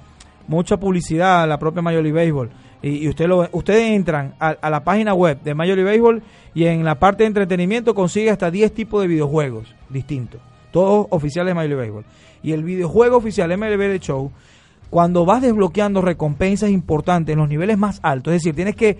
mucha 0.47 0.77
publicidad 0.77 1.43
a 1.43 1.47
la 1.47 1.59
propia 1.59 1.81
Major 1.81 2.11
Baseball. 2.11 2.49
Y, 2.81 2.89
y 2.89 3.09
usted 3.09 3.27
lo, 3.27 3.47
ustedes 3.51 3.91
entran 3.91 4.35
a, 4.39 4.69
la 4.69 4.83
página 4.83 5.13
web 5.13 5.41
de 5.41 5.53
Major 5.53 5.83
Baseball 5.83 6.21
y 6.53 6.65
en 6.65 6.83
la 6.83 6.95
parte 6.95 7.23
de 7.23 7.27
entretenimiento 7.27 7.93
consigue 7.93 8.29
hasta 8.29 8.49
10 8.51 8.73
tipos 8.73 9.01
de 9.01 9.07
videojuegos 9.07 9.75
distintos, 9.89 10.41
todos 10.71 11.07
oficiales 11.09 11.51
de 11.51 11.55
Major 11.55 11.77
Baseball. 11.77 12.05
Y 12.43 12.51
el 12.51 12.63
videojuego 12.63 13.17
oficial 13.17 13.55
MLB 13.57 13.79
The 13.79 13.99
Show, 13.99 14.31
cuando 14.89 15.25
vas 15.25 15.41
desbloqueando 15.41 16.01
recompensas 16.01 16.69
importantes 16.69 17.33
en 17.33 17.39
los 17.39 17.49
niveles 17.49 17.77
más 17.77 17.99
altos, 18.03 18.33
es 18.33 18.43
decir, 18.43 18.55
tienes 18.55 18.75
que 18.75 18.97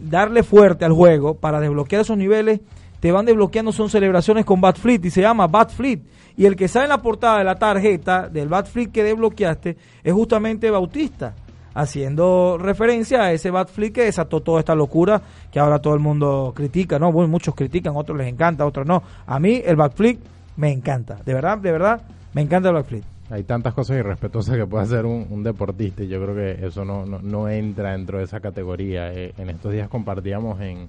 darle 0.00 0.42
fuerte 0.42 0.84
al 0.84 0.92
juego 0.92 1.34
para 1.34 1.60
desbloquear 1.60 2.02
esos 2.02 2.16
niveles, 2.16 2.60
te 3.00 3.12
van 3.12 3.26
desbloqueando 3.26 3.72
son 3.72 3.90
celebraciones 3.90 4.44
con 4.44 4.60
Bat 4.60 4.78
Fleet 4.78 5.04
y 5.04 5.10
se 5.10 5.20
llama 5.20 5.46
Bat 5.46 5.70
Fleet. 5.70 6.00
Y 6.36 6.46
el 6.46 6.56
que 6.56 6.68
sale 6.68 6.84
en 6.84 6.90
la 6.90 7.02
portada 7.02 7.38
de 7.38 7.44
la 7.44 7.56
tarjeta 7.56 8.28
del 8.28 8.48
Bat 8.48 8.68
Fleet 8.68 8.90
que 8.90 9.04
desbloqueaste 9.04 9.76
es 10.02 10.12
justamente 10.12 10.70
Bautista, 10.70 11.34
haciendo 11.74 12.58
referencia 12.58 13.22
a 13.22 13.32
ese 13.32 13.50
Bat 13.50 13.70
Fleet 13.70 13.92
que 13.92 14.04
desató 14.04 14.40
toda 14.40 14.60
esta 14.60 14.74
locura 14.74 15.20
que 15.50 15.60
ahora 15.60 15.78
todo 15.78 15.94
el 15.94 16.00
mundo 16.00 16.52
critica, 16.54 16.98
¿no? 16.98 17.12
Bueno, 17.12 17.28
muchos 17.28 17.54
critican, 17.54 17.96
otros 17.96 18.18
les 18.18 18.28
encanta, 18.28 18.66
otros 18.66 18.86
no. 18.86 19.02
A 19.26 19.38
mí 19.38 19.62
el 19.64 19.76
Bat 19.76 19.94
Fleet 19.94 20.18
me 20.56 20.72
encanta, 20.72 21.18
de 21.24 21.34
verdad, 21.34 21.58
de 21.58 21.72
verdad, 21.72 22.00
me 22.32 22.42
encanta 22.42 22.68
el 22.68 22.74
Bat 22.74 22.86
Fleet. 22.86 23.15
Hay 23.30 23.42
tantas 23.42 23.74
cosas 23.74 23.98
irrespetuosas 23.98 24.56
que 24.56 24.66
puede 24.66 24.84
hacer 24.84 25.04
un, 25.04 25.26
un 25.30 25.42
deportista 25.42 26.04
y 26.04 26.08
yo 26.08 26.22
creo 26.22 26.34
que 26.34 26.66
eso 26.66 26.84
no, 26.84 27.04
no, 27.04 27.18
no 27.20 27.48
entra 27.48 27.92
dentro 27.92 28.18
de 28.18 28.24
esa 28.24 28.38
categoría. 28.40 29.12
Eh, 29.12 29.32
en 29.36 29.50
estos 29.50 29.72
días 29.72 29.88
compartíamos 29.88 30.60
en, 30.60 30.86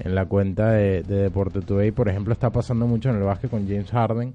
en 0.00 0.14
la 0.14 0.24
cuenta 0.26 0.70
de, 0.72 1.02
de 1.02 1.16
Deporte 1.22 1.60
Today, 1.60 1.92
por 1.92 2.08
ejemplo, 2.08 2.32
está 2.32 2.50
pasando 2.50 2.86
mucho 2.86 3.10
en 3.10 3.16
el 3.16 3.22
básquet 3.22 3.50
con 3.50 3.68
James 3.68 3.90
Harden, 3.90 4.32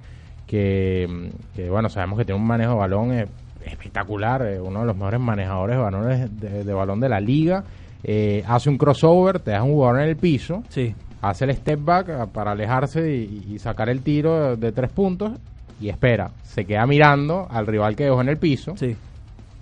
que, 0.48 1.30
que, 1.56 1.70
bueno, 1.70 1.90
sabemos 1.90 2.20
que 2.20 2.26
tiene 2.26 2.40
un 2.40 2.48
manejo 2.48 2.72
de 2.74 2.78
balón 2.78 3.14
eh, 3.14 3.26
espectacular, 3.66 4.42
eh, 4.46 4.60
uno 4.62 4.82
de 4.82 4.86
los 4.86 4.96
mejores 4.96 5.20
manejadores 5.20 5.76
de 5.76 5.82
balones 5.84 6.40
de, 6.40 6.64
de 6.64 6.74
balón 6.74 7.00
de 7.02 7.10
la 7.10 7.20
liga. 7.20 7.64
Eh, 8.04 8.44
hace 8.48 8.70
un 8.70 8.78
crossover, 8.78 9.40
te 9.40 9.52
deja 9.52 9.64
un 9.64 9.74
jugador 9.74 10.02
en 10.04 10.10
el 10.10 10.16
piso, 10.16 10.64
Sí. 10.70 10.94
hace 11.22 11.46
el 11.46 11.56
step 11.56 11.84
back 11.84 12.28
para 12.28 12.52
alejarse 12.52 13.14
y, 13.14 13.46
y 13.56 13.60
sacar 13.60 13.90
el 13.90 14.02
tiro 14.04 14.52
de, 14.52 14.58
de 14.58 14.72
tres 14.72 14.92
puntos 14.92 15.32
y 15.80 15.90
espera, 15.90 16.32
se 16.44 16.66
queda 16.66 16.86
mirando 16.86 17.48
al 17.50 17.68
rival 17.68 17.96
que 17.96 18.06
dejó 18.06 18.22
en 18.22 18.30
el 18.30 18.38
piso, 18.38 18.76
Sí. 18.78 18.96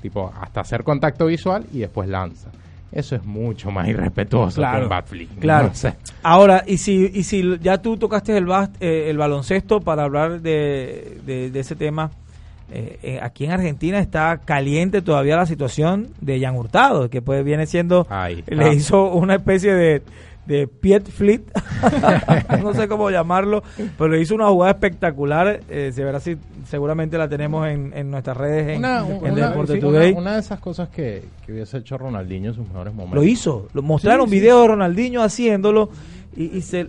tipo 0.02 0.32
hasta 0.40 0.62
hacer 0.62 0.84
contacto 0.84 1.26
visual 1.26 1.66
y 1.74 1.80
después 1.80 2.08
lanza. 2.10 2.50
Eso 2.92 3.16
es 3.16 3.26
mucho 3.26 3.72
más 3.72 3.88
irrespetuoso 3.88 4.58
Claro, 4.62 4.78
que 4.78 4.84
un 4.84 4.90
bat 4.90 5.08
flick. 5.08 5.40
Claro. 5.40 5.70
No 5.70 5.74
sé. 5.76 5.96
Ahora, 6.22 6.64
y 6.68 6.78
si, 6.78 7.10
y 7.12 7.24
si 7.24 7.58
ya 7.60 7.80
tú 7.80 7.98
tocaste 7.98 8.38
el, 8.38 8.46
bas- 8.46 8.70
eh, 8.80 9.08
el 9.10 9.18
baloncesto 9.18 9.80
para 9.82 10.04
hablar 10.04 10.42
de, 10.42 11.18
de- 11.26 11.50
de 11.50 11.60
ese 11.60 11.76
tema, 11.76 12.12
eh, 12.72 13.00
eh, 13.02 13.20
aquí 13.22 13.46
en 13.46 13.52
Argentina 13.52 13.98
está 13.98 14.38
caliente 14.46 15.02
todavía 15.02 15.36
la 15.38 15.48
situación 15.48 16.10
de 16.22 16.40
Jan 16.40 16.56
Hurtado, 16.56 17.10
que 17.10 17.22
pues 17.24 17.44
viene 17.44 17.66
siendo, 17.66 18.06
le 18.48 18.74
hizo 18.76 19.06
una 19.12 19.36
especie 19.36 19.74
de, 19.74 20.04
de 20.46 20.68
Piet 20.68 21.08
Fleet, 21.10 21.42
no 22.62 22.74
sé 22.74 22.88
cómo 22.88 23.10
llamarlo, 23.10 23.64
pero 23.98 24.18
hizo 24.20 24.36
una 24.36 24.48
jugada 24.50 24.74
espectacular, 24.74 25.62
eh, 25.70 25.92
se 25.94 26.04
verá 26.04 26.20
si 26.20 26.38
seguramente 26.70 27.18
la 27.18 27.28
tenemos 27.30 27.68
en, 27.68 27.94
en 27.96 28.12
nuestras 28.12 28.36
redes 28.38 28.68
en, 28.70 28.80
Una, 28.80 29.08
en 29.08 29.32
una- 29.34 29.50
Deporte 29.50 29.74
sí, 29.76 29.80
Today. 29.80 30.12
una- 30.12 30.20
una 30.22 30.34
de 30.34 30.40
esas 30.40 30.60
cosas 30.60 30.90
que, 30.90 31.24
que 31.46 31.54
hubiese 31.54 31.78
hecho 31.78 31.98
Ronaldinho 31.98 32.50
en 32.50 32.56
sus 32.56 32.68
mejores 32.68 32.94
momentos. 32.94 33.16
Lo 33.16 33.24
hizo, 33.24 33.68
lo 33.74 33.82
mostraron 33.82 34.28
Sí, 34.28 34.36
sí. 34.36 34.40
videos 34.42 34.62
de 34.64 34.68
Ronaldinho 34.68 35.22
haciéndolo 35.24 35.90
y, 36.36 36.58
y 36.58 36.62
se 36.62 36.88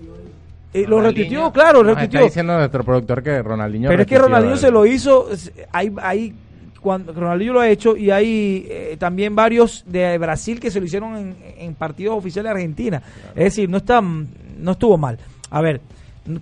eh, 0.72 0.86
lo 0.88 1.00
retuiteó, 1.00 1.52
claro, 1.52 1.84
retuiteó. 1.84 2.18
Está 2.20 2.24
diciendo 2.24 2.58
nuestro 2.58 2.82
productor 2.82 3.22
que 3.22 3.40
Ronaldinho 3.40 3.88
Pero 3.88 4.02
es 4.02 4.08
que 4.08 4.18
Ronaldinho 4.18 4.54
el- 4.54 4.58
se 4.60 4.70
lo 4.72 4.84
hizo, 4.86 5.28
hay, 5.70 5.94
hay 6.02 6.34
cuando 6.84 7.14
Ronaldinho 7.14 7.54
lo 7.54 7.60
ha 7.60 7.68
hecho 7.70 7.96
y 7.96 8.10
hay 8.10 8.66
eh, 8.68 8.96
también 8.98 9.34
varios 9.34 9.82
de 9.86 10.18
Brasil 10.18 10.60
que 10.60 10.70
se 10.70 10.78
lo 10.80 10.84
hicieron 10.84 11.16
en, 11.16 11.36
en 11.58 11.74
partidos 11.74 12.14
oficiales 12.18 12.50
de 12.52 12.58
Argentina. 12.60 13.02
Es 13.34 13.44
decir, 13.44 13.70
no 13.70 13.78
está, 13.78 14.02
no 14.02 14.70
estuvo 14.70 14.98
mal. 14.98 15.18
A 15.48 15.62
ver, 15.62 15.80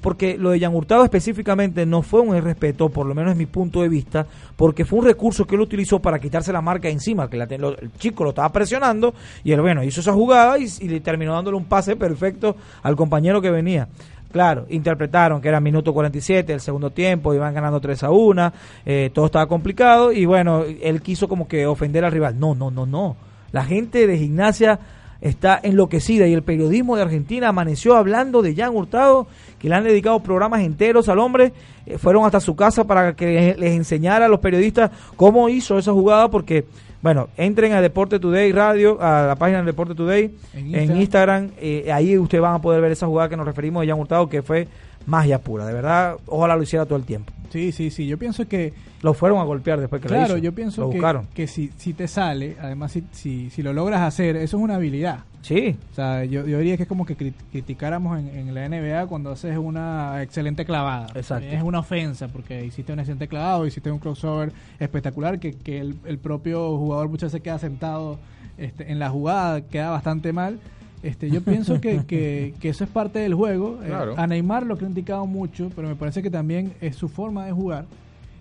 porque 0.01 0.37
lo 0.37 0.51
de 0.51 0.59
Jan 0.59 0.75
Hurtado 0.75 1.05
específicamente 1.05 1.87
no 1.87 2.03
fue 2.03 2.21
un 2.23 2.37
irrespeto, 2.37 2.89
por 2.89 3.07
lo 3.07 3.15
menos 3.15 3.33
es 3.33 3.39
mi 3.39 3.47
punto 3.47 3.83
de 3.83 3.89
vista, 3.89 4.27
porque 4.57 4.85
fue 4.85 4.99
un 4.99 5.05
recurso 5.07 5.45
que 5.47 5.55
él 5.55 5.61
utilizó 5.61 6.01
para 6.01 6.19
quitarse 6.19 6.53
la 6.53 6.61
marca 6.61 6.89
encima, 6.89 7.31
que 7.31 7.37
la 7.37 7.47
lo- 7.59 7.79
el 7.79 7.93
chico 7.99 8.25
lo 8.25 8.31
estaba 8.31 8.51
presionando 8.53 9.15
y 9.45 9.53
él, 9.53 9.61
bueno, 9.61 9.85
hizo 9.85 10.01
esa 10.01 10.13
jugada 10.13 10.59
y, 10.59 10.67
y 10.81 10.89
le 10.89 11.01
terminó 11.01 11.35
dándole 11.35 11.57
un 11.57 11.67
pase 11.67 11.95
perfecto 11.95 12.57
al 12.83 12.97
compañero 12.97 13.41
que 13.41 13.51
venía. 13.51 13.87
Claro, 14.33 14.67
interpretaron 14.71 15.43
que 15.43 15.49
era 15.49 15.61
minuto 15.61 15.93
47 15.93 16.55
el 16.55 16.61
segundo 16.61 16.91
tiempo, 16.91 17.35
iban 17.35 17.53
ganando 17.53 17.81
3 17.81 18.03
a 18.05 18.11
1, 18.11 18.53
eh, 18.87 19.11
todo 19.13 19.27
estaba 19.27 19.47
complicado 19.47 20.11
y 20.11 20.25
bueno, 20.25 20.65
él 20.65 21.03
quiso 21.03 21.29
como 21.29 21.47
que 21.47 21.67
ofender 21.67 22.05
al 22.05 22.13
rival. 22.13 22.41
No, 22.41 22.55
no, 22.55 22.71
no, 22.71 22.87
no. 22.87 23.17
La 23.53 23.65
gente 23.65 24.07
de 24.07 24.17
gimnasia 24.17 24.81
está 25.21 25.61
enloquecida 25.63 26.27
y 26.27 26.33
el 26.33 26.43
periodismo 26.43 26.97
de 26.97 27.03
Argentina 27.03 27.49
amaneció 27.49 27.95
hablando 27.95 28.41
de 28.41 28.57
Jan 28.57 28.75
Hurtado, 28.75 29.27
que 29.59 29.69
le 29.69 29.75
han 29.75 29.85
dedicado 29.85 30.21
programas 30.21 30.63
enteros 30.63 31.11
al 31.11 31.19
hombre, 31.19 31.53
eh, 31.85 31.99
fueron 31.99 32.25
hasta 32.25 32.41
su 32.41 32.57
casa 32.57 32.85
para 32.85 33.15
que 33.15 33.55
les 33.59 33.73
enseñara 33.75 34.27
a 34.27 34.29
los 34.29 34.41
periodistas 34.41 34.91
cómo 35.15 35.49
hizo 35.49 35.79
esa 35.79 35.93
jugada 35.93 36.31
porque... 36.31 36.65
Bueno, 37.03 37.29
entren 37.37 37.73
a 37.73 37.83
Deporte 37.83 38.21
Today 38.21 38.53
Radio, 38.53 39.03
a 39.03 39.27
la 39.27 39.35
página 39.35 39.59
de 39.59 39.65
Deporte 39.65 39.97
Today, 39.97 40.31
En 40.55 40.73
en 40.73 40.97
Instagram, 40.97 41.51
eh, 41.61 41.91
ahí 41.93 42.17
ustedes 42.17 42.41
van 42.41 42.55
a 42.55 42.61
poder 42.61 42.81
ver 42.81 42.93
esa 42.93 43.07
jugada 43.07 43.29
que 43.29 43.37
nos 43.37 43.45
referimos 43.45 43.83
de 43.83 43.89
Jan 43.89 43.99
Hurtado, 43.99 44.29
que 44.29 44.41
fue 44.41 44.69
magia 45.05 45.41
pura, 45.41 45.67
de 45.67 45.73
verdad, 45.75 46.17
ojalá 46.27 46.55
lo 46.55 46.63
hiciera 46.63 46.87
todo 46.87 46.97
el 46.97 47.05
tiempo. 47.05 47.33
Sí, 47.53 47.71
sí, 47.73 47.91
sí. 47.91 48.07
Yo 48.07 48.19
pienso 48.19 48.49
que 48.49 48.73
Lo 49.03 49.13
fueron 49.15 49.39
a 49.41 49.45
golpear 49.45 49.79
después 49.79 50.01
que 50.01 50.09
lo 50.09 50.15
Claro, 50.15 50.39
yo 50.39 50.53
pienso 50.53 50.81
Lo 50.83 50.89
que, 50.91 50.97
buscaron. 50.97 51.27
que 51.35 51.47
si, 51.47 51.71
si 51.77 51.93
te 51.93 52.09
sale, 52.09 52.57
además 52.61 52.93
si, 52.93 53.05
si, 53.13 53.51
si 53.51 53.63
lo 53.63 53.73
logras 53.73 54.01
hacer, 54.01 54.37
eso 54.37 54.57
es 54.57 54.63
una 54.63 54.77
habilidad. 54.77 55.21
Sí, 55.43 55.77
O 55.91 55.95
sea, 55.95 56.25
yo, 56.25 56.47
yo 56.47 56.59
diría 56.59 56.77
que 56.77 56.85
es 56.85 56.89
como 56.89 57.05
que 57.05 57.17
crit- 57.19 57.35
criticáramos 57.51 58.19
en, 58.19 58.29
en 58.29 58.55
la 58.55 58.69
NBA 58.69 59.07
cuando 59.09 59.33
haces 59.33 59.57
una 59.59 60.23
excelente 60.23 60.65
clavada. 60.65 61.09
Exacto. 61.17 61.47
Es 61.49 61.63
una 61.63 61.81
ofensa 61.81 62.29
porque 62.29 62.65
hiciste 62.65 62.93
un 62.93 63.01
excelente 63.01 63.27
clavado, 63.29 63.67
hiciste 63.67 63.91
un 63.91 63.99
crossover 63.99 64.53
espectacular 64.79 65.41
que, 65.41 65.53
que 65.55 65.79
el, 65.81 65.97
el 66.07 66.19
propio 66.19 66.79
jugador 66.79 67.09
muchas 67.09 67.33
veces 67.33 67.43
queda 67.43 67.59
sentado 67.59 68.19
este, 68.57 68.91
en 68.93 68.99
la 69.01 69.11
jugada, 69.11 69.63
queda 69.63 69.91
bastante 69.91 70.33
mal. 70.33 70.61
Este, 71.03 71.31
yo 71.31 71.43
pienso 71.43 71.81
que, 71.81 72.05
que, 72.07 72.55
que 72.61 72.69
eso 72.69 72.85
es 72.85 72.91
parte 72.91 73.19
del 73.19 73.35
juego. 73.35 73.81
Eh, 73.83 73.93
a 74.17 74.27
Neymar 74.27 74.65
lo 74.65 74.75
he 74.75 74.79
criticado 74.79 75.27
mucho, 75.27 75.71
pero 75.75 75.89
me 75.89 75.97
parece 75.97 76.23
que 76.23 76.31
también 76.31 76.73
es 76.81 76.97
su 76.97 77.09
forma 77.09 77.47
de 77.47 77.53
jugar. 77.53 77.87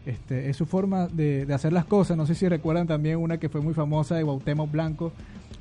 Este, 0.06 0.50
es 0.50 0.58
su 0.58 0.66
forma 0.66 1.08
de, 1.08 1.46
de 1.46 1.54
hacer 1.54 1.72
las 1.74 1.86
cosas. 1.86 2.18
No 2.18 2.26
sé 2.26 2.34
si 2.36 2.48
recuerdan 2.48 2.88
también 2.88 3.18
una 3.18 3.38
que 3.38 3.50
fue 3.50 3.62
muy 3.62 3.74
famosa 3.74 4.16
de 4.16 4.24
Cuauhtémoc 4.24 4.72
Blanco. 4.72 5.12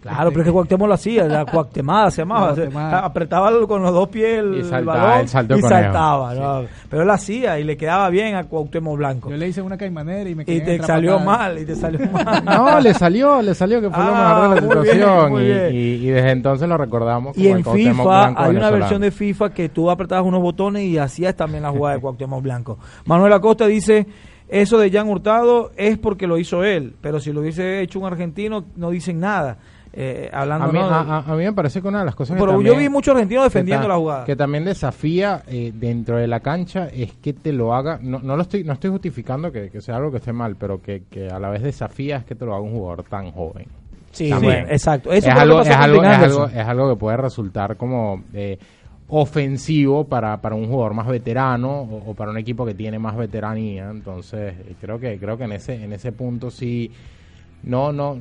claro, 0.00 0.28
Este, 0.28 0.30
pero 0.30 0.40
es 0.40 0.46
que 0.46 0.52
Cuauhtémoc 0.52 0.88
lo 0.88 0.94
hacía, 0.94 1.24
la 1.26 1.44
cuactemada 1.44 2.10
se 2.10 2.22
llamaba, 2.22 3.00
apretaba 3.04 3.50
con 3.66 3.82
los 3.82 3.92
dos 3.92 4.08
pies 4.08 4.38
el, 4.38 4.54
Y 4.54 4.74
el 4.74 4.84
balón 4.86 5.20
el 5.20 5.58
y 5.58 5.60
saltaba, 5.60 6.34
¿no? 6.34 6.62
pero 6.88 7.02
él 7.02 7.08
lo 7.08 7.12
hacía 7.12 7.58
y 7.60 7.64
le 7.64 7.76
quedaba 7.76 8.08
bien 8.08 8.34
a 8.34 8.44
Cuauhtémoc 8.44 8.96
Blanco. 8.96 9.28
Yo 9.28 9.36
le 9.36 9.46
hice 9.48 9.60
una 9.60 9.76
caimanera 9.76 10.30
y 10.30 10.34
me 10.34 10.44
Y 10.44 10.46
quedé 10.46 10.60
te 10.62 10.74
en 10.76 10.84
salió 10.84 11.18
mal, 11.18 11.58
y 11.58 11.66
te 11.66 11.76
salió 11.76 12.00
mal. 12.10 12.42
No, 12.42 12.80
le 12.80 12.94
salió, 12.94 13.42
le 13.42 13.54
salió 13.54 13.82
que 13.82 13.90
fue 13.90 14.02
lo 14.02 14.10
Ah, 14.10 14.48
mejor 14.54 14.54
de 14.54 14.74
la 14.74 14.80
bien, 14.80 14.94
situación 14.94 15.42
y, 15.42 15.76
y- 15.76 15.94
y 15.96 16.06
desde 16.06 16.30
entonces 16.30 16.66
lo 16.66 16.78
recordamos 16.78 17.34
como 17.34 17.44
Y 17.44 17.48
el 17.50 17.58
en 17.58 17.62
Cuauhtémoc 17.62 17.92
FIFA 18.06 18.20
Blanco 18.22 18.42
hay 18.42 18.56
una 18.56 18.70
versión 18.70 19.02
de 19.02 19.10
FIFA 19.10 19.50
que 19.52 19.68
tú 19.68 19.90
apretabas 19.90 20.24
unos 20.24 20.40
botones 20.40 20.84
y 20.84 20.96
hacías 20.96 21.36
también 21.36 21.62
la 21.62 21.70
jugada 21.72 21.96
de 21.96 22.00
Cuauhtémoc 22.00 22.42
Blanco. 22.42 22.78
Manuel 23.04 23.34
Acosta 23.34 23.66
dice, 23.66 24.06
eso 24.50 24.78
de 24.78 24.90
Jan 24.90 25.08
Hurtado 25.08 25.70
es 25.76 25.96
porque 25.98 26.26
lo 26.26 26.38
hizo 26.38 26.64
él, 26.64 26.94
pero 27.00 27.20
si 27.20 27.32
lo 27.32 27.40
hubiese 27.40 27.80
hecho 27.80 27.98
un 28.00 28.06
argentino 28.06 28.64
no 28.76 28.90
dicen 28.90 29.20
nada. 29.20 29.58
eh, 29.92 30.30
hablando 30.32 30.66
A 30.66 30.72
mí, 30.72 30.78
¿no? 30.78 30.84
a- 30.84 31.00
a- 31.00 31.32
a 31.32 31.34
mí 31.34 31.42
me 31.42 31.52
parece 31.52 31.82
que 31.82 31.88
una 31.88 31.98
de 31.98 32.04
las 32.04 32.14
cosas 32.14 32.36
que 32.36 32.40
pero 32.40 32.52
yo 32.52 32.58
también- 32.58 32.78
vi 32.78 32.88
muchos 32.88 33.12
argentinos 33.12 33.42
defendiendo 33.42 33.82
ta- 33.86 33.88
la 33.88 33.96
jugada. 33.96 34.24
Que 34.24 34.36
también 34.36 34.64
desafía 34.64 35.42
eh, 35.48 35.72
dentro 35.74 36.16
de 36.16 36.28
la 36.28 36.38
cancha 36.38 36.86
es 36.86 37.12
que 37.14 37.32
te 37.32 37.52
lo 37.52 37.74
haga. 37.74 37.98
No, 38.00 38.20
no 38.20 38.36
lo 38.36 38.42
estoy 38.42 38.62
no 38.62 38.72
estoy 38.74 38.90
justificando 38.90 39.50
que, 39.50 39.68
que 39.68 39.80
sea 39.80 39.96
algo 39.96 40.12
que 40.12 40.18
esté 40.18 40.32
mal, 40.32 40.54
pero 40.54 40.80
que, 40.80 41.02
que 41.10 41.28
a 41.28 41.40
la 41.40 41.50
vez 41.50 41.62
desafía 41.64 42.18
es 42.18 42.24
que 42.24 42.36
te 42.36 42.44
lo 42.46 42.54
haga 42.54 42.62
un 42.62 42.70
jugador 42.72 43.02
tan 43.02 43.32
joven. 43.32 43.66
sí, 44.12 44.30
sí, 44.32 44.46
exacto. 44.46 45.12
Eso 45.12 45.28
es, 45.28 45.34
algo, 45.34 45.60
es, 45.60 45.70
algo, 45.70 46.46
es 46.46 46.56
algo 46.66 46.88
que 46.90 46.96
puede 46.96 47.16
resultar 47.16 47.76
como 47.76 48.22
eh, 48.32 48.58
ofensivo 49.10 50.04
para, 50.04 50.40
para 50.40 50.54
un 50.54 50.66
jugador 50.68 50.94
más 50.94 51.08
veterano 51.08 51.82
o, 51.82 52.14
para 52.14 52.30
un 52.30 52.38
equipo 52.38 52.64
que 52.64 52.74
tiene 52.74 52.98
más 52.98 53.16
veteranía. 53.16 53.90
Entonces, 53.90 54.54
eh, 54.54 54.74
creo 54.80 54.98
que 54.98 55.18
creo 55.18 55.36
que 55.36 55.44
en 55.44 55.52
ese 55.52 55.82
en 55.82 55.92
ese 55.92 56.12
punto 56.12 56.50
sí 56.50 56.90
no 57.62 57.92
no 57.92 58.18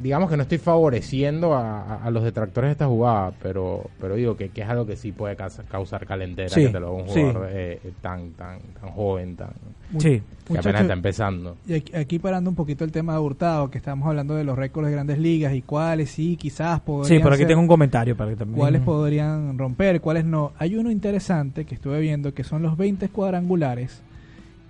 digamos 0.00 0.30
que 0.30 0.36
no 0.36 0.42
estoy 0.44 0.58
favoreciendo 0.58 1.54
a, 1.54 1.82
a- 1.82 2.04
a 2.04 2.10
los 2.10 2.22
detractores 2.24 2.68
de 2.68 2.72
esta 2.72 2.86
jugada, 2.86 3.32
pero 3.42 3.90
pero 4.00 4.14
digo 4.14 4.36
que, 4.36 4.48
que 4.50 4.62
es 4.62 4.68
algo 4.68 4.86
que 4.86 4.96
sí 4.96 5.12
puede 5.12 5.36
causa- 5.36 5.64
causar 5.64 6.06
calentera 6.06 6.48
Sí, 6.48 6.62
que 6.66 6.68
te 6.68 6.80
lo 6.80 6.88
haga 6.88 6.96
un 6.96 7.06
jugador 7.06 7.48
eh, 7.50 7.80
eh, 7.84 7.92
tan 8.00 8.30
tan 8.32 8.58
tan 8.80 8.90
joven, 8.90 9.36
tan 9.36 9.50
Sí. 9.98 10.22
que 10.46 10.58
apenas 10.58 10.82
está 10.82 10.92
empezando. 10.92 11.56
Y 11.66 11.74
aquí, 11.74 11.96
aquí 11.96 12.18
parando 12.18 12.50
un 12.50 12.56
poquito 12.56 12.84
el 12.84 12.92
tema 12.92 13.14
de 13.14 13.18
Hurtado, 13.20 13.70
que 13.70 13.78
estamos 13.78 14.06
hablando 14.06 14.34
de 14.34 14.44
los 14.44 14.56
récords 14.56 14.86
de 14.88 14.92
grandes 14.92 15.18
ligas 15.18 15.54
y 15.54 15.62
cuáles 15.62 16.10
sí, 16.10 16.36
quizás 16.36 16.80
podrían 16.80 17.18
Sí, 17.18 17.22
por 17.22 17.32
aquí 17.32 17.40
ser- 17.40 17.48
tengo 17.48 17.62
un 17.62 17.68
comentario 17.68 18.16
para 18.16 18.30
que 18.30 18.36
también. 18.36 18.58
cuáles 18.58 18.82
podrían 18.82 19.56
romper, 19.58 20.00
cuáles 20.00 20.24
no. 20.24 20.52
Hay 20.58 20.76
uno 20.76 20.90
interesante 20.90 21.64
que 21.64 21.74
estuve 21.74 22.00
viendo 22.00 22.34
que 22.34 22.44
son 22.44 22.62
los 22.62 22.76
20 22.76 23.08
cuadrangulares 23.08 24.02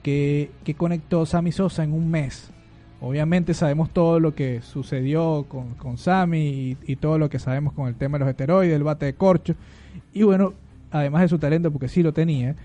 que, 0.02 0.50
que 0.64 0.74
conectó 0.74 1.26
Sammy 1.26 1.52
Sosa 1.52 1.82
en 1.84 1.92
un 1.92 2.10
mes. 2.10 2.50
Obviamente 3.00 3.54
sabemos 3.54 3.90
todo 3.90 4.18
lo 4.18 4.34
que 4.34 4.60
sucedió 4.60 5.46
con, 5.48 5.74
con 5.74 5.98
Sammy 5.98 6.76
y, 6.86 6.92
y 6.92 6.96
todo 6.96 7.18
lo 7.18 7.30
que 7.30 7.38
sabemos 7.38 7.72
con 7.72 7.88
el 7.88 7.94
tema 7.94 8.18
de 8.18 8.24
los 8.24 8.30
esteroides, 8.30 8.74
el 8.74 8.82
bate 8.82 9.06
de 9.06 9.14
corcho. 9.14 9.54
Y 10.12 10.24
bueno, 10.24 10.54
además 10.90 11.22
de 11.22 11.28
su 11.28 11.38
talento, 11.38 11.70
porque 11.70 11.88
sí 11.88 12.02
lo 12.02 12.12
tenía, 12.12 12.56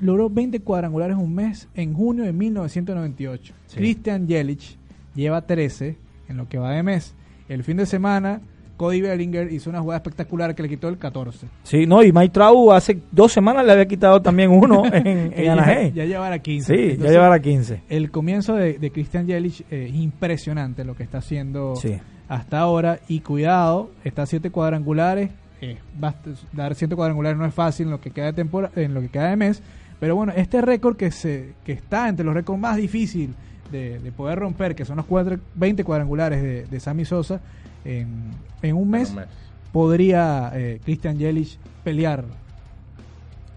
logró 0.00 0.30
20 0.30 0.60
cuadrangulares 0.60 1.16
en 1.16 1.22
un 1.22 1.34
mes 1.34 1.68
en 1.74 1.94
junio 1.94 2.24
de 2.24 2.32
1998. 2.32 3.54
Sí. 3.66 3.76
Christian 3.76 4.26
Yelich 4.26 4.76
lleva 5.14 5.46
13 5.46 5.96
en 6.28 6.36
lo 6.36 6.48
que 6.48 6.58
va 6.58 6.72
de 6.72 6.82
mes. 6.82 7.14
El 7.48 7.64
fin 7.64 7.76
de 7.76 7.86
semana, 7.86 8.40
Cody 8.82 9.00
Bellinger 9.00 9.52
hizo 9.52 9.70
una 9.70 9.80
jugada 9.80 9.98
espectacular 9.98 10.54
que 10.56 10.62
le 10.64 10.68
quitó 10.68 10.88
el 10.88 10.98
14. 10.98 11.46
Sí, 11.62 11.86
no, 11.86 12.02
y 12.02 12.10
Mike 12.12 12.30
Trout 12.30 12.72
hace 12.72 12.98
dos 13.12 13.32
semanas 13.32 13.64
le 13.64 13.70
había 13.72 13.86
quitado 13.86 14.20
también 14.20 14.50
uno 14.50 14.84
en, 14.92 15.32
en 15.36 15.44
ya, 15.44 15.88
ya 15.90 16.04
llevará 16.04 16.38
15. 16.40 16.66
Sí, 16.74 16.76
ya 16.82 16.88
Entonces, 16.90 17.12
llevará 17.12 17.38
15. 17.40 17.82
El 17.88 18.10
comienzo 18.10 18.56
de, 18.56 18.78
de 18.80 18.90
Christian 18.90 19.26
Yelich 19.28 19.60
eh, 19.70 19.86
es 19.88 19.94
impresionante 19.94 20.84
lo 20.84 20.96
que 20.96 21.04
está 21.04 21.18
haciendo 21.18 21.76
Sí. 21.76 21.96
hasta 22.28 22.58
ahora. 22.58 22.98
Y 23.06 23.20
cuidado, 23.20 23.90
está 24.02 24.22
a 24.22 24.26
7 24.26 24.50
cuadrangulares. 24.50 25.30
eh, 25.60 25.76
basta- 25.96 26.30
dar 26.52 26.74
7 26.74 26.96
cuadrangulares 26.96 27.38
no 27.38 27.46
es 27.46 27.54
fácil 27.54 27.86
en 27.86 27.92
lo 27.92 28.00
que 28.00 28.10
queda 28.10 28.26
de 28.26 28.32
temporada, 28.32 28.72
en 28.82 28.94
lo 28.94 29.00
que 29.00 29.08
queda 29.10 29.30
de 29.30 29.36
mes. 29.36 29.62
Pero 30.00 30.16
bueno, 30.16 30.32
este 30.34 30.60
récord 30.60 30.96
que 30.96 31.12
se 31.12 31.52
que 31.64 31.70
está 31.70 32.08
entre 32.08 32.24
los 32.24 32.34
récords 32.34 32.60
más 32.60 32.76
difíciles 32.76 33.36
de, 33.70 34.00
de 34.00 34.10
poder 34.12 34.40
romper, 34.40 34.74
que 34.74 34.84
son 34.84 34.96
los 34.96 35.06
cuatro- 35.06 35.38
20 35.54 35.84
cuadrangulares 35.84 36.42
de, 36.42 36.64
de 36.66 36.80
Sammy 36.80 37.04
Sosa, 37.04 37.40
en, 37.84 38.30
en 38.62 38.76
un 38.76 38.90
mes, 38.90 39.10
Un 39.10 39.16
mes. 39.16 39.26
podría 39.72 40.50
eh, 40.54 40.80
Christian 40.84 41.18
Yelich 41.18 41.58
pelear. 41.84 42.24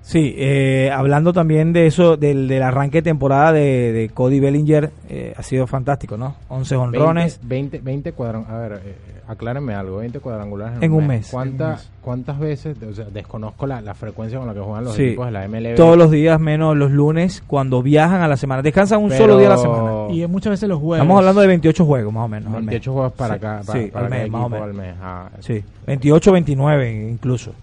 Sí, 0.08 0.36
eh, 0.38 0.92
hablando 0.94 1.34
también 1.34 1.74
de 1.74 1.88
eso, 1.88 2.16
del, 2.16 2.48
del 2.48 2.62
arranque 2.62 3.00
de 3.00 3.02
temporada 3.02 3.52
de, 3.52 3.92
de 3.92 4.10
Cody 4.10 4.40
Bellinger, 4.40 4.92
eh, 5.10 5.34
ha 5.36 5.42
sido 5.42 5.66
fantástico, 5.66 6.16
¿no? 6.16 6.36
11 6.50 6.76
honrones. 6.76 7.40
20, 7.42 7.80
20 7.80 8.12
cuadrangulares. 8.12 8.56
A 8.56 8.76
ver, 8.76 8.82
eh, 8.86 8.96
aclárenme 9.28 9.74
algo. 9.74 9.98
20 9.98 10.20
cuadrangulares 10.20 10.78
En 10.82 10.94
un 10.94 11.08
mes. 11.08 11.30
¿Cuánta- 11.32 11.64
En 11.64 11.70
un 11.72 11.76
mes. 11.78 11.90
¿Cuántas 12.02 12.38
veces? 12.40 12.78
O 12.88 12.94
sea, 12.94 13.06
desconozco 13.06 13.66
la, 13.66 13.82
la 13.82 13.96
frecuencia 13.96 14.38
con 14.38 14.48
la 14.48 14.54
que 14.54 14.60
juegan 14.60 14.84
los 14.84 14.94
Sí. 14.96 15.06
equipos 15.06 15.26
de 15.26 15.32
la 15.32 15.48
MLB. 15.48 15.74
Todos 15.76 15.98
los 15.98 16.12
días 16.12 16.40
menos 16.40 16.78
los 16.78 16.92
lunes 16.92 17.42
cuando 17.48 17.82
viajan 17.82 18.22
a 18.22 18.28
la 18.28 18.38
semana. 18.38 18.62
Descansan 18.62 19.02
un 19.02 19.10
Pero- 19.10 19.22
solo 19.24 19.38
día 19.40 19.48
a 19.48 19.52
la 19.52 19.58
semana. 19.58 19.92
Y 20.14 20.28
muchas 20.28 20.52
veces 20.52 20.70
los 20.70 20.78
juegos. 20.78 20.98
Estamos 20.98 21.18
hablando 21.18 21.42
de 21.42 21.48
28 21.48 21.84
juegos 21.84 22.14
más 22.14 22.26
o 22.26 22.28
menos. 22.28 22.48
al 22.54 22.60
mes. 22.62 22.66
28 22.68 22.94
juegos 22.94 23.14
para 23.14 23.34
Sí, 23.34 23.38
acá. 23.40 23.62
Para, 23.66 23.80
sí, 23.82 23.88
para 23.88 24.06
al 24.06 24.12
mes, 24.12 24.30
más 24.30 24.42
o 24.42 24.46
equipo 24.46 24.50
menos. 24.66 24.68
al 24.70 24.74
mes. 24.76 24.96
Ah, 25.02 25.30
Sí, 25.40 25.64
28, 25.88 26.32
29 26.32 27.10
incluso. 27.10 27.54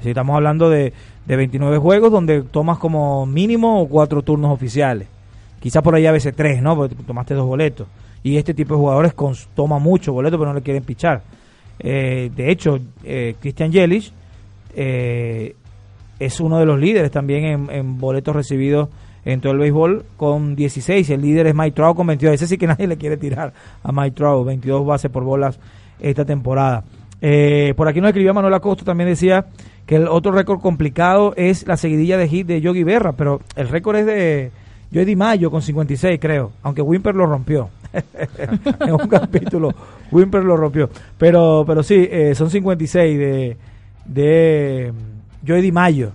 Sí, 0.00 0.10
estamos 0.10 0.36
hablando 0.36 0.68
de, 0.68 0.92
de 1.26 1.36
29 1.36 1.78
juegos 1.78 2.12
donde 2.12 2.42
tomas 2.42 2.78
como 2.78 3.26
mínimo 3.26 3.86
cuatro 3.88 4.22
turnos 4.22 4.52
oficiales. 4.52 5.08
Quizás 5.60 5.82
por 5.82 5.94
ahí 5.94 6.06
a 6.06 6.12
veces 6.12 6.34
tres, 6.36 6.62
¿no? 6.62 6.76
Porque 6.76 6.94
tomaste 6.94 7.34
dos 7.34 7.46
boletos. 7.46 7.88
Y 8.22 8.36
este 8.36 8.54
tipo 8.54 8.74
de 8.74 8.80
jugadores 8.80 9.14
toma 9.54 9.78
muchos 9.78 10.14
boletos 10.14 10.38
pero 10.38 10.50
no 10.50 10.58
le 10.58 10.62
quieren 10.62 10.84
pichar. 10.84 11.22
Eh, 11.78 12.30
de 12.34 12.50
hecho, 12.50 12.78
eh, 13.04 13.36
Christian 13.40 13.72
Yelich 13.72 14.12
eh, 14.74 15.54
es 16.18 16.40
uno 16.40 16.58
de 16.58 16.66
los 16.66 16.78
líderes 16.78 17.10
también 17.10 17.44
en, 17.44 17.70
en 17.70 17.98
boletos 17.98 18.34
recibidos 18.34 18.88
en 19.26 19.40
todo 19.40 19.52
el 19.52 19.58
béisbol 19.58 20.04
con 20.16 20.54
16. 20.54 21.10
El 21.10 21.20
líder 21.20 21.48
es 21.48 21.54
Mike 21.54 21.72
Trout 21.72 21.96
con 21.96 22.06
22. 22.06 22.34
Ese 22.34 22.46
sí 22.46 22.56
que 22.56 22.66
nadie 22.68 22.86
le 22.86 22.96
quiere 22.96 23.16
tirar 23.16 23.52
a 23.82 23.92
Mike 23.92 24.12
Trout. 24.12 24.46
22 24.46 24.86
bases 24.86 25.10
por 25.10 25.24
bolas 25.24 25.58
esta 26.00 26.24
temporada. 26.24 26.84
Eh, 27.20 27.74
por 27.76 27.88
aquí 27.88 28.00
nos 28.00 28.08
escribió 28.08 28.32
Manuel 28.32 28.54
Acosta, 28.54 28.84
también 28.84 29.08
decía 29.08 29.46
que 29.86 29.96
el 29.96 30.08
otro 30.08 30.32
récord 30.32 30.60
complicado 30.60 31.32
es 31.36 31.66
la 31.66 31.76
seguidilla 31.76 32.18
de 32.18 32.28
hit 32.28 32.46
de 32.46 32.60
Yogi 32.60 32.82
Berra, 32.82 33.12
pero 33.12 33.40
el 33.54 33.68
récord 33.68 33.96
es 33.96 34.06
de 34.06 34.50
Joey 34.92 35.16
Mayo 35.16 35.50
con 35.50 35.62
56, 35.62 36.18
creo, 36.20 36.52
aunque 36.62 36.82
Wimper 36.82 37.14
lo 37.14 37.26
rompió. 37.26 37.70
en 38.80 38.92
un 38.92 39.08
capítulo, 39.08 39.72
Wimper 40.10 40.44
lo 40.44 40.56
rompió. 40.56 40.90
Pero, 41.16 41.64
pero 41.66 41.82
sí, 41.82 42.06
eh, 42.10 42.34
son 42.34 42.50
56 42.50 43.18
de, 43.18 43.56
de 44.04 44.92
Joey 45.46 45.62
DiMaggio. 45.62 46.12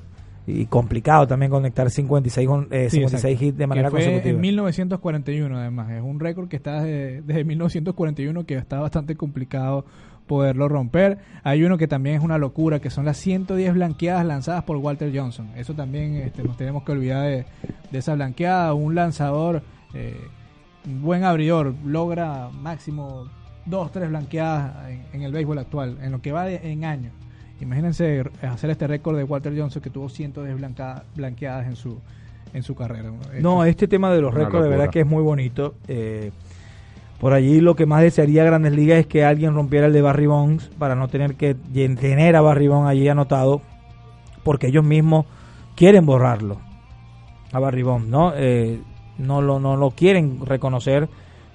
Y 0.47 0.65
complicado 0.65 1.27
también 1.27 1.51
conectar 1.51 1.89
56, 1.89 2.47
con, 2.47 2.67
eh, 2.71 2.89
Sí, 2.89 2.97
56 2.97 3.33
exacto. 3.33 3.45
hits 3.45 3.57
de 3.57 3.63
Que 3.63 3.67
manera 3.67 3.89
fue 3.91 3.99
consecutiva. 3.99 4.35
En 4.35 4.41
1941, 4.41 5.57
además. 5.57 5.91
Es 5.91 6.01
un 6.01 6.19
récord 6.19 6.49
que 6.49 6.55
está 6.55 6.81
desde, 6.81 7.21
desde 7.21 7.43
1941 7.43 8.43
que 8.45 8.55
está 8.55 8.79
bastante 8.79 9.15
complicado 9.15 9.85
poderlo 10.31 10.69
romper. 10.69 11.17
Hay 11.43 11.61
uno 11.65 11.77
que 11.77 11.89
también 11.89 12.15
es 12.15 12.23
una 12.23 12.37
locura, 12.37 12.79
que 12.79 12.89
son 12.89 13.03
las 13.03 13.17
110 13.17 13.73
blanqueadas 13.73 14.25
lanzadas 14.25 14.63
por 14.63 14.77
Walter 14.77 15.11
Johnson. 15.13 15.49
Eso 15.57 15.73
también 15.73 16.15
este, 16.15 16.41
nos 16.41 16.55
tenemos 16.55 16.83
que 16.83 16.93
olvidar 16.93 17.23
de, 17.27 17.45
de 17.91 17.99
esa 17.99 18.15
blanqueada. 18.15 18.73
Un 18.73 18.95
lanzador, 18.95 19.61
eh, 19.93 20.15
un 20.85 21.01
buen 21.01 21.25
abridor, 21.25 21.73
logra 21.85 22.47
máximo 22.49 23.25
dos, 23.65 23.91
tres 23.91 24.07
blanqueadas 24.07 24.89
en, 24.89 25.03
en 25.11 25.21
el 25.23 25.33
béisbol 25.33 25.57
actual, 25.59 25.97
en 26.01 26.13
lo 26.13 26.21
que 26.21 26.31
va 26.31 26.45
de- 26.45 26.71
en 26.71 26.85
años. 26.85 27.11
Imagínense 27.59 28.23
hacer 28.41 28.69
este 28.69 28.87
récord 28.87 29.17
de 29.17 29.25
Walter 29.25 29.53
Johnson 29.55 29.81
que 29.81 29.89
tuvo 29.89 30.07
110 30.07 30.55
blanca- 30.55 31.03
blanqueadas 31.13 31.67
en 31.67 31.75
su 31.75 31.99
en 32.53 32.63
su 32.63 32.73
carrera. 32.75 33.11
No, 33.41 33.63
este 33.65 33.87
tema 33.87 34.11
de 34.11 34.21
los 34.21 34.33
récords 34.33 34.63
de 34.63 34.69
verdad 34.69 34.89
que 34.91 35.01
es 35.01 35.05
muy 35.07 35.23
bonito. 35.23 35.75
Eh, 35.87 36.31
por 37.21 37.33
allí 37.33 37.61
lo 37.61 37.75
que 37.75 37.85
más 37.85 38.01
desearía 38.01 38.43
Grandes 38.43 38.73
Ligas 38.73 38.97
es 38.97 39.05
que 39.05 39.23
alguien 39.23 39.53
rompiera 39.53 39.85
el 39.85 39.93
de 39.93 40.01
Barry 40.01 40.25
Bonds 40.25 40.71
para 40.79 40.95
no 40.95 41.07
tener 41.07 41.35
que 41.35 41.53
tener 41.53 42.35
a 42.35 42.41
Barry 42.41 42.67
Bonds 42.67 42.89
allí 42.89 43.07
anotado, 43.07 43.61
porque 44.43 44.67
ellos 44.67 44.83
mismos 44.83 45.27
quieren 45.75 46.07
borrarlo 46.07 46.57
a 47.53 47.59
Barry 47.59 47.83
Bonds, 47.83 48.07
¿no? 48.07 48.33
Eh, 48.35 48.81
no, 49.19 49.39
lo, 49.39 49.59
no 49.59 49.77
lo 49.77 49.91
quieren 49.91 50.43
reconocer 50.43 51.07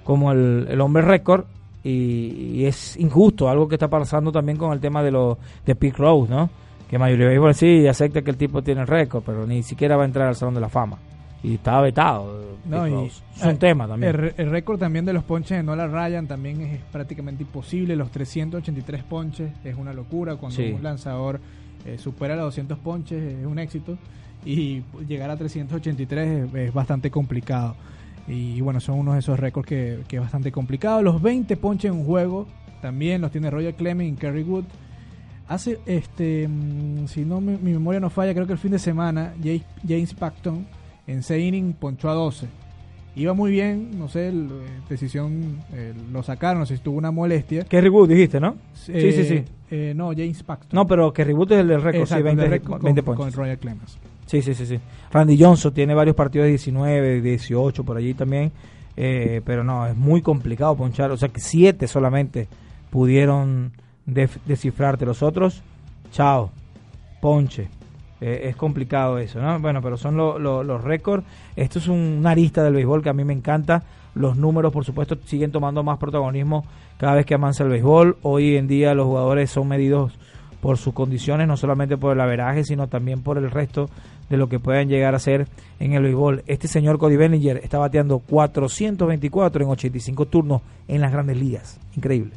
como 0.05 0.31
el, 0.31 0.67
el 0.69 0.79
hombre 0.79 1.03
récord 1.03 1.43
y, 1.83 2.59
y 2.59 2.65
es 2.65 2.95
injusto, 2.95 3.49
algo 3.49 3.67
que 3.67 3.75
está 3.75 3.89
pasando 3.89 4.31
también 4.31 4.57
con 4.57 4.71
el 4.71 4.79
tema 4.79 5.03
de 5.03 5.11
los 5.11 5.37
de 5.65 5.75
Pete 5.75 5.97
Rose, 5.97 6.31
¿no? 6.31 6.49
Que 6.89 6.97
mayoría 6.97 7.25
de 7.25 7.31
béisbol 7.31 7.53
sí 7.55 7.85
acepta 7.85 8.21
que 8.21 8.31
el 8.31 8.37
tipo 8.37 8.61
tiene 8.61 8.79
el 8.79 8.87
récord, 8.87 9.21
pero 9.25 9.45
ni 9.45 9.63
siquiera 9.63 9.97
va 9.97 10.03
a 10.03 10.05
entrar 10.05 10.29
al 10.29 10.35
Salón 10.37 10.53
de 10.53 10.61
la 10.61 10.69
Fama. 10.69 10.97
Y 11.43 11.53
estaba 11.55 11.81
vetado. 11.81 12.57
No, 12.65 12.87
y- 12.87 13.07
es 13.07 13.21
un 13.43 13.49
eh, 13.51 13.55
tema 13.55 13.87
también. 13.87 14.15
El, 14.15 14.33
el 14.37 14.49
récord 14.49 14.79
también 14.79 15.05
de 15.05 15.13
los 15.13 15.23
ponches 15.23 15.57
de 15.57 15.63
Nola 15.63 15.87
Ryan 15.87 16.27
también 16.27 16.61
es 16.61 16.79
prácticamente 16.91 17.43
imposible. 17.43 17.95
Los 17.95 18.11
383 18.11 19.03
ponches 19.03 19.51
es 19.63 19.75
una 19.75 19.93
locura. 19.93 20.35
Cuando 20.35 20.55
Sí. 20.57 20.71
un 20.71 20.83
lanzador 20.83 21.39
eh, 21.85 21.97
supera 21.97 22.35
los 22.35 22.45
200 22.45 22.79
ponches 22.79 23.21
es 23.39 23.45
un 23.45 23.59
éxito. 23.59 23.97
Y 24.45 24.81
llegar 25.07 25.29
a 25.29 25.37
383 25.37 26.27
es, 26.49 26.53
es 26.55 26.73
bastante 26.73 27.11
complicado. 27.11 27.75
Y 28.27 28.59
bueno, 28.61 28.79
son 28.79 28.99
unos 28.99 29.13
de 29.13 29.19
esos 29.21 29.39
récords 29.39 29.67
que, 29.67 29.99
que 30.07 30.17
es 30.17 30.21
bastante 30.21 30.51
complicado. 30.51 31.01
Los 31.01 31.21
20 31.21 31.55
ponches 31.57 31.91
en 31.91 31.97
un 31.99 32.05
juego 32.05 32.47
también 32.81 33.21
los 33.21 33.31
tiene 33.31 33.49
Roger 33.49 33.73
Clemens 33.75 34.13
y 34.13 34.15
Kerry 34.19 34.43
Wood. 34.43 34.65
Hace, 35.47 35.79
este, 35.85 36.47
mm, 36.47 37.07
si 37.07 37.23
no 37.23 37.39
me- 37.39 37.57
mi 37.57 37.71
memoria 37.71 37.99
no 38.01 38.09
falla, 38.09 38.33
creo 38.33 38.45
que 38.45 38.53
el 38.53 38.59
fin 38.59 38.71
de 38.71 38.79
semana 38.79 39.33
James 39.87 40.13
Paxton 40.13 40.65
en 41.07 41.23
6 41.23 41.47
innings 41.47 41.75
ponchó 41.77 42.09
a 42.09 42.13
12. 42.13 42.47
Iba 43.15 43.33
muy 43.33 43.49
bien, 43.49 43.97
no 43.97 44.07
sé, 44.09 44.27
el, 44.27 44.45
eh, 44.51 44.69
decisión, 44.89 45.57
eh, 45.73 45.91
lo 46.11 46.21
sacaron, 46.21 46.59
no 46.59 46.65
sé 46.67 46.77
si 46.77 46.83
tuvo 46.83 46.97
una 46.99 47.09
molestia. 47.09 47.63
Kerry 47.63 47.89
Wood 47.89 48.09
dijiste, 48.09 48.39
¿no? 48.39 48.57
sí, 48.75 48.93
sí, 49.11 49.25
sí. 49.25 49.43
eh, 49.71 49.93
no, 49.95 50.09
James 50.11 50.43
Paxton. 50.43 50.69
No, 50.71 50.85
pero 50.85 51.11
Kerry 51.11 51.33
Wood 51.33 51.51
es 51.53 51.59
el 51.61 51.67
del 51.69 51.81
récord, 51.81 52.05
sí, 52.05 52.13
Exacto, 52.13 52.23
20, 52.25 52.41
de 52.43 52.49
récord 52.49 52.83
20 52.83 53.01
con, 53.01 53.15
ponches. 53.15 53.35
con 53.35 53.43
Royal 53.43 53.57
Clemens. 53.57 53.97
Sí, 54.27 54.41
sí, 54.43 54.53
sí, 54.53 54.65
sí. 54.67 54.79
Randy 55.11 55.41
Johnson 55.41 55.73
tiene 55.73 55.95
varios 55.95 56.15
partidos 56.15 56.45
de 56.45 56.49
19, 56.49 57.21
18 57.21 57.83
por 57.83 57.97
allí 57.97 58.13
también. 58.13 58.51
eh, 58.95 59.41
pero 59.45 59.63
no, 59.63 59.87
es 59.87 59.95
muy 59.95 60.21
complicado 60.21 60.75
ponchar. 60.75 61.09
O 61.11 61.17
sea 61.17 61.29
que 61.29 61.39
7 61.39 61.87
solamente 61.87 62.47
pudieron 62.91 63.71
descifrarte. 64.05 65.05
Los 65.05 65.23
otros, 65.23 65.63
chao, 66.11 66.51
ponche. 67.21 67.67
Eh, 68.19 68.49
es 68.49 68.55
complicado 68.55 69.17
eso, 69.19 69.39
¿no? 69.39 69.59
Bueno, 69.59 69.81
pero 69.81 69.97
son 69.97 70.17
los 70.17 70.83
récords. 70.83 71.25
Esto 71.55 71.79
es 71.79 71.87
un, 71.87 72.17
una 72.19 72.31
arista 72.31 72.63
del 72.63 72.73
béisbol 72.73 73.03
que 73.03 73.09
a 73.09 73.13
mí 73.13 73.23
me 73.23 73.33
encanta. 73.33 73.83
Los 74.15 74.37
números, 74.37 74.73
por 74.73 74.83
supuesto, 74.83 75.17
siguen 75.25 75.51
tomando 75.51 75.83
más 75.83 75.99
protagonismo 75.99 76.65
cada 76.97 77.13
vez 77.15 77.25
que 77.25 77.35
avanza 77.35 77.63
el 77.63 77.69
béisbol. 77.69 78.17
Hoy 78.23 78.55
en 78.55 78.67
día 78.67 78.95
los 78.95 79.05
jugadores 79.05 79.51
son 79.51 79.67
medidos 79.67 80.17
por 80.61 80.77
sus 80.77 80.93
condiciones, 80.93 81.47
no 81.47 81.55
solamente 81.55 81.97
por 81.97 82.13
el 82.13 82.21
averaje, 82.21 82.63
sino 82.63 82.87
también 82.87 83.21
por 83.21 83.37
el 83.37 83.51
resto 83.51 83.89
de 84.29 84.37
lo 84.37 84.49
que 84.49 84.59
puedan 84.59 84.89
llegar 84.89 85.15
a 85.15 85.19
ser 85.19 85.47
en 85.79 85.93
el 85.93 86.03
béisbol. 86.03 86.43
Este 86.47 86.67
señor 86.67 86.97
Cody 86.97 87.15
Bellinger 87.15 87.57
está 87.57 87.77
bateando 87.77 88.19
424 88.19 89.63
en 89.63 89.69
85 89.69 90.25
turnos 90.25 90.61
en 90.87 91.01
las 91.01 91.11
grandes 91.11 91.37
ligas. 91.37 91.79
Increíble. 91.95 92.33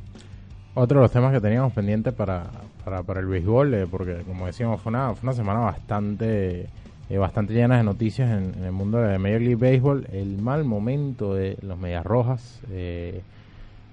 Otro 0.74 0.98
de 0.98 1.04
los 1.04 1.12
temas 1.12 1.32
que 1.32 1.40
teníamos 1.40 1.72
pendientes 1.72 2.12
para, 2.12 2.50
para, 2.80 3.20
el 3.20 3.26
béisbol, 3.26 3.74
eh, 3.74 3.86
porque 3.90 4.22
como 4.26 4.46
decíamos, 4.46 4.80
fue 4.80 4.90
una, 4.90 5.14
fue 5.14 5.28
una 5.28 5.32
semana 5.32 5.60
bastante 5.60 6.66
eh, 7.08 7.18
bastante 7.18 7.54
llena 7.54 7.76
de 7.76 7.84
noticias 7.84 8.30
en, 8.30 8.64
el 8.64 8.72
mundo 8.72 8.98
de 8.98 9.18
Major 9.18 9.40
League 9.40 9.56
Baseball. 9.56 10.06
El 10.12 10.38
mal 10.38 10.64
momento 10.64 11.34
de 11.34 11.56
los 11.62 11.78
Medias 11.78 12.04
Rojas, 12.04 12.60
eh, 12.70 13.22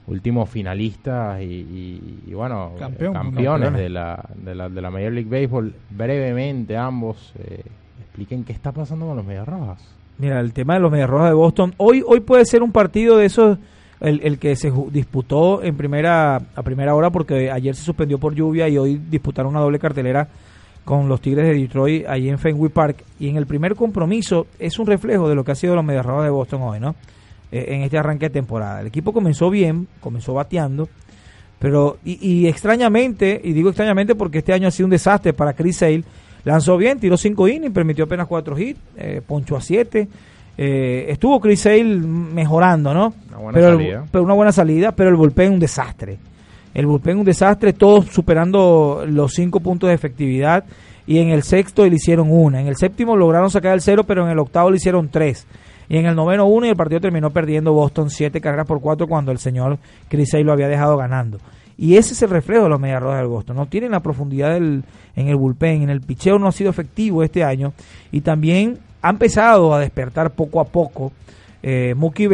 últimos 0.07 0.49
finalistas 0.49 1.41
y, 1.41 2.31
bueno, 2.33 2.71
campeones 2.77 3.73
de, 3.73 3.89
la, 3.89 4.23
de, 4.35 4.55
la, 4.55 4.69
de 4.69 4.81
la 4.81 4.91
Major 4.91 5.11
League 5.11 5.29
Baseball. 5.29 5.73
Brevemente, 5.89 6.77
ambos 6.77 7.33
expliquen 7.99 8.43
qué 8.43 8.53
está 8.53 8.71
pasando 8.71 9.05
con 9.05 9.17
los 9.17 9.25
Medias 9.25 9.47
Rojas. 9.47 9.83
Mira, 10.17 10.39
el 10.39 10.53
tema 10.53 10.75
de 10.75 10.79
los 10.79 10.91
Medias 10.91 11.09
Rojas 11.09 11.29
de 11.29 11.35
Boston, 11.35 11.73
hoy, 11.77 12.03
hoy 12.05 12.19
puede 12.21 12.45
ser 12.45 12.63
un 12.63 12.71
partido 12.71 13.17
de 13.17 13.25
esos 13.25 13.59
el, 13.99 14.21
el 14.23 14.37
que 14.37 14.55
se 14.55 14.71
disputó 14.91 15.63
en 15.63 15.75
primera 15.75 16.35
a 16.35 16.63
primera 16.63 16.93
hora 16.95 17.09
porque 17.09 17.51
ayer 17.51 17.75
se 17.75 17.83
suspendió 17.83 18.17
por 18.17 18.35
lluvia 18.35 18.67
y 18.69 18.77
hoy 18.77 19.01
disputaron 19.09 19.51
una 19.51 19.61
doble 19.61 19.79
cartelera 19.79 20.27
con 20.87 21.09
los 21.09 21.19
Tigres 21.19 21.45
de 21.45 21.53
Detroit 21.53 22.05
ahí 22.07 22.29
en 22.29 22.39
Fenway 22.39 22.69
Park 22.69 23.03
y 23.19 23.27
en 23.27 23.35
el 23.35 23.45
primer 23.45 23.75
compromiso 23.75 24.47
es 24.57 24.79
un 24.79 24.87
reflejo 24.87 25.27
de 25.27 25.35
lo 25.35 25.43
que 25.43 25.51
ha 25.51 25.55
sido 25.55 25.75
los 25.75 25.83
Medias 25.83 26.05
de 26.05 26.29
Boston 26.29 26.61
hoy, 26.61 26.79
¿no? 26.79 26.95
Eh, 27.51 27.65
en 27.75 27.81
este 27.81 27.97
arranque 27.97 28.27
de 28.27 28.29
temporada. 28.29 28.81
El 28.81 28.87
equipo 28.87 29.11
comenzó 29.11 29.49
bien, 29.49 29.87
comenzó 29.99 30.33
bateando, 30.33 30.87
pero 31.59 31.97
y, 32.05 32.47
extrañamente, 32.47 33.41
y 33.43 33.51
digo 33.51 33.69
extrañamente 33.69 34.15
porque 34.15 34.39
este 34.39 34.53
año 34.53 34.67
ha 34.67 34.71
sido 34.71 34.85
un 34.85 34.91
desastre 34.91 35.33
para 35.33 35.53
Chris 35.53 35.77
Sale, 35.77 36.03
lanzó 36.43 36.77
bien, 36.77 36.99
tiró 36.99 37.17
5 37.17 37.47
innings, 37.47 37.73
permitió 37.73 38.05
apenas 38.05 38.27
4 38.27 38.57
hits, 38.59 38.79
eh, 38.95 39.21
poncho 39.25 39.57
a 39.57 39.61
7, 39.61 40.07
eh, 40.57 41.05
estuvo 41.09 41.39
Chris 41.39 41.61
Sale 41.61 41.83
mejorando, 41.83 42.93
¿no? 42.93 43.13
Una 43.29 43.37
buena 43.37 43.53
pero, 43.53 43.71
salida. 43.77 44.05
pero 44.11 44.23
una 44.23 44.33
buena 44.33 44.51
salida, 44.51 44.91
pero 44.91 45.09
el 45.09 45.15
bullpen 45.15 45.53
un 45.53 45.59
desastre. 45.59 46.17
El 46.73 46.87
bullpen 46.87 47.19
un 47.19 47.25
desastre, 47.25 47.73
todos 47.73 48.07
superando 48.07 49.03
los 49.07 49.33
cinco 49.33 49.59
puntos 49.59 49.89
de 49.89 49.95
efectividad. 49.95 50.65
Y 51.05 51.19
en 51.19 51.29
el 51.29 51.43
sexto 51.43 51.85
le 51.85 51.95
hicieron 51.95 52.27
una. 52.29 52.59
En 52.59 52.67
el 52.67 52.75
séptimo 52.75 53.15
lograron 53.15 53.49
sacar 53.49 53.73
el 53.73 53.81
cero, 53.81 54.03
pero 54.05 54.25
en 54.25 54.31
el 54.31 54.39
octavo 54.39 54.69
le 54.69 54.77
hicieron 54.77 55.07
tres. 55.09 55.47
Y 55.87 55.97
en 55.97 56.05
el 56.05 56.15
noveno 56.15 56.45
uno 56.47 56.65
y 56.65 56.69
el 56.69 56.75
partido 56.75 56.99
terminó 56.99 57.29
perdiendo 57.29 57.71
Boston 57.71 58.09
siete 58.09 58.41
carreras 58.41 58.67
por 58.67 58.81
cuatro 58.81 59.07
cuando 59.07 59.31
el 59.31 59.37
señor 59.37 59.77
Chris 60.09 60.31
Sale 60.31 60.43
lo 60.43 60.51
había 60.51 60.67
dejado 60.67 60.97
ganando. 60.97 61.37
Y 61.77 61.95
ese 61.95 62.13
es 62.13 62.21
el 62.23 62.31
reflejo 62.31 62.63
de 62.63 62.69
los 62.69 62.79
Medias 62.79 63.01
Rojas 63.01 63.19
del 63.19 63.27
Boston. 63.27 63.55
No 63.55 63.67
tienen 63.67 63.91
la 63.91 64.01
profundidad 64.01 64.53
del, 64.53 64.83
en 65.15 65.27
el 65.27 65.35
bullpen, 65.35 65.83
en 65.83 65.89
el 65.89 66.01
picheo 66.01 66.39
no 66.39 66.47
ha 66.47 66.51
sido 66.51 66.71
efectivo 66.71 67.23
este 67.23 67.43
año. 67.43 67.73
Y 68.11 68.21
también 68.21 68.79
ha 69.07 69.11
empezado 69.11 69.73
a 69.73 69.79
despertar 69.79 70.31
poco 70.31 70.59
a 70.59 70.65
poco 70.65 71.11
eh, 71.63 71.93
Mookie 71.95 72.27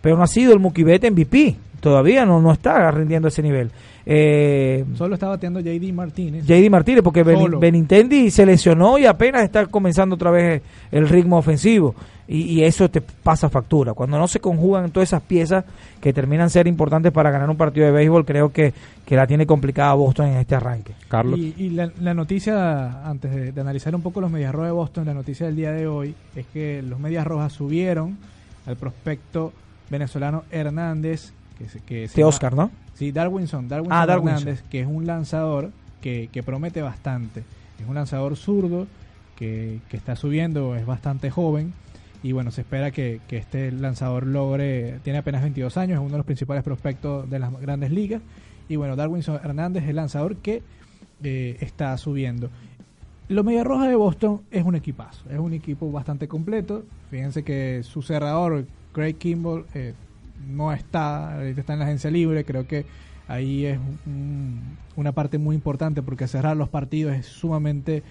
pero 0.00 0.16
no 0.16 0.22
ha 0.22 0.26
sido 0.26 0.52
el 0.52 0.58
Mookie 0.58 0.84
Betts 0.84 1.10
MVP. 1.10 1.56
Todavía 1.80 2.26
no, 2.26 2.40
no 2.40 2.52
está 2.52 2.90
rindiendo 2.90 3.28
ese 3.28 3.42
nivel. 3.42 3.70
Eh, 4.12 4.84
Solo 4.96 5.14
está 5.14 5.28
bateando 5.28 5.60
JD 5.60 5.92
Martínez. 5.92 6.44
JD 6.44 6.68
Martínez, 6.68 7.00
porque 7.00 7.22
Benintendi 7.22 8.32
se 8.32 8.44
lesionó 8.44 8.98
y 8.98 9.06
apenas 9.06 9.44
está 9.44 9.66
comenzando 9.66 10.16
otra 10.16 10.32
vez 10.32 10.62
el 10.90 11.08
ritmo 11.08 11.38
ofensivo. 11.38 11.94
Y, 12.26 12.62
eso 12.62 12.88
te 12.90 13.00
pasa 13.00 13.48
factura. 13.48 13.94
Cuando 13.94 14.18
no 14.18 14.26
se 14.26 14.40
conjugan 14.40 14.90
todas 14.90 15.08
esas 15.08 15.22
piezas 15.22 15.64
que 16.00 16.12
terminan 16.12 16.50
ser 16.50 16.66
importantes 16.66 17.12
para 17.12 17.30
ganar 17.30 17.50
un 17.50 17.56
partido 17.56 17.86
de 17.86 17.92
béisbol, 17.92 18.24
creo 18.24 18.52
que, 18.52 18.72
que 19.04 19.14
la 19.14 19.28
tiene 19.28 19.46
complicada 19.46 19.94
Boston 19.94 20.26
en 20.26 20.36
este 20.38 20.56
arranque. 20.56 20.92
Carlos. 21.08 21.38
Y, 21.38 21.70
la, 21.70 22.14
noticia, 22.14 23.08
antes 23.08 23.54
de, 23.54 23.60
analizar 23.60 23.94
un 23.94 24.02
poco 24.02 24.20
los 24.20 24.30
Medias 24.30 24.52
Rojas 24.52 24.68
de 24.70 24.72
Boston, 24.72 25.06
la 25.06 25.14
noticia 25.14 25.46
del 25.46 25.54
día 25.54 25.70
de 25.70 25.86
hoy 25.86 26.16
es 26.34 26.46
que 26.52 26.82
los 26.82 26.98
Medias 26.98 27.24
Rojas 27.24 27.52
subieron 27.52 28.18
al 28.66 28.76
prospecto 28.76 29.52
venezolano 29.88 30.42
Hernández. 30.50 31.32
Que, 31.86 32.08
que 32.08 32.24
Oscar, 32.24 32.54
¿no? 32.54 32.70
Sí, 33.00 33.12
Darwinson, 33.12 33.66
Darwinson, 33.66 33.98
ah, 33.98 34.04
Hernández, 34.12 34.62
que 34.68 34.82
es 34.82 34.86
un 34.86 35.06
lanzador 35.06 35.70
que, 36.02 36.28
que 36.30 36.42
promete 36.42 36.82
bastante. 36.82 37.44
Es 37.80 37.88
un 37.88 37.94
lanzador 37.94 38.36
zurdo 38.36 38.86
que, 39.36 39.80
que 39.88 39.96
está 39.96 40.16
subiendo, 40.16 40.76
es 40.76 40.84
bastante 40.84 41.30
joven 41.30 41.72
y 42.22 42.32
bueno, 42.32 42.50
se 42.50 42.60
espera 42.60 42.90
que, 42.90 43.22
este 43.30 43.72
lanzador 43.72 44.26
logre, 44.26 45.00
tiene 45.02 45.20
apenas 45.20 45.40
22 45.40 45.78
años, 45.78 45.94
es 45.94 46.00
uno 46.00 46.10
de 46.10 46.16
los 46.18 46.26
principales 46.26 46.62
prospectos 46.62 47.30
de 47.30 47.38
las 47.38 47.58
grandes 47.58 47.90
ligas. 47.90 48.20
Y 48.68 48.76
bueno, 48.76 48.96
Darwinson 48.96 49.36
Hernández 49.42 49.84
es 49.84 49.88
el 49.88 49.96
lanzador 49.96 50.36
que 50.36 50.62
eh, 51.22 51.56
está 51.60 51.96
subiendo. 51.96 52.50
Los 53.28 53.46
Media 53.46 53.64
Roja 53.64 53.88
de 53.88 53.94
Boston 53.94 54.42
es 54.50 54.62
un 54.62 54.74
equipazo, 54.74 55.24
es 55.30 55.38
un 55.38 55.54
equipo 55.54 55.90
bastante 55.90 56.28
completo. 56.28 56.84
Fíjense 57.10 57.44
que 57.44 57.82
su 57.82 58.02
cerrador, 58.02 58.66
Craig 58.92 59.14
Kimball, 59.14 59.64
eh, 59.72 59.94
no 60.48 60.72
está, 60.72 61.44
está 61.44 61.72
en 61.72 61.78
la 61.78 61.84
agencia 61.84 62.10
libre, 62.10 62.44
creo 62.44 62.66
que 62.66 62.86
ahí 63.28 63.66
es 63.66 63.78
una 64.96 65.12
parte 65.12 65.38
muy 65.38 65.54
importante 65.54 66.02
porque 66.02 66.26
cerrar 66.26 66.56
los 66.56 66.68
partidos 66.68 67.14
es 67.14 67.26
sumamente 67.26 68.02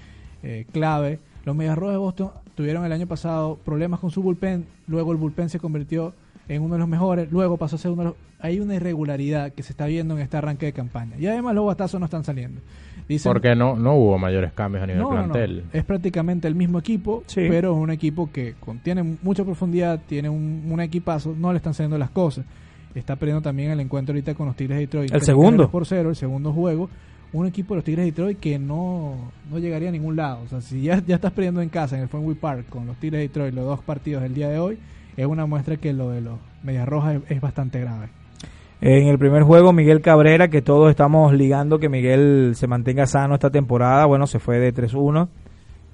eh, 0.44 0.66
clave. 0.72 1.20
Los 1.46 1.56
Medias 1.56 1.78
Rojas 1.78 1.94
de 1.94 2.00
Boston 2.00 2.32
tuvieron 2.56 2.86
el 2.86 2.92
año 2.92 3.08
pasado 3.08 3.58
problemas 3.64 4.00
con 4.00 4.12
su 4.12 4.22
bullpen, 4.22 4.66
luego 4.88 5.12
el 5.12 5.18
bullpen 5.18 5.50
se 5.50 5.60
convirtió 5.60 6.14
en 6.48 6.62
uno 6.62 6.76
de 6.76 6.80
los 6.80 6.88
mejores, 6.88 7.32
luego 7.32 7.58
pasó 7.58 7.76
a 7.76 7.80
ser 7.80 7.92
uno 7.92 8.02
de 8.02 8.10
los... 8.10 8.18
Hay 8.40 8.60
una 8.60 8.76
irregularidad 8.76 9.52
que 9.52 9.64
se 9.64 9.74
está 9.74 9.86
viendo 9.86 10.16
en 10.16 10.22
este 10.22 10.38
arranque 10.38 10.66
de 10.66 10.74
campaña. 10.74 11.18
Y 11.18 11.28
además 11.28 11.54
los 11.54 11.66
batazos 11.66 12.00
no 12.00 12.06
están 12.06 12.24
saliendo. 12.24 12.62
Porque 13.24 13.56
no, 13.56 13.76
no 13.76 13.96
hubo 13.96 14.18
mayores 14.18 14.54
cambios 14.54 14.84
a 14.84 14.88
nivel 14.88 15.06
plantel. 15.08 15.64
Es 15.74 15.84
prácticamente 15.84 16.48
el 16.48 16.56
mismo 16.56 16.80
equipo, 16.80 17.24
pero 17.34 17.74
es 17.74 17.78
un 17.78 17.92
equipo 17.92 18.32
que 18.32 18.56
contiene 18.60 19.18
mucha 19.22 19.44
profundidad, 19.44 20.00
tiene 20.08 20.30
un, 20.30 20.68
un 20.70 20.80
equipazo, 20.82 21.36
no 21.38 21.52
le 21.52 21.58
están 21.58 21.74
saliendo 21.74 21.98
las 21.98 22.12
cosas. 22.12 22.46
Está 22.96 23.16
perdiendo 23.16 23.42
también 23.42 23.72
el 23.72 23.80
encuentro 23.80 24.14
ahorita 24.14 24.34
con 24.34 24.48
los 24.48 24.56
Tigres 24.56 24.78
de 24.78 24.82
Detroit. 24.82 25.14
El 25.14 25.22
segundo. 25.22 25.70
Por 25.70 25.86
cero, 25.86 26.10
el 26.10 26.16
segundo 26.16 26.54
juego 26.54 26.90
un 27.32 27.46
equipo 27.46 27.74
de 27.74 27.78
los 27.78 27.86
Tigres 27.86 28.06
de 28.06 28.12
Detroit 28.12 28.40
que 28.40 28.58
no, 28.58 29.32
no 29.50 29.60
llegaría 29.60 29.90
a 29.90 29.92
ningún 29.92 30.16
lado. 30.16 30.42
O 30.44 30.48
sea, 30.48 30.62
si 30.62 30.82
ya, 30.82 31.04
ya 31.06 31.16
estás 31.16 31.32
perdiendo 31.32 31.62
en 31.62 31.70
casa 31.70 31.96
en 31.96 32.04
el 32.04 32.10
Fenway 32.10 32.36
Park 32.36 32.70
con 32.70 32.88
los 32.88 32.98
Tigres 32.98 33.20
de 33.20 33.28
Detroit 33.28 33.54
los 33.54 33.66
dos 33.66 33.82
partidos 33.82 34.24
del 34.24 34.34
día 34.34 34.50
de 34.50 34.60
hoy, 34.60 34.80
es 35.16 35.26
una 35.26 35.46
muestra 35.46 35.78
que 35.78 35.94
lo 35.94 36.10
de 36.10 36.22
los 36.22 36.40
Medias 36.64 36.88
Rojas 36.88 37.22
es, 37.30 37.42
bastante 37.42 37.80
grave. 37.80 38.10
En 38.82 39.08
el 39.08 39.20
primer 39.20 39.44
juego, 39.44 39.74
Miguel 39.74 40.00
Cabrera, 40.00 40.48
que 40.48 40.62
todos 40.62 40.90
estamos 40.90 41.34
ligando 41.34 41.80
que 41.80 41.90
Miguel 41.90 42.54
se 42.56 42.66
mantenga 42.66 43.06
sano 43.08 43.34
esta 43.34 43.50
temporada, 43.50 44.06
bueno, 44.06 44.26
se 44.26 44.40
fue 44.40 44.58
de 44.58 44.74
3-1 44.74 45.28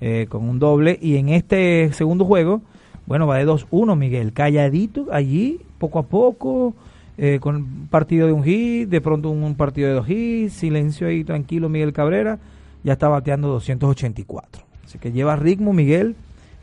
eh, 0.01 0.27
con 0.29 0.47
un 0.47 0.59
doble. 0.59 0.99
Y 1.01 1.17
en 1.17 1.29
este 1.29 1.91
segundo 1.93 2.25
juego, 2.25 2.61
bueno, 3.07 3.25
va 3.25 3.39
de 3.39 3.47
2-1 3.47 3.95
Miguel, 3.97 4.33
calladito 4.33 5.07
allí, 5.11 5.61
poco 5.79 5.97
a 5.97 6.03
poco, 6.03 6.75
eh, 7.17 7.39
con 7.39 7.55
un 7.55 7.87
partido 7.89 8.27
de 8.27 8.33
un 8.33 8.43
hit, 8.43 8.87
de 8.87 9.01
pronto 9.01 9.31
un, 9.31 9.55
partido 9.55 9.87
de 9.87 9.95
dos 9.95 10.07
hits, 10.07 10.53
silencio 10.53 11.07
ahí 11.07 11.23
tranquilo 11.23 11.69
Miguel 11.69 11.91
Cabrera, 11.91 12.37
ya 12.83 12.93
está 12.93 13.07
bateando 13.07 13.47
284. 13.47 14.63
Así 14.85 14.99
que 14.99 15.11
lleva 15.11 15.35
ritmo 15.35 15.73
Miguel 15.73 16.15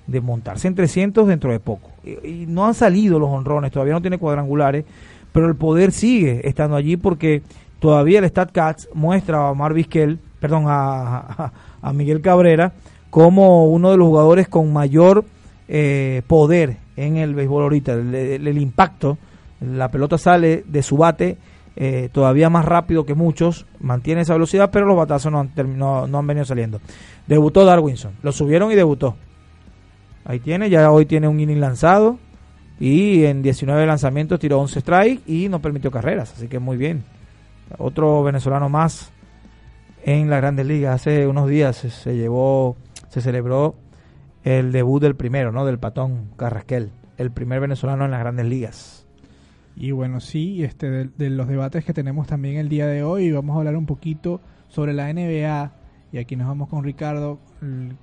de 0.07 0.21
montarse 0.21 0.69
en 0.69 0.77
300 0.77 1.27
dentro 1.27 1.51
de 1.51 1.59
poco. 1.59 1.91
Y, 2.05 2.47
no 2.47 2.65
han 2.67 2.75
salido 2.75 3.19
los 3.19 3.31
honrones, 3.31 3.73
todavía 3.73 3.95
no 3.95 4.01
tiene 4.01 4.19
cuadrangulares, 4.19 4.85
pero 5.33 5.49
el 5.49 5.57
poder 5.57 5.93
sigue 5.93 6.47
estando 6.47 6.77
allí 6.77 6.97
porque 6.97 7.43
todavía 7.79 8.21
el 8.21 8.29
StatCats 8.29 8.89
muestra 8.95 9.39
a 9.39 9.51
Omar 9.51 9.75
perdón, 10.41 10.65
a, 10.67 11.53
a, 11.83 11.93
Miguel 11.93 12.21
Cabrera 12.21 12.73
como 13.11 13.67
uno 13.67 13.91
de 13.91 13.97
los 13.97 14.07
jugadores 14.07 14.49
con 14.49 14.73
mayor 14.73 15.25
eh, 15.69 16.23
poder 16.27 16.79
en 16.97 17.17
el 17.17 17.35
béisbol 17.35 17.63
ahorita, 17.65 17.93
el 17.93 18.59
impacto 18.59 19.19
la 19.61 19.91
pelota 19.91 20.19
sale 20.19 20.65
de 20.67 20.83
su 20.83 20.97
bate 20.97 21.39
eh, 21.75 22.11
todavía 22.13 22.51
más 22.51 22.65
rápido 22.65 23.07
que 23.07 23.15
muchos, 23.15 23.65
mantiene 23.81 24.23
esa 24.23 24.35
velocidad, 24.35 24.71
pero 24.71 24.87
los 24.87 24.97
batazos 24.97 25.33
no 25.33 25.41
han, 25.41 25.79
no, 25.79 26.05
han 26.05 26.27
venido 26.27 26.45
saliendo. 26.45 26.81
Debutó 27.27 27.65
Darwinson, 27.65 28.13
lo 28.23 28.33
subieron 28.33 28.71
y 28.73 28.75
debutó. 28.75 29.17
Ahí 30.25 30.39
tiene, 30.39 30.69
ya 30.69 30.91
hoy 30.91 31.07
tiene 31.07 31.29
un 31.29 31.41
inning 31.41 31.61
lanzado 31.61 32.19
y 32.83 33.27
en 33.27 33.43
19 33.43 33.87
lanzamientos 33.87 34.41
tiró 34.41 34.59
11 34.59 34.81
strikes 34.81 35.33
y 35.33 35.49
no 35.49 35.63
permitió 35.63 35.93
carreras, 35.93 36.33
así 36.33 36.49
que 36.49 36.59
muy 36.59 36.77
bien. 36.77 37.05
Otro 37.79 38.25
venezolano 38.25 38.69
más 38.69 39.13
en 40.03 40.29
la 40.29 40.39
Grandes 40.39 40.67
Ligas. 40.67 40.97
Hace 40.97 41.29
unos 41.29 41.49
días 41.49 41.77
se, 41.77 41.91
se 41.91 42.17
llevó, 42.17 42.77
se 43.09 43.21
celebró 43.21 43.77
el 44.43 44.73
debut 44.73 45.01
del 45.01 45.15
primero, 45.15 45.53
¿no? 45.53 45.65
Del 45.65 45.79
patón 45.79 46.31
Carrasquel, 46.37 46.91
el 47.19 47.31
primer 47.31 47.61
venezolano 47.61 48.05
en 48.05 48.11
las 48.11 48.19
Grandes 48.19 48.47
Ligas. 48.47 49.07
Y 49.77 49.93
bueno, 49.93 50.19
sí, 50.19 50.65
este, 50.65 50.91
de, 50.91 51.09
de, 51.17 51.31
los 51.31 51.47
debates 51.47 51.85
que 51.85 51.93
tenemos 51.93 52.27
también 52.27 52.57
el 52.57 52.69
día 52.69 52.89
de 52.89 53.05
hoy, 53.05 53.31
vamos 53.31 53.55
a 53.55 53.61
hablar 53.61 53.77
un 53.77 53.87
poquito 53.87 54.41
sobre 54.67 54.93
la 54.93 55.13
NBA. 55.13 55.71
Y 56.11 56.19
aquí 56.19 56.35
nos 56.35 56.49
vamos 56.49 56.69
con 56.69 56.83
Ricardo. 56.83 57.39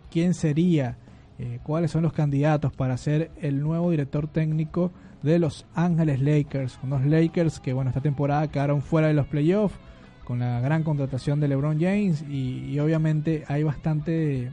¿Quién 0.09 0.33
sería? 0.33 0.95
Eh, 1.39 1.59
¿Cuáles 1.63 1.91
son 1.91 2.03
los 2.03 2.11
candidatos 2.11 2.73
para 2.73 2.97
ser 2.97 3.31
el 3.41 3.61
nuevo 3.61 3.91
director 3.91 4.27
técnico 4.27 4.91
de 5.23 5.39
Los 5.39 5.65
Ángeles 5.73 6.19
Lakers? 6.19 6.77
Unos 6.83 7.05
Lakers 7.05 7.61
que, 7.61 7.71
bueno, 7.71 7.91
esta 7.91 8.01
temporada 8.01 8.49
quedaron 8.49 8.81
fuera 8.81 9.07
de 9.07 9.13
los 9.13 9.25
playoffs 9.25 9.79
con 10.25 10.39
la 10.39 10.59
gran 10.59 10.83
contratación 10.83 11.39
de 11.39 11.47
LeBron 11.47 11.79
James 11.79 12.23
y, 12.29 12.77
obviamente 12.77 13.45
hay 13.47 13.63
bastante 13.63 14.51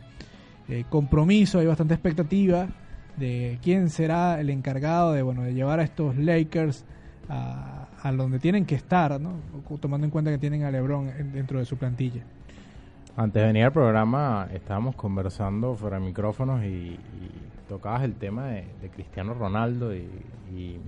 eh, 0.69 0.85
compromiso, 0.89 1.59
hay 1.59 1.67
bastante 1.67 1.95
expectativa 1.95 2.69
de 3.17 3.59
quién 3.63 3.91
será 3.91 4.41
el 4.41 4.49
encargado 4.49 5.13
de, 5.13 5.23
bueno, 5.23 5.43
de 5.43 5.55
llevar 5.55 5.81
a 5.81 5.83
estos 5.83 6.17
Lakers 6.17 6.85
a, 7.29 7.89
a 8.01 8.13
donde 8.13 8.39
tienen 8.39 8.65
que 8.65 8.77
estar, 8.77 9.21
¿no? 9.21 9.41
tomando 9.81 10.05
en 10.05 10.13
cuenta 10.13 10.31
que 10.31 10.39
tienen 10.39 10.63
a 10.63 10.71
LeBron 10.71 11.33
dentro 11.33 11.59
de 11.59 11.65
su 11.65 11.77
plantilla. 11.77 12.23
Antes 13.19 13.41
de 13.41 13.47
venir 13.47 13.65
al 13.65 13.73
programa 13.73 14.47
estábamos 14.53 14.95
conversando 14.95 15.75
fuera 15.75 15.99
de 15.99 16.05
micrófonos 16.05 16.63
y, 16.63 16.67
y 16.67 17.01
tocabas 17.67 18.03
el 18.03 18.15
tema 18.17 18.49
de, 18.49 18.67
de 18.83 18.91
Cristiano 18.91 19.33
Ronaldo 19.33 19.95
y, 19.95 20.07
y, 20.55 20.79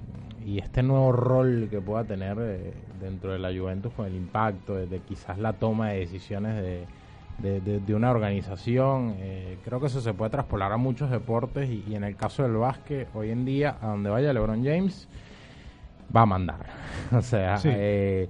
y, 0.45 0.59
este 0.59 0.83
nuevo 0.83 1.11
rol 1.11 1.69
que 1.71 1.81
pueda 1.81 2.05
tener 2.05 2.37
eh, 2.39 2.75
dentro 3.01 3.33
de 3.33 3.39
la 3.39 3.49
Juventus 3.49 3.95
con 3.95 4.05
el 4.05 4.15
impacto 4.15 4.75
de, 4.75 4.87
de 4.87 5.01
quizás 5.01 5.39
la 5.39 5.55
toma 5.55 5.89
de 5.89 6.01
decisiones 6.01 6.63
de, 6.63 6.85
de, 7.39 7.81
de, 7.81 7.95
una 7.95 8.11
organización. 8.11 9.15
Eh, 9.21 9.57
creo 9.65 9.81
que 9.81 9.87
eso 9.87 10.03
se 10.03 10.13
puede 10.13 10.31
traspolar 10.31 10.71
a 10.71 10.77
muchos 10.77 11.11
deportes 11.11 11.71
y, 11.71 11.83
y, 11.89 11.95
en 11.95 12.05
el 12.05 12.15
caso 12.15 12.43
del 12.43 12.57
básquet, 12.57 13.09
hoy 13.15 13.31
en 13.31 13.47
día, 13.47 13.79
a 13.81 13.87
donde 13.87 14.11
vaya 14.11 14.35
LeBron 14.35 14.63
James, 14.63 15.09
va 16.15 16.23
a 16.23 16.27
mandar. 16.27 16.67
o 17.13 17.23
sea, 17.23 17.57
sí. 17.57 17.71
eh, 17.73 18.29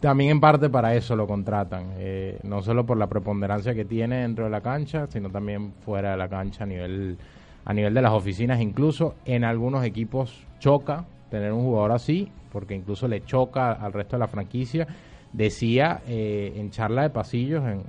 también 0.00 0.30
en 0.30 0.40
parte 0.40 0.70
para 0.70 0.94
eso 0.94 1.14
lo 1.14 1.26
contratan, 1.26 1.92
eh, 1.98 2.38
no 2.42 2.62
solo 2.62 2.86
por 2.86 2.96
la 2.96 3.06
preponderancia 3.06 3.74
que 3.74 3.84
tiene 3.84 4.22
dentro 4.22 4.44
de 4.44 4.50
la 4.50 4.62
cancha, 4.62 5.06
sino 5.08 5.28
también 5.28 5.74
fuera 5.84 6.12
de 6.12 6.16
la 6.16 6.28
cancha 6.28 6.64
a 6.64 6.66
nivel 6.66 7.18
a 7.66 7.74
nivel 7.74 7.92
de 7.92 8.00
las 8.00 8.12
oficinas, 8.12 8.60
incluso 8.60 9.14
en 9.26 9.44
algunos 9.44 9.84
equipos 9.84 10.46
choca 10.58 11.04
tener 11.30 11.52
un 11.52 11.62
jugador 11.62 11.92
así, 11.92 12.32
porque 12.50 12.74
incluso 12.74 13.06
le 13.06 13.22
choca 13.24 13.72
al 13.72 13.92
resto 13.92 14.16
de 14.16 14.20
la 14.20 14.28
franquicia. 14.28 14.86
Decía 15.32 16.00
eh, 16.08 16.54
en 16.56 16.70
charla 16.70 17.02
de 17.02 17.10
pasillos, 17.10 17.62
en 17.64 17.82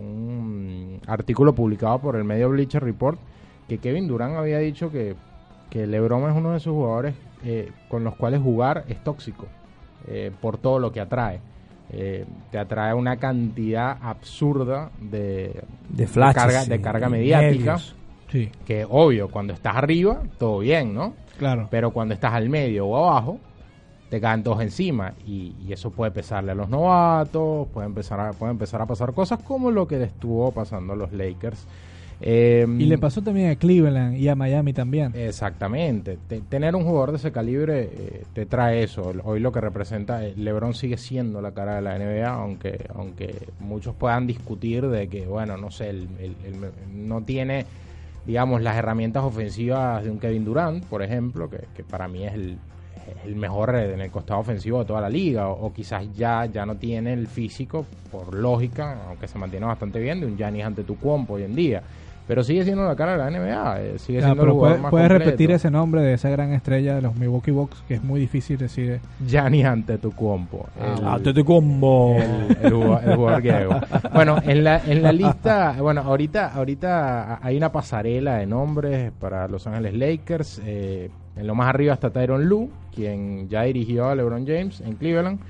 un, 0.00 1.00
artículo 1.06 1.54
publicado 1.54 1.98
por 2.00 2.16
el 2.16 2.24
medio 2.24 2.50
Bleacher 2.50 2.82
Report, 2.82 3.18
que 3.68 3.78
Kevin 3.78 4.08
Durant 4.08 4.36
había 4.36 4.58
dicho 4.58 4.90
que, 4.90 5.14
que 5.70 5.86
LeBron 5.86 6.28
es 6.30 6.36
uno 6.36 6.50
de 6.50 6.58
esos 6.58 6.74
jugadores 6.74 7.14
eh, 7.44 7.70
con 7.88 8.04
los 8.04 8.16
cuales 8.16 8.42
jugar 8.42 8.84
es 8.88 9.02
tóxico 9.02 9.46
eh, 10.10 10.32
por 10.40 10.58
todo 10.58 10.78
lo 10.78 10.90
que 10.92 11.00
atrae. 11.00 11.40
Eh, 11.92 12.24
te 12.50 12.58
atrae 12.58 12.94
una 12.94 13.16
cantidad 13.16 13.96
absurda 14.02 14.90
de, 15.00 15.62
de, 15.88 16.06
flashes, 16.06 16.34
de 16.34 16.40
carga, 16.42 16.64
de 16.64 16.80
carga 16.80 17.08
mediática. 17.08 17.78
Sí. 18.28 18.50
Que 18.64 18.84
obvio, 18.88 19.28
cuando 19.28 19.52
estás 19.52 19.76
arriba, 19.76 20.20
todo 20.38 20.58
bien, 20.58 20.94
¿no? 20.94 21.14
Claro. 21.38 21.68
Pero 21.70 21.92
cuando 21.92 22.14
estás 22.14 22.32
al 22.34 22.48
medio 22.48 22.86
o 22.86 22.96
abajo, 22.96 23.38
te 24.08 24.20
caen 24.20 24.42
todos 24.42 24.60
encima. 24.60 25.14
Y, 25.26 25.54
y 25.64 25.72
eso 25.72 25.90
puede 25.90 26.10
pesarle 26.10 26.52
a 26.52 26.54
los 26.54 26.68
novatos, 26.68 27.68
puede 27.68 27.86
empezar, 27.86 28.20
a, 28.20 28.32
puede 28.32 28.52
empezar 28.52 28.82
a 28.82 28.86
pasar 28.86 29.12
cosas 29.12 29.40
como 29.42 29.70
lo 29.70 29.86
que 29.86 29.98
le 29.98 30.04
estuvo 30.04 30.50
pasando 30.52 30.92
a 30.92 30.96
los 30.96 31.12
Lakers. 31.12 31.66
Eh, 32.22 32.66
y 32.78 32.84
le 32.84 32.98
pasó 32.98 33.22
también 33.22 33.50
a 33.50 33.56
Cleveland 33.56 34.16
y 34.16 34.28
a 34.28 34.34
Miami 34.34 34.72
también. 34.72 35.12
Exactamente. 35.14 36.18
Te, 36.28 36.40
tener 36.42 36.76
un 36.76 36.84
jugador 36.84 37.12
de 37.12 37.16
ese 37.16 37.32
calibre 37.32 37.90
eh, 37.92 38.24
te 38.34 38.44
trae 38.44 38.82
eso. 38.82 39.12
Hoy 39.24 39.40
lo 39.40 39.52
que 39.52 39.60
representa, 39.60 40.24
eh, 40.24 40.34
LeBron 40.36 40.74
sigue 40.74 40.98
siendo 40.98 41.40
la 41.40 41.52
cara 41.52 41.76
de 41.76 41.82
la 41.82 41.98
NBA, 41.98 42.28
aunque 42.28 42.86
aunque 42.94 43.48
muchos 43.58 43.94
puedan 43.94 44.26
discutir 44.26 44.86
de 44.88 45.08
que, 45.08 45.26
bueno, 45.26 45.56
no 45.56 45.70
sé, 45.70 45.88
el, 45.90 46.08
el, 46.18 46.36
el, 46.44 47.06
no 47.08 47.22
tiene, 47.22 47.64
digamos, 48.26 48.60
las 48.60 48.76
herramientas 48.76 49.24
ofensivas 49.24 50.04
de 50.04 50.10
un 50.10 50.18
Kevin 50.18 50.44
Durant, 50.44 50.84
por 50.84 51.02
ejemplo, 51.02 51.48
que, 51.48 51.68
que 51.74 51.84
para 51.84 52.06
mí 52.06 52.26
es 52.26 52.34
el, 52.34 52.58
el 53.24 53.34
mejor 53.34 53.74
en 53.74 53.98
el 53.98 54.10
costado 54.10 54.40
ofensivo 54.40 54.80
de 54.80 54.84
toda 54.84 55.00
la 55.00 55.08
liga, 55.08 55.48
o, 55.48 55.66
o, 55.66 55.72
quizás 55.72 56.04
ya, 56.14 56.44
ya 56.44 56.66
no 56.66 56.74
tiene 56.74 57.14
el 57.14 57.28
físico, 57.28 57.86
por 58.12 58.34
lógica, 58.34 59.06
aunque 59.08 59.26
se 59.26 59.38
mantiene 59.38 59.64
bastante 59.64 59.98
bien, 60.00 60.20
de 60.20 60.26
un 60.26 60.36
Giannis 60.36 60.64
ante 60.64 60.84
tu 60.84 60.96
compo 60.96 61.34
hoy 61.34 61.44
en 61.44 61.54
día 61.54 61.82
pero 62.30 62.44
sigue 62.44 62.62
siendo 62.62 62.84
la 62.84 62.94
cara 62.94 63.12
de 63.12 63.18
la 63.18 63.28
NBA, 63.28 63.80
eh, 63.80 63.98
sigue 63.98 64.22
siendo 64.22 64.44
el 64.44 64.50
jugador 64.50 64.76
puede, 64.76 64.82
más 64.82 64.90
puedes 64.92 65.08
completo. 65.08 65.30
repetir 65.30 65.50
ese 65.50 65.68
nombre 65.68 66.00
de 66.00 66.12
esa 66.12 66.30
gran 66.30 66.52
estrella 66.52 66.94
de 66.94 67.02
los 67.02 67.16
Milwaukee 67.16 67.50
Bucks 67.50 67.82
que 67.88 67.94
es 67.94 68.04
muy 68.04 68.20
difícil 68.20 68.56
decir. 68.56 69.00
Gianni 69.26 69.64
Antetokounmpo. 69.64 70.68
Ah, 70.80 71.14
Antetokounmpo. 71.14 72.18
El, 72.18 72.66
el, 72.66 72.72
el 72.72 73.16
jugador 73.16 73.42
griego. 73.42 73.80
bueno, 74.14 74.36
en 74.44 74.62
la, 74.62 74.80
en 74.86 75.02
la 75.02 75.10
lista, 75.10 75.74
bueno, 75.80 76.02
ahorita, 76.02 76.52
ahorita 76.54 77.40
hay 77.42 77.56
una 77.56 77.72
pasarela 77.72 78.36
de 78.36 78.46
nombres 78.46 79.10
para 79.18 79.48
Los 79.48 79.66
Ángeles 79.66 79.94
Lakers. 79.94 80.62
Eh, 80.64 81.10
en 81.34 81.46
lo 81.48 81.56
más 81.56 81.68
arriba 81.68 81.94
está 81.94 82.10
Tyron 82.10 82.48
Lue, 82.48 82.68
quien 82.94 83.48
ya 83.48 83.62
dirigió 83.62 84.08
a 84.08 84.14
LeBron 84.14 84.46
James 84.46 84.80
en 84.82 84.94
Cleveland 84.94 85.40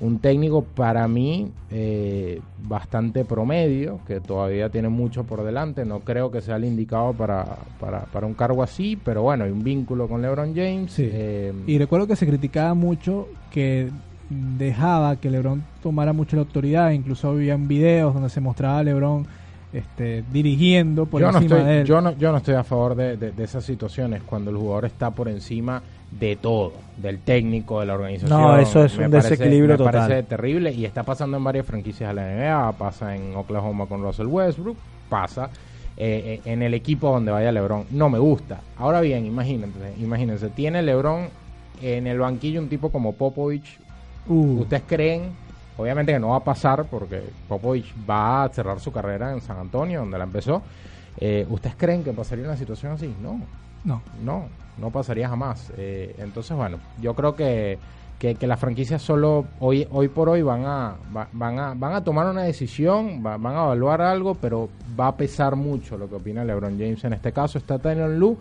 un 0.00 0.20
técnico 0.20 0.62
para 0.62 1.08
mí 1.08 1.50
eh, 1.70 2.40
bastante 2.62 3.24
promedio, 3.24 4.00
que 4.06 4.20
todavía 4.20 4.68
tiene 4.68 4.88
mucho 4.88 5.24
por 5.24 5.42
delante. 5.42 5.84
No 5.84 6.00
creo 6.00 6.30
que 6.30 6.40
sea 6.40 6.56
el 6.56 6.64
indicado 6.64 7.12
para, 7.12 7.44
para, 7.80 8.04
para 8.04 8.26
un 8.26 8.34
cargo 8.34 8.62
así, 8.62 8.96
pero 8.96 9.22
bueno, 9.22 9.44
hay 9.44 9.50
un 9.50 9.64
vínculo 9.64 10.08
con 10.08 10.22
LeBron 10.22 10.54
James. 10.54 10.92
Sí. 10.92 11.08
Eh, 11.10 11.52
y 11.66 11.78
recuerdo 11.78 12.06
que 12.06 12.16
se 12.16 12.26
criticaba 12.26 12.74
mucho 12.74 13.28
que 13.50 13.90
dejaba 14.30 15.16
que 15.16 15.30
LeBron 15.30 15.64
tomara 15.82 16.12
mucho 16.12 16.36
la 16.36 16.42
autoridad, 16.42 16.90
incluso 16.90 17.30
habían 17.30 17.66
videos 17.66 18.14
donde 18.14 18.28
se 18.28 18.40
mostraba 18.40 18.78
a 18.78 18.82
LeBron 18.82 19.26
este, 19.72 20.24
dirigiendo 20.32 21.06
por 21.06 21.20
yo 21.20 21.28
encima 21.28 21.48
no 21.48 21.56
estoy, 21.56 21.72
de 21.72 21.80
él. 21.80 21.86
Yo 21.86 22.00
no, 22.00 22.16
yo 22.16 22.30
no 22.32 22.38
estoy 22.38 22.54
a 22.54 22.64
favor 22.64 22.94
de, 22.94 23.16
de, 23.16 23.32
de 23.32 23.44
esas 23.44 23.64
situaciones 23.64 24.22
cuando 24.22 24.50
el 24.50 24.56
jugador 24.56 24.84
está 24.84 25.10
por 25.10 25.28
encima 25.28 25.82
de 26.10 26.36
todo, 26.36 26.72
del 26.96 27.18
técnico, 27.20 27.80
de 27.80 27.86
la 27.86 27.94
organización. 27.94 28.40
No, 28.40 28.56
eso 28.58 28.84
es 28.84 28.96
me 28.96 29.06
un 29.06 29.10
parece, 29.10 29.30
desequilibrio 29.30 29.74
me 29.74 29.78
total. 29.78 29.92
parece 30.08 30.22
terrible 30.24 30.72
y 30.72 30.84
está 30.84 31.02
pasando 31.02 31.36
en 31.36 31.44
varias 31.44 31.66
franquicias 31.66 32.08
de 32.08 32.14
la 32.14 32.22
NBA, 32.34 32.72
pasa 32.72 33.14
en 33.14 33.36
Oklahoma 33.36 33.86
con 33.86 34.02
Russell 34.02 34.26
Westbrook, 34.26 34.76
pasa 35.08 35.50
eh, 35.96 36.40
en 36.44 36.62
el 36.62 36.74
equipo 36.74 37.10
donde 37.10 37.32
vaya 37.32 37.52
LeBron. 37.52 37.86
No 37.90 38.08
me 38.08 38.18
gusta. 38.18 38.60
Ahora 38.76 39.00
bien, 39.00 39.26
imagínense, 39.26 39.94
imagínense, 39.98 40.48
tiene 40.50 40.82
LeBron 40.82 41.28
en 41.82 42.06
el 42.06 42.18
banquillo 42.18 42.60
un 42.60 42.68
tipo 42.68 42.90
como 42.90 43.12
Popovich. 43.14 43.78
Uh. 44.28 44.60
¿Ustedes 44.60 44.82
creen? 44.86 45.30
Obviamente 45.76 46.12
que 46.12 46.18
no 46.18 46.30
va 46.30 46.36
a 46.36 46.44
pasar 46.44 46.84
porque 46.86 47.22
Popovich 47.48 47.92
va 48.08 48.44
a 48.44 48.48
cerrar 48.48 48.80
su 48.80 48.92
carrera 48.92 49.32
en 49.32 49.40
San 49.40 49.58
Antonio, 49.58 50.00
donde 50.00 50.18
la 50.18 50.24
empezó. 50.24 50.62
Eh, 51.20 51.46
¿Ustedes 51.48 51.76
creen 51.76 52.02
que 52.04 52.12
pasaría 52.12 52.44
una 52.44 52.56
situación 52.56 52.92
así? 52.92 53.12
No. 53.22 53.40
No. 53.84 54.02
No, 54.22 54.44
no 54.80 54.90
pasaría 54.90 55.28
jamás. 55.28 55.72
Eh, 55.76 56.14
entonces, 56.18 56.56
bueno, 56.56 56.78
yo 57.00 57.14
creo 57.14 57.34
que, 57.34 57.78
que, 58.18 58.34
que 58.34 58.46
las 58.46 58.58
franquicias 58.58 59.02
solo 59.02 59.46
hoy 59.60 59.86
hoy 59.90 60.08
por 60.08 60.28
hoy 60.28 60.42
van 60.42 60.64
a 60.64 60.96
va, 61.14 61.28
van 61.32 61.58
a 61.58 61.74
van 61.74 61.94
a 61.94 62.04
tomar 62.04 62.26
una 62.30 62.42
decisión, 62.42 63.22
va, 63.24 63.36
van 63.36 63.56
a 63.56 63.64
evaluar 63.64 64.02
algo, 64.02 64.34
pero 64.34 64.68
va 64.98 65.08
a 65.08 65.16
pesar 65.16 65.56
mucho 65.56 65.96
lo 65.96 66.08
que 66.08 66.16
opina 66.16 66.44
LeBron 66.44 66.78
James 66.78 67.04
en 67.04 67.12
este 67.12 67.32
caso. 67.32 67.58
Está 67.58 67.78
Tyron 67.78 68.18
Lue, 68.18 68.36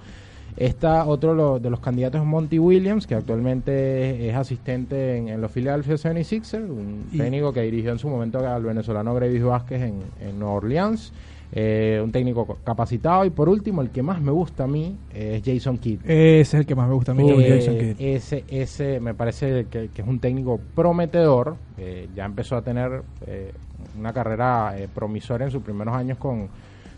está 0.55 1.05
otro 1.05 1.59
de 1.59 1.69
los 1.69 1.79
candidatos 1.79 2.25
Monty 2.25 2.59
Williams, 2.59 3.07
que 3.07 3.15
actualmente 3.15 4.29
es 4.29 4.35
asistente 4.35 5.17
en, 5.17 5.29
en 5.29 5.41
los 5.41 5.51
Philadelphia 5.51 5.95
76ers, 5.95 6.69
un 6.69 7.07
y, 7.11 7.17
técnico 7.17 7.53
que 7.53 7.61
dirigió 7.61 7.91
en 7.91 7.99
su 7.99 8.09
momento 8.09 8.39
al 8.39 8.63
venezolano 8.63 9.13
Gravis 9.13 9.43
Vázquez 9.43 9.81
en, 9.81 10.01
en 10.21 10.39
Nueva 10.39 10.55
Orleans. 10.55 11.13
Eh, 11.51 12.01
un 12.03 12.11
técnico 12.11 12.57
capacitado. 12.63 13.23
Y 13.25 13.29
por 13.29 13.47
último 13.47 13.81
el 13.81 13.89
que 13.89 14.03
más 14.03 14.21
me 14.21 14.31
gusta 14.31 14.65
a 14.65 14.67
mí 14.67 14.97
es 15.13 15.41
Jason 15.45 15.77
Kidd. 15.77 16.01
Ese 16.03 16.41
es 16.41 16.53
el 16.53 16.65
que 16.65 16.75
más 16.75 16.89
me 16.89 16.95
gusta 16.95 17.13
a 17.13 17.15
mí 17.15 17.29
eh, 17.29 17.59
Jason 17.59 17.77
Kidd. 17.77 17.95
ese 17.99 18.43
ese 18.49 18.99
me 18.99 19.13
parece 19.13 19.65
que, 19.69 19.89
que 19.89 20.01
es 20.01 20.07
un 20.07 20.19
técnico 20.19 20.59
prometedor 20.75 21.55
eh, 21.77 22.09
ya 22.15 22.25
empezó 22.25 22.55
a 22.55 22.61
tener 22.61 23.03
eh, 23.25 23.53
una 23.97 24.11
carrera 24.11 24.75
eh, 24.77 24.89
promisoria 24.93 25.45
en 25.45 25.51
sus 25.51 25.61
primeros 25.61 25.93
años 25.95 26.17
con, 26.17 26.49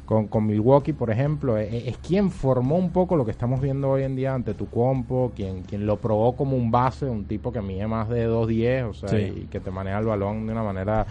con, 0.05 0.27
con 0.27 0.47
Milwaukee 0.47 0.93
por 0.93 1.11
ejemplo. 1.11 1.57
Es, 1.57 1.71
es, 1.85 1.97
quien 1.97 2.31
formó 2.31 2.77
un 2.77 2.91
poco 2.91 3.15
lo 3.15 3.25
que 3.25 3.31
estamos 3.31 3.61
viendo 3.61 3.89
hoy 3.89 4.03
en 4.03 4.15
día 4.15 4.33
ante 4.33 4.53
tu 4.53 4.67
compo 4.67 5.31
quien 5.35 5.63
quien 5.63 5.85
lo 5.85 5.97
probó 5.97 6.35
como 6.35 6.55
un 6.55 6.71
base 6.71 7.05
un 7.05 7.25
tipo 7.25 7.51
que 7.51 7.61
mide 7.61 7.87
más 7.87 8.09
de 8.09 8.27
2.10 8.27 8.89
o 8.89 8.93
sea 8.93 9.09
sí. 9.09 9.43
y 9.43 9.47
que 9.47 9.59
te 9.59 9.69
maneja 9.69 9.99
el 9.99 10.05
balón 10.05 10.47
de 10.47 10.53
una 10.53 10.63
manera 10.63 11.05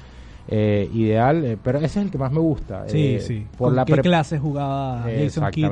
eh, 0.51 0.89
ideal, 0.95 1.45
eh, 1.45 1.59
pero 1.63 1.77
ese 1.79 1.87
es 2.01 2.07
el 2.07 2.11
que 2.11 2.17
más 2.17 2.33
me 2.33 2.41
gusta. 2.41 2.89
Sí, 2.89 3.17
eh, 3.17 3.21
sí. 3.21 3.47
Por 3.59 3.73
la 3.75 3.85
qué 3.85 3.99
clase 3.99 4.39
jugaba 4.39 5.03
Jason 5.03 5.51
Kidd? 5.51 5.67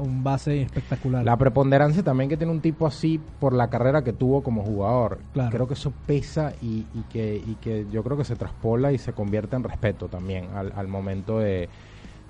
Un 0.00 0.22
base 0.22 0.62
espectacular. 0.62 1.24
La 1.24 1.36
preponderancia 1.36 2.02
también 2.04 2.30
que 2.30 2.36
tiene 2.36 2.52
un 2.52 2.60
tipo 2.60 2.86
así 2.86 3.20
por 3.40 3.52
la 3.52 3.68
carrera 3.68 4.02
que 4.04 4.12
tuvo 4.12 4.42
como 4.42 4.62
jugador. 4.62 5.18
Claro. 5.32 5.50
Creo 5.50 5.66
que 5.66 5.74
eso 5.74 5.92
pesa 6.06 6.52
y, 6.62 6.86
y, 6.94 7.02
que, 7.10 7.34
y 7.44 7.56
que 7.60 7.86
yo 7.90 8.04
creo 8.04 8.16
que 8.16 8.24
se 8.24 8.36
traspola 8.36 8.92
y 8.92 8.98
se 8.98 9.12
convierte 9.12 9.56
en 9.56 9.64
respeto 9.64 10.06
también 10.06 10.46
al, 10.54 10.72
al 10.76 10.86
momento 10.86 11.40
de, 11.40 11.68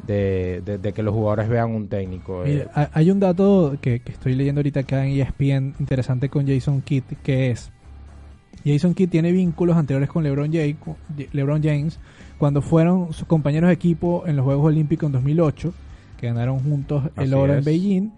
de, 0.07 0.63
de- 0.65 0.79
de 0.79 0.93
que 0.95 1.03
los 1.03 1.13
jugadores 1.15 1.49
vean 1.49 1.71
un 1.73 1.89
técnico. 1.89 2.43
Mira, 2.47 2.91
hay 2.95 3.11
un 3.11 3.21
dato 3.21 3.77
que, 3.83 4.01
que 4.01 4.13
estoy 4.13 4.35
leyendo 4.35 4.61
ahorita 4.61 4.81
acá 4.81 5.05
en 5.07 5.21
ESPN 5.21 5.75
interesante 5.79 6.29
con 6.31 6.47
Jason 6.47 6.81
Kidd, 6.81 7.05
que 7.23 7.51
es 7.51 7.71
Jason 8.65 8.95
Kidd 8.95 9.09
tiene 9.11 9.33
vínculos 9.33 9.77
anteriores 9.77 10.09
con 10.09 10.23
LeBron, 10.25 10.53
James, 10.53 10.77
LeBron 11.33 11.63
James 11.63 11.99
cuando 12.39 12.63
fueron 12.63 13.13
sus 13.13 13.27
compañeros 13.27 13.69
de 13.69 13.75
equipo 13.75 14.25
en 14.27 14.37
los 14.37 14.45
Juegos 14.45 14.67
Olímpicos 14.67 15.07
en 15.07 15.13
2008, 15.13 15.73
que 16.19 16.27
ganaron 16.29 16.61
juntos 16.61 17.05
el 17.17 17.23
Así 17.25 17.35
oro 17.35 17.55
en. 17.55 17.65
Beijing, 17.65 18.11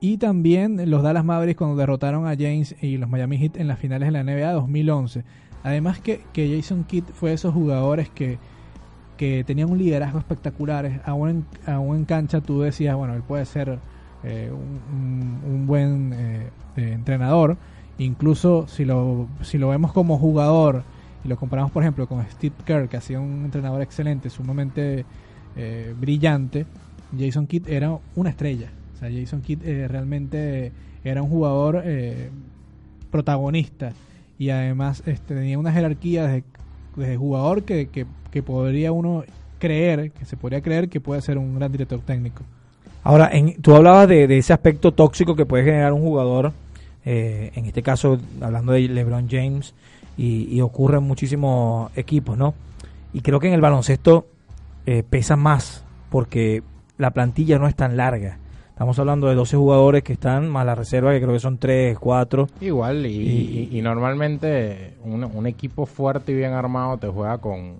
y 0.00 0.16
también 0.18 0.90
los 0.90 1.02
Dallas 1.02 1.24
Mavericks 1.24 1.58
cuando 1.58 1.76
derrotaron 1.76 2.26
a 2.26 2.30
James 2.36 2.74
y 2.82 2.98
los 2.98 3.08
Miami 3.08 3.38
Heat 3.38 3.56
en 3.56 3.68
las 3.68 3.78
finales 3.78 4.08
de 4.08 4.12
la 4.12 4.22
NBA 4.22 4.52
2011. 4.52 5.24
Además 5.62 5.98
que, 6.00 6.20
que 6.32 6.54
Jason 6.54 6.84
Kidd 6.84 7.04
fue 7.14 7.30
de 7.30 7.36
esos 7.36 7.54
jugadores 7.54 8.10
que, 8.10 8.38
que 9.16 9.44
tenían 9.44 9.70
un 9.70 9.78
liderazgo 9.78 10.18
espectacular. 10.18 11.00
Aún 11.06 11.28
en, 11.30 11.44
aún 11.72 11.96
en 11.96 12.04
cancha 12.04 12.40
tú 12.42 12.60
decías, 12.60 12.94
bueno, 12.96 13.14
él 13.14 13.22
puede 13.22 13.46
ser 13.46 13.78
eh, 14.24 14.50
un, 14.52 14.80
un- 14.94 15.52
un 15.54 15.66
buen 15.66 16.12
eh, 16.12 16.48
eh, 16.76 16.92
entrenador. 16.92 17.56
Incluso 17.98 18.66
si 18.66 18.84
lo, 18.84 19.28
si 19.42 19.58
lo 19.58 19.68
vemos 19.68 19.92
como 19.92 20.18
jugador 20.18 20.82
y 21.24 21.28
lo 21.28 21.36
comparamos, 21.36 21.70
por 21.70 21.82
ejemplo, 21.82 22.06
con 22.06 22.24
Steve 22.30 22.54
Kerr, 22.64 22.88
que 22.88 22.96
ha 22.96 23.00
sido 23.00 23.22
un 23.22 23.44
entrenador 23.44 23.82
excelente, 23.82 24.30
sumamente 24.30 25.04
eh, 25.56 25.94
brillante, 25.98 26.66
Jason 27.18 27.46
Kidd 27.46 27.68
era 27.68 27.96
una 28.16 28.30
estrella. 28.30 28.70
O 28.94 28.98
sea, 28.98 29.10
Jason 29.10 29.40
Kidd 29.40 29.62
eh, 29.64 29.88
realmente 29.88 30.72
era 31.04 31.22
un 31.22 31.28
jugador 31.28 31.82
eh, 31.84 32.30
protagonista 33.10 33.92
y 34.38 34.50
además 34.50 35.02
este, 35.06 35.34
tenía 35.34 35.58
una 35.58 35.72
jerarquía 35.72 36.42
desde, 36.96 37.16
jugador 37.16 37.62
que, 37.62 37.88
que, 37.88 38.06
que 38.30 38.42
podría 38.42 38.90
uno 38.92 39.24
creer, 39.58 40.10
que 40.10 40.24
se 40.24 40.36
podría 40.36 40.60
creer 40.60 40.88
que 40.88 41.00
puede 41.00 41.20
ser 41.22 41.38
un 41.38 41.54
gran 41.56 41.70
director 41.70 42.00
técnico. 42.00 42.42
Ahora, 43.02 43.30
en, 43.32 43.60
tú 43.60 43.74
hablabas 43.74 44.08
de 44.08 44.38
ese 44.38 44.52
aspecto 44.52 44.92
tóxico 44.92 45.36
que 45.36 45.46
puede 45.46 45.64
generar 45.64 45.92
un 45.92 46.02
jugador, 46.02 46.52
eh, 47.04 47.50
en 47.54 47.66
este 47.66 47.82
caso 47.82 48.18
hablando 48.40 48.72
de 48.72 48.88
LeBron 48.88 49.28
James, 49.30 49.74
y, 50.16 50.48
y 50.54 50.60
ocurre 50.60 50.98
en 50.98 51.04
muchísimos 51.04 51.90
equipos, 51.96 52.36
¿no? 52.38 52.54
Y 53.12 53.20
creo 53.20 53.40
que 53.40 53.48
en 53.48 53.54
el 53.54 53.60
baloncesto 53.60 54.26
eh, 54.86 55.02
pesa 55.08 55.36
más, 55.36 55.84
porque 56.10 56.62
la 56.98 57.10
plantilla 57.10 57.58
no 57.58 57.66
es 57.68 57.74
tan 57.74 57.96
larga. 57.96 58.38
Estamos 58.70 58.98
hablando 58.98 59.28
de 59.28 59.34
12 59.36 59.56
jugadores 59.56 60.02
que 60.02 60.12
están, 60.14 60.48
más 60.48 60.66
la 60.66 60.74
reserva, 60.74 61.12
que 61.12 61.20
creo 61.20 61.32
que 61.32 61.38
son 61.40 61.58
3, 61.58 61.96
4. 61.98 62.48
Igual, 62.60 63.06
y, 63.06 63.10
Y- 63.10 63.68
y- 63.72 63.78
y 63.78 63.82
normalmente 63.82 64.94
un, 65.04 65.22
un 65.24 65.46
equipo 65.46 65.86
fuerte 65.86 66.32
y 66.32 66.34
bien 66.34 66.52
armado 66.52 66.98
te 66.98 67.06
juega 67.08 67.38
con 67.38 67.74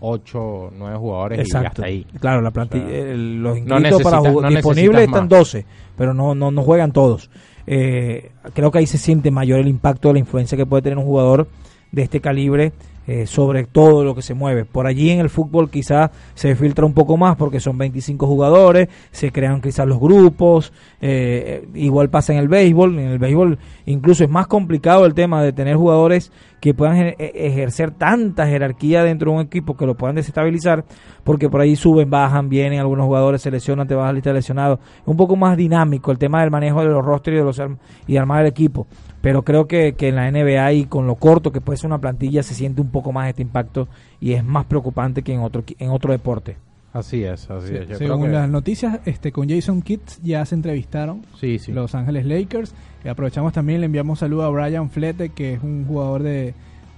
8, 0.00 0.72
9 0.76 0.96
jugadores 0.98 1.38
y 1.48 1.50
hasta 1.68 1.84
ahí. 1.86 2.06
Claro, 2.18 2.40
la 2.42 2.50
plantilla, 2.50 2.84
O 2.84 2.88
sea, 2.88 2.98
eh, 2.98 3.16
los 3.16 3.52
no 3.60 3.76
inscritos 3.78 4.02
para 4.02 4.16
no 4.20 4.48
disponibles 4.48 5.00
están 5.04 5.20
más. 5.24 5.28
12, 5.28 5.66
pero 5.96 6.14
no, 6.14 6.34
no, 6.34 6.50
no 6.50 6.62
juegan 6.62 6.92
todos. 6.92 7.30
Eh, 7.66 8.30
creo 8.54 8.70
que 8.70 8.78
ahí 8.78 8.86
se 8.86 8.98
siente 8.98 9.30
mayor 9.30 9.60
el 9.60 9.68
impacto 9.68 10.08
de 10.08 10.14
la 10.14 10.20
influencia 10.20 10.56
que 10.56 10.66
puede 10.66 10.82
tener 10.82 10.98
un 10.98 11.04
jugador 11.04 11.48
de 11.92 12.02
este 12.02 12.20
calibre 12.20 12.72
eh, 13.06 13.26
sobre 13.26 13.64
todo 13.64 14.04
lo 14.04 14.14
que 14.14 14.22
se 14.22 14.34
mueve. 14.34 14.64
Por 14.64 14.86
allí 14.86 15.10
en 15.10 15.20
el 15.20 15.30
fútbol 15.30 15.70
quizás 15.70 16.10
se 16.34 16.54
filtra 16.54 16.86
un 16.86 16.94
poco 16.94 17.16
más 17.16 17.36
porque 17.36 17.60
son 17.60 17.76
25 17.78 18.26
jugadores, 18.26 18.88
se 19.10 19.32
crean 19.32 19.60
quizás 19.60 19.86
los 19.86 19.98
grupos, 19.98 20.72
eh, 21.00 21.66
igual 21.74 22.10
pasa 22.10 22.32
en 22.32 22.38
el 22.38 22.48
béisbol, 22.48 22.98
en 22.98 23.08
el 23.08 23.18
béisbol 23.18 23.58
incluso 23.86 24.24
es 24.24 24.30
más 24.30 24.46
complicado 24.46 25.04
el 25.04 25.14
tema 25.14 25.42
de 25.42 25.52
tener 25.52 25.76
jugadores 25.76 26.30
que 26.60 26.74
puedan 26.74 26.96
e- 26.96 27.16
ejercer 27.18 27.90
tanta 27.90 28.46
jerarquía 28.46 29.02
dentro 29.02 29.32
de 29.32 29.38
un 29.38 29.42
equipo 29.42 29.76
que 29.76 29.84
lo 29.84 29.96
puedan 29.96 30.14
desestabilizar, 30.14 30.84
porque 31.24 31.50
por 31.50 31.60
ahí 31.60 31.74
suben, 31.74 32.08
bajan, 32.08 32.48
vienen 32.48 32.78
algunos 32.78 33.06
jugadores, 33.06 33.42
se 33.42 33.50
lesionan, 33.50 33.88
te 33.88 33.96
vas 33.96 34.04
a 34.04 34.06
la 34.06 34.12
lista 34.12 34.32
lesionados. 34.32 34.78
Es 34.78 35.06
un 35.08 35.16
poco 35.16 35.34
más 35.34 35.56
dinámico 35.56 36.12
el 36.12 36.18
tema 36.18 36.40
del 36.40 36.52
manejo 36.52 36.80
de 36.80 36.86
los 36.86 37.04
rosters 37.04 37.34
y 37.34 37.38
de 37.38 37.44
los 37.44 37.60
y 38.06 38.16
armar 38.16 38.42
el 38.42 38.46
equipo. 38.46 38.86
Pero 39.22 39.42
creo 39.42 39.66
que, 39.66 39.94
que 39.94 40.08
en 40.08 40.16
la 40.16 40.30
NBA 40.30 40.72
y 40.74 40.84
con 40.84 41.06
lo 41.06 41.14
corto 41.14 41.50
que 41.52 41.60
puede 41.62 41.78
ser 41.78 41.86
una 41.86 41.98
plantilla 41.98 42.42
se 42.42 42.54
siente 42.54 42.80
un 42.82 42.90
poco 42.90 43.12
más 43.12 43.28
este 43.30 43.40
impacto 43.40 43.88
y 44.20 44.32
es 44.32 44.44
más 44.44 44.66
preocupante 44.66 45.22
que 45.22 45.32
en 45.32 45.40
otro 45.40 45.64
en 45.78 45.88
otro 45.90 46.12
deporte. 46.12 46.56
Así 46.92 47.24
es, 47.24 47.48
así 47.50 47.72
es. 47.74 47.80
Yo 47.88 47.96
creo 47.96 47.98
según 47.98 48.26
que- 48.26 48.32
las 48.32 48.50
noticias, 48.50 49.00
este 49.06 49.32
con 49.32 49.48
Jason 49.48 49.80
Kidd 49.80 50.00
ya 50.22 50.44
se 50.44 50.54
entrevistaron 50.56 51.24
sí, 51.40 51.58
sí. 51.58 51.72
Los 51.72 51.94
Ángeles 51.94 52.26
Lakers. 52.26 52.74
Y 53.04 53.08
aprovechamos 53.08 53.52
también, 53.54 53.80
le 53.80 53.86
enviamos 53.86 54.18
saludo 54.18 54.42
a 54.44 54.50
Brian 54.50 54.90
Flete, 54.90 55.30
que 55.30 55.54
es 55.54 55.62
un 55.62 55.86
jugador 55.86 56.22
de, 56.22 56.52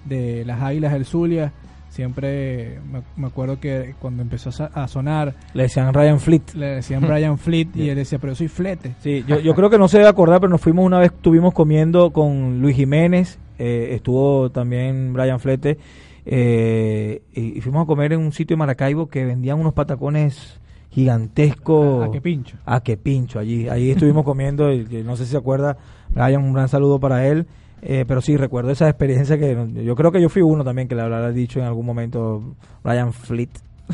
de 0.04 0.44
las 0.44 0.60
Águilas 0.62 0.92
del 0.94 1.04
Zulia. 1.04 1.52
Siempre 1.94 2.80
me, 2.90 3.02
me 3.16 3.28
acuerdo 3.28 3.60
que 3.60 3.94
cuando 4.00 4.20
empezó 4.20 4.50
a 4.64 4.66
a 4.82 4.88
sonar, 4.88 5.36
Le 5.54 5.62
decían 5.62 5.94
Ryan 5.94 6.18
Fleet. 6.18 6.42
le 6.54 6.66
decían 6.66 7.02
Brian 7.02 7.38
Fleet 7.38 7.68
y 7.76 7.88
él 7.88 7.94
decía, 7.94 8.18
pero 8.18 8.32
yo 8.32 8.36
soy 8.36 8.48
Flete. 8.48 8.96
Sí, 8.98 9.24
yo, 9.28 9.38
yo 9.38 9.54
creo 9.54 9.70
que 9.70 9.78
no 9.78 9.86
se 9.86 9.98
debe 9.98 10.10
acordar, 10.10 10.40
pero 10.40 10.50
nos 10.50 10.60
fuimos 10.60 10.84
una 10.84 10.98
vez, 10.98 11.12
estuvimos 11.12 11.54
comiendo 11.54 12.10
con 12.12 12.60
Luis 12.60 12.74
Jiménez, 12.74 13.38
eh, 13.60 13.90
estuvo 13.92 14.50
también 14.50 15.12
Brian 15.12 15.38
Flete, 15.38 15.78
eh, 16.26 17.22
y, 17.32 17.58
y 17.58 17.60
fuimos 17.60 17.84
a 17.84 17.86
comer 17.86 18.12
en 18.12 18.20
un 18.20 18.32
sitio 18.32 18.56
de 18.56 18.58
Maracaibo 18.58 19.06
que 19.06 19.24
vendían 19.24 19.60
unos 19.60 19.72
patacones 19.72 20.58
gigantescos. 20.90 22.08
¿A 22.08 22.10
qué 22.10 22.20
pincho? 22.20 22.56
A 22.66 22.82
qué 22.82 22.96
pincho, 22.96 23.38
allí, 23.38 23.68
allí 23.68 23.92
estuvimos 23.92 24.24
comiendo, 24.24 24.72
y, 24.72 24.84
que 24.84 25.04
no 25.04 25.16
sé 25.16 25.26
si 25.26 25.30
se 25.30 25.36
acuerda, 25.36 25.76
Brian, 26.10 26.42
un 26.42 26.54
gran 26.54 26.68
saludo 26.68 26.98
para 26.98 27.24
él. 27.28 27.46
Eh, 27.86 28.04
pero 28.08 28.22
sí, 28.22 28.36
recuerdo 28.38 28.70
esa 28.70 28.88
experiencia 28.88 29.36
que 29.38 29.54
yo 29.84 29.94
creo 29.94 30.10
que 30.10 30.20
yo 30.22 30.30
fui 30.30 30.40
uno 30.40 30.64
también 30.64 30.88
que 30.88 30.94
le 30.94 31.02
habrá 31.02 31.30
dicho 31.30 31.60
en 31.60 31.66
algún 31.66 31.84
momento 31.84 32.42
Brian 32.82 33.12
Fleet, 33.12 33.50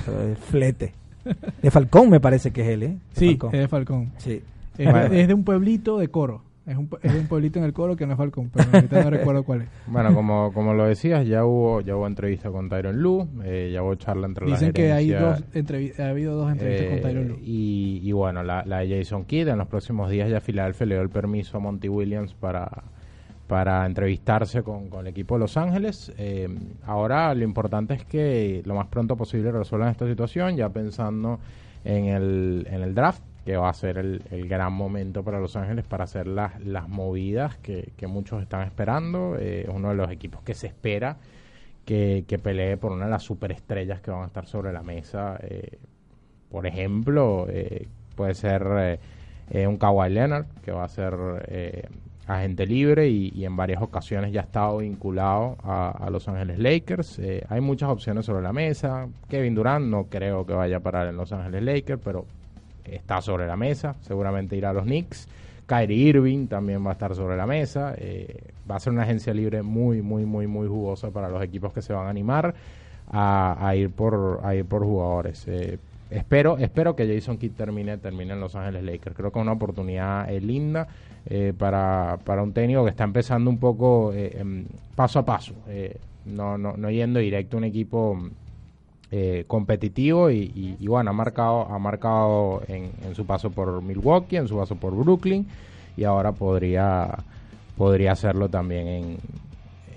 eh, 0.09 0.37
Flete. 0.41 0.93
De 1.63 1.71
Falcón 1.73 2.09
me 2.09 2.21
parece 2.21 2.53
que 2.53 2.63
es 2.63 2.69
él, 2.69 2.83
¿eh? 2.85 2.89
De 2.89 2.99
Sí, 3.13 3.29
Falcón. 3.31 3.55
es 3.55 3.61
de 3.61 3.69
Falcón. 3.69 4.13
Sí. 4.19 4.43
Es, 4.79 4.91
Bueno. 4.91 5.13
es 5.15 5.27
de 5.29 5.35
un 5.35 5.43
pueblito 5.45 5.99
de 5.99 6.09
Coro. 6.09 6.43
Es, 6.67 6.77
un, 6.77 6.89
es 7.03 7.13
de 7.13 7.19
un 7.19 7.27
pueblito 7.27 7.59
en 7.59 7.65
el 7.65 7.73
Coro 7.73 7.97
que 7.97 8.07
no 8.07 8.13
es 8.13 8.19
Falcón, 8.19 8.51
pero 8.55 8.69
ahorita 8.73 9.03
no 9.03 9.11
recuerdo 9.11 9.43
cuál 9.43 9.63
es. 9.63 9.69
Bueno, 9.89 10.15
como, 10.15 10.53
como 10.53 10.73
lo 10.73 10.85
decías, 10.87 11.27
ya 11.27 11.45
hubo 11.45 11.81
ya 11.81 11.97
hubo 11.97 12.07
entrevista 12.07 12.49
con 12.51 12.69
Tyron 12.69 12.97
Lu, 13.03 13.27
eh, 13.43 13.71
ya 13.73 13.83
hubo 13.83 13.97
charla 13.97 14.27
entre 14.29 14.47
la 14.47 14.53
Dicen 14.53 14.73
que 14.73 14.93
hay 14.93 15.11
dos 15.11 15.43
ha 15.99 16.09
habido 16.09 16.37
dos 16.37 16.53
entrevistas 16.53 16.87
eh, 16.87 16.91
con 16.93 17.01
Tyron 17.11 17.29
Lue. 17.29 17.39
Y, 17.43 18.01
y 18.05 18.13
bueno, 18.13 18.45
la, 18.45 18.63
la 18.65 18.79
de 18.81 18.99
Jason 18.99 19.25
Kidd, 19.25 19.49
en 19.49 19.59
los 19.59 19.67
próximos 19.67 20.11
días 20.11 20.31
ya 20.31 20.41
Filadelfia 20.41 20.87
le 20.87 20.95
dio 20.95 21.03
el 21.03 21.11
permiso 21.11 21.57
a 21.57 21.61
Monty 21.61 21.89
Williams 21.89 22.35
para, 22.35 22.85
para 23.51 23.85
entrevistarse 23.85 24.63
con, 24.63 24.89
con 24.89 25.01
el 25.01 25.09
equipo 25.09 25.35
de 25.35 25.41
Los 25.41 25.57
Ángeles. 25.57 26.13
Eh, 26.19 26.49
ahora 26.87 27.35
lo 27.35 27.43
importante 27.43 27.95
es 27.95 28.05
que 28.05 28.63
lo 28.65 28.77
más 28.77 28.87
pronto 28.87 29.17
posible 29.17 29.51
resuelvan 29.51 29.89
esta 29.89 30.07
situación, 30.07 30.57
ya 30.57 30.69
pensando 30.69 31.41
en 31.83 32.05
el, 32.05 32.69
en 32.71 32.83
el 32.83 32.95
draft, 32.95 33.21
que 33.45 33.57
va 33.57 33.69
a 33.69 33.73
ser 33.73 33.99
el, 33.99 34.23
gran 34.49 34.73
momento 34.73 35.25
para 35.25 35.41
Los 35.41 35.57
Ángeles 35.57 35.85
para 35.85 36.05
hacer 36.05 36.29
las, 36.29 36.65
las 36.65 36.89
movidas 36.89 37.57
que, 37.57 37.91
que 37.97 38.07
muchos 38.07 38.41
están 38.41 38.63
esperando. 38.63 39.35
Eh, 39.37 39.69
uno 39.69 39.89
de 39.89 39.97
los 39.97 40.13
equipos 40.13 40.43
que 40.43 40.55
se 40.55 40.69
espera 40.69 41.17
que, 41.85 42.25
que 42.29 42.39
pelee 42.39 42.77
por 42.77 42.93
una 42.93 43.07
de 43.07 43.11
las 43.11 43.25
superestrellas 43.25 44.01
que 44.01 44.13
van 44.13 44.23
a 44.23 44.27
estar 44.27 44.47
sobre 44.47 44.73
la 44.73 44.85
mesa. 44.85 45.41
eh, 45.43 45.77
por 46.53 46.69
ejemplo, 46.69 47.49
puede 48.15 48.35
ser 48.35 48.99
un 49.53 49.77
Kawhi 49.77 50.11
Leonard, 50.11 50.47
que 50.63 50.71
va 50.71 50.85
a 50.85 50.89
ser 50.89 51.15
agente 52.27 52.67
libre 52.67 53.09
y, 53.09 53.45
en 53.45 53.57
varias 53.57 53.83
ocasiones 53.83 54.33
ya 54.33 54.43
ha 54.43 54.45
estado 54.45 54.79
vinculado 54.79 55.57
a, 55.65 56.09
Los 56.11 56.29
Ángeles 56.29 56.59
Lakers. 56.59 57.19
Eh, 57.19 57.45
hay 57.49 57.61
muchas 57.61 57.89
opciones 57.91 58.27
sobre 58.27 58.43
la 58.43 58.53
mesa. 58.53 59.09
Kevin 59.29 59.55
Durant 59.55 59.87
no 59.87 60.05
creo 60.05 60.47
que 60.47 60.53
vaya 60.53 60.79
a 60.79 60.81
parar 60.81 61.09
en 61.09 61.17
Los 61.17 61.33
Ángeles 61.33 61.63
Lakers, 61.63 62.01
pero 62.05 62.27
está 62.85 63.21
sobre 63.21 63.47
la 63.47 63.57
mesa. 63.57 63.97
Seguramente 64.03 64.57
irá 64.57 64.71
a 64.71 64.73
los 64.73 64.85
Knicks. 64.85 65.29
Kyrie 65.67 66.09
Irving 66.09 66.47
también 66.47 66.85
va 66.85 66.91
a 66.91 66.93
estar 66.95 67.15
sobre 67.15 67.37
la 67.37 67.47
mesa. 67.47 67.95
Eh, 67.97 68.43
va 68.69 68.77
a 68.77 68.81
ser 68.81 68.93
una 68.93 69.03
agencia 69.03 69.33
libre 69.33 69.63
muy, 69.63 70.03
muy, 70.03 70.25
muy, 70.25 70.47
muy 70.47 70.69
jugosa 70.69 71.11
para 71.11 71.29
los 71.29 71.43
equipos 71.43 71.73
que 71.73 71.83
se 71.83 71.93
van 71.93 72.07
a 72.07 72.11
animar 72.11 72.55
a, 73.11 73.57
a 73.67 73.77
ir 73.77 73.91
por 73.91 74.41
a 74.43 74.55
ir 74.55 74.65
por 74.65 74.83
jugadores. 74.83 75.47
Eh, 75.49 75.79
espero 76.11 76.59
espero 76.59 76.95
que 76.97 77.07
Jason 77.13 77.39
Kidd 77.39 77.53
termine 77.53 77.99
termine 77.99 78.33
en 78.33 78.41
Los 78.41 78.55
Ángeles 78.57 78.85
Lakers. 78.85 79.17
Creo 79.17 79.31
que 79.33 79.39
es 79.39 79.43
una 79.43 79.53
oportunidad 79.53 80.31
eh, 80.31 80.41
linda 80.41 80.89
eh, 81.27 81.53
para, 81.57 82.19
para 82.25 82.43
un 82.43 82.53
técnico 82.53 82.85
que 82.85 82.91
está 82.91 83.05
empezando 83.05 83.51
un 83.51 83.59
poco 83.59 84.13
eh, 84.13 84.37
em, 84.39 84.65
paso 84.95 85.19
a 85.19 85.25
paso. 85.25 85.55
eh, 85.69 85.97
no, 86.27 86.59
no, 86.59 86.77
no 86.77 86.91
yendo 86.91 87.19
directo 87.19 87.57
a 87.57 87.59
un 87.59 87.65
equipo 87.65 88.19
eh, 89.11 89.45
competitivo 89.47 90.31
y, 90.31 90.77
y- 90.79 90.87
bueno, 90.87 91.11
ha 91.11 91.13
marcado, 91.15 91.63
ha 91.69 91.79
marcado 91.79 92.63
en, 92.69 92.91
en 93.05 93.15
su 93.15 93.25
paso 93.27 93.51
por 93.51 93.83
Milwaukee, 93.83 94.37
en 94.37 94.47
su 94.47 94.57
paso 94.57 94.77
por 94.77 94.95
Brooklyn 94.95 95.47
y 95.97 96.05
ahora 96.05 96.33
podría, 96.33 97.19
podría 97.77 98.13
hacerlo 98.13 98.49
también 98.49 98.87
en, 98.87 99.17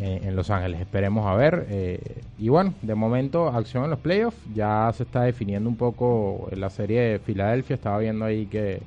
en, 0.03 0.27
en 0.27 0.35
Los 0.35 0.49
Ángeles. 0.49 0.81
Esperemos 0.81 1.25
a 1.25 1.35
ver. 1.35 1.65
eh, 1.69 1.99
y 2.37 2.49
bueno, 2.49 2.73
de 2.81 2.95
momento 2.95 3.47
acción 3.47 3.85
en 3.85 3.91
los 3.91 3.99
playoffs. 3.99 4.37
Ya 4.53 4.91
se 4.93 5.03
está 5.03 5.21
definiendo 5.23 5.69
un 5.69 5.77
poco 5.77 6.49
la 6.55 6.69
serie 6.69 7.01
de 7.01 7.19
Filadelfia. 7.19 7.75
Estaba 7.75 7.99
viendo 7.99 8.25
ahí 8.25 8.45
que, 8.47 8.81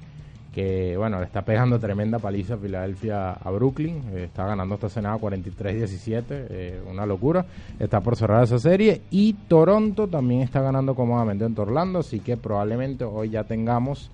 que 0.56 0.96
bueno, 0.96 1.18
le 1.18 1.26
está 1.26 1.42
pegando 1.42 1.78
tremenda 1.78 2.18
paliza 2.18 2.54
a 2.54 2.56
Filadelfia 2.56 3.32
a 3.32 3.50
Brooklyn, 3.50 4.02
eh, 4.14 4.24
está 4.24 4.46
ganando 4.46 4.76
esta 4.76 4.88
cenada 4.88 5.18
43-17, 5.18 6.24
eh, 6.30 6.80
una 6.90 7.04
locura, 7.04 7.44
está 7.78 8.00
por 8.00 8.16
cerrar 8.16 8.42
esa 8.42 8.58
serie 8.58 9.02
y 9.10 9.34
Toronto 9.34 10.08
también 10.08 10.40
está 10.40 10.62
ganando 10.62 10.94
cómodamente 10.94 11.44
en 11.44 11.54
Orlando, 11.58 11.98
así 11.98 12.20
que 12.20 12.38
probablemente 12.38 13.04
hoy 13.04 13.28
ya 13.28 13.44
tengamos 13.44 14.10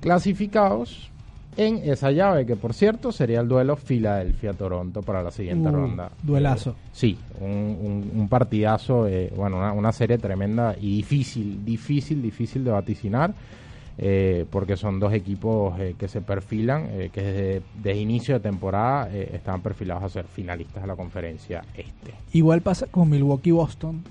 clasificados 0.00 1.10
en 1.56 1.78
esa 1.90 2.10
llave, 2.10 2.46
que 2.46 2.56
por 2.56 2.72
cierto 2.74 3.12
sería 3.12 3.40
el 3.40 3.48
duelo 3.48 3.76
Filadelfia-Toronto 3.76 5.02
para 5.02 5.22
la 5.22 5.30
siguiente 5.30 5.68
Uh, 5.68 5.72
ronda. 5.72 6.10
duelazo. 6.22 6.76
Sí, 6.92 7.18
un, 7.40 7.48
un- 7.48 8.10
un 8.14 8.28
partidazo, 8.28 9.06
eh, 9.08 9.32
bueno, 9.36 9.56
una, 9.58 9.72
una 9.72 9.92
serie 9.92 10.18
tremenda 10.18 10.74
y 10.80 10.96
difícil, 10.98 11.64
difícil, 11.64 12.22
difícil 12.22 12.64
de 12.64 12.70
vaticinar, 12.70 13.32
eh, 13.98 14.46
porque 14.50 14.76
son 14.78 14.98
dos 14.98 15.12
equipos 15.12 15.78
eh, 15.78 15.94
que 15.98 16.08
se 16.08 16.22
perfilan, 16.22 16.86
eh, 16.92 17.10
que 17.12 17.20
desde, 17.22 17.62
desde 17.82 18.00
inicio 18.00 18.34
de 18.34 18.40
temporada 18.40 19.10
eh, 19.12 19.30
estaban 19.34 19.60
perfilados 19.60 20.04
a 20.04 20.08
ser 20.08 20.24
finalistas 20.24 20.82
de 20.82 20.86
la 20.86 20.96
conferencia 20.96 21.62
este. 21.76 22.14
Igual 22.32 22.62
pasa 22.62 22.86
con 22.86 23.10
Milwaukee-Boston, 23.10 24.02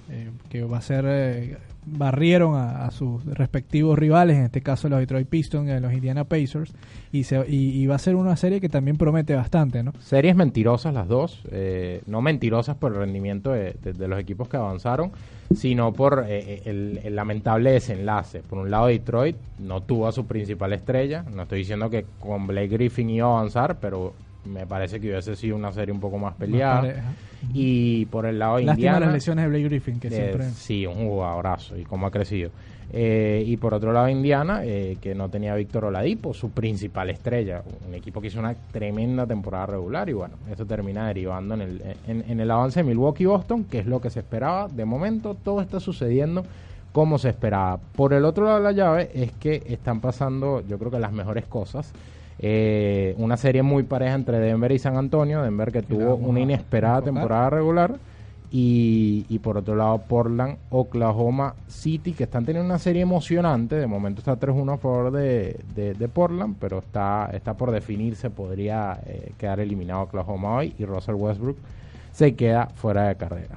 que 0.49 0.63
va 0.63 0.77
a 0.77 0.81
ser. 0.81 1.57
Eh, 1.89 1.97
barrieron 1.97 2.55
a, 2.55 2.89
sus 2.91 3.25
respectivos 3.25 3.97
rivales, 3.97 4.37
en 4.37 4.45
este 4.45 4.61
caso 4.61 4.89
los 4.89 4.99
Detroit 4.99 5.27
Pistons 5.27 5.69
y 5.69 5.79
los 5.79 5.93
Indiana 5.93 6.23
Pacers, 6.23 6.73
y, 7.11 7.23
se, 7.23 7.43
y, 7.47 7.81
y 7.81 7.87
va 7.87 7.95
a 7.95 7.99
ser 7.99 8.15
una 8.15 8.35
serie 8.35 8.61
que 8.61 8.69
también 8.69 8.97
promete 8.97 9.35
bastante, 9.35 9.83
¿no? 9.83 9.93
Series 9.99 10.35
mentirosas 10.35 10.93
las 10.93 11.07
dos, 11.07 11.43
eh, 11.51 12.01
no 12.07 12.21
mentirosas 12.21 12.75
por 12.77 12.93
el 12.93 12.99
rendimiento 12.99 13.51
de, 13.51 13.75
los 14.07 14.19
equipos 14.19 14.49
que 14.49 14.57
avanzaron, 14.57 15.11
sino 15.55 15.93
por 15.93 16.25
eh, 16.27 16.61
el, 16.65 16.99
el 17.03 17.15
lamentable 17.15 17.71
desenlace. 17.71 18.41
Por 18.41 18.59
un 18.59 18.71
lado, 18.71 18.87
Detroit 18.87 19.35
no 19.59 19.81
tuvo 19.81 20.07
a 20.07 20.11
su 20.11 20.25
principal 20.25 20.73
estrella, 20.73 21.23
no 21.33 21.43
estoy 21.43 21.59
diciendo 21.59 21.89
que 21.89 22.05
con 22.19 22.47
Blake 22.47 22.69
Griffin 22.69 23.09
iba 23.09 23.27
a 23.27 23.37
avanzar, 23.39 23.79
pero 23.79 24.13
me 24.49 24.65
parece 24.65 24.99
que 24.99 25.09
hubiese 25.09 25.35
sido 25.35 25.55
una 25.55 25.71
serie 25.71 25.93
un 25.93 25.99
poco 25.99 26.17
más 26.17 26.35
peleada. 26.35 26.81
Más. 26.81 26.95
Y 27.53 28.05
por 28.07 28.25
el 28.25 28.39
lado 28.39 28.57
de 28.57 28.63
Lástima 28.63 28.87
Indiana... 28.87 29.05
las 29.05 29.13
lesiones 29.13 29.45
de 29.45 29.49
Blake 29.49 29.63
Griffin, 29.65 29.99
que 29.99 30.07
Eh, 30.07 30.11
siempre... 30.11 30.49
Sí, 30.49 30.85
un 30.85 31.07
jugadorazo 31.07 31.77
y 31.77 31.83
cómo 31.83 32.07
ha 32.07 32.11
crecido. 32.11 32.51
Eh, 32.91 33.43
y 33.45 33.55
por 33.57 33.75
otro 33.75 33.93
lado, 33.93 34.09
Indiana, 34.09 34.61
eh, 34.63 34.97
que 34.99 35.13
no 35.13 35.29
tenía 35.29 35.53
a 35.53 35.55
Víctor 35.55 35.85
Oladipo, 35.85 36.33
su 36.33 36.49
principal 36.49 37.11
estrella. 37.11 37.61
Un 37.87 37.93
equipo 37.93 38.19
que 38.19 38.27
hizo 38.27 38.39
una 38.39 38.55
tremenda 38.71 39.27
temporada 39.27 39.67
regular 39.67 40.09
y 40.09 40.13
bueno, 40.13 40.35
eso 40.51 40.65
termina 40.65 41.07
derivando 41.07 41.53
en 41.53 41.61
el, 41.61 41.81
en, 42.07 42.25
en 42.27 42.39
el 42.39 42.49
avance 42.49 42.79
de 42.81 42.89
Milwaukee-Boston, 42.89 43.65
que 43.65 43.79
es 43.79 43.85
lo 43.85 44.01
que 44.01 44.09
se 44.09 44.19
esperaba. 44.19 44.67
De 44.67 44.85
momento, 44.85 45.35
todo 45.35 45.61
está 45.61 45.79
sucediendo 45.79 46.43
como 46.91 47.19
se 47.19 47.29
esperaba. 47.29 47.77
Por 47.77 48.13
el 48.13 48.25
otro 48.25 48.45
lado 48.45 48.57
de 48.57 48.63
la 48.63 48.71
llave 48.71 49.11
es 49.13 49.31
que 49.33 49.61
están 49.67 50.01
pasando, 50.01 50.63
yo 50.67 50.79
creo 50.79 50.89
que 50.89 50.99
las 50.99 51.13
mejores 51.13 51.45
cosas. 51.45 51.93
Eh, 52.41 53.15
una 53.17 53.35
serie 53.37 53.63
muy 53.63 53.83
pareja 53.83 54.15
entre 54.15 54.39
Denver 54.39 54.71
y 54.71 54.79
San 54.79 54.95
Antonio. 54.97 55.41
Denver 55.41 55.71
que 55.71 55.81
tuvo 55.81 56.15
una 56.15 56.39
inesperada 56.39 57.01
temporada 57.01 57.49
regular. 57.49 57.95
Y, 58.51 59.27
y 59.29 59.37
por 59.39 59.57
otro 59.57 59.75
lado, 59.75 59.99
Portland, 60.07 60.57
Oklahoma 60.71 61.53
City, 61.67 62.13
que 62.13 62.23
están 62.23 62.45
teniendo 62.45 62.65
una 62.67 62.79
serie 62.79 63.03
emocionante. 63.03 63.75
De 63.75 63.85
momento 63.85 64.21
está 64.21 64.39
3-1 64.39 64.73
a 64.73 64.77
favor 64.77 65.11
de, 65.11 65.59
de- 65.75 65.93
de 65.93 66.07
Portland, 66.07 66.55
pero 66.59 66.79
está, 66.79 67.29
está 67.31 67.53
por 67.53 67.69
definirse. 67.69 68.31
Podría 68.31 68.99
eh, 69.05 69.33
quedar 69.37 69.59
eliminado 69.59 70.01
Oklahoma 70.01 70.55
hoy 70.55 70.73
y 70.79 70.85
Russell 70.85 71.13
Westbrook 71.15 71.57
se 72.11 72.33
queda 72.35 72.69
fuera 72.73 73.07
de 73.09 73.15
carrera. 73.15 73.55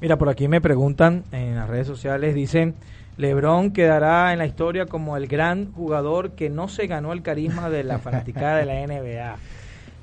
Mira, 0.00 0.18
por 0.18 0.28
aquí 0.28 0.48
me 0.48 0.60
preguntan 0.60 1.22
en 1.30 1.54
las 1.54 1.68
redes 1.68 1.86
sociales, 1.86 2.34
dicen, 2.34 2.74
Lebron 3.16 3.72
quedará 3.72 4.32
en 4.32 4.38
la 4.38 4.46
historia 4.46 4.86
como 4.86 5.16
el 5.16 5.26
gran 5.26 5.72
jugador 5.72 6.32
que 6.32 6.48
no 6.48 6.68
se 6.68 6.86
ganó 6.86 7.12
el 7.12 7.22
carisma 7.22 7.68
de 7.68 7.84
la 7.84 7.98
fanaticada 7.98 8.56
de 8.56 8.66
la 8.66 8.74
NBA. 8.86 9.36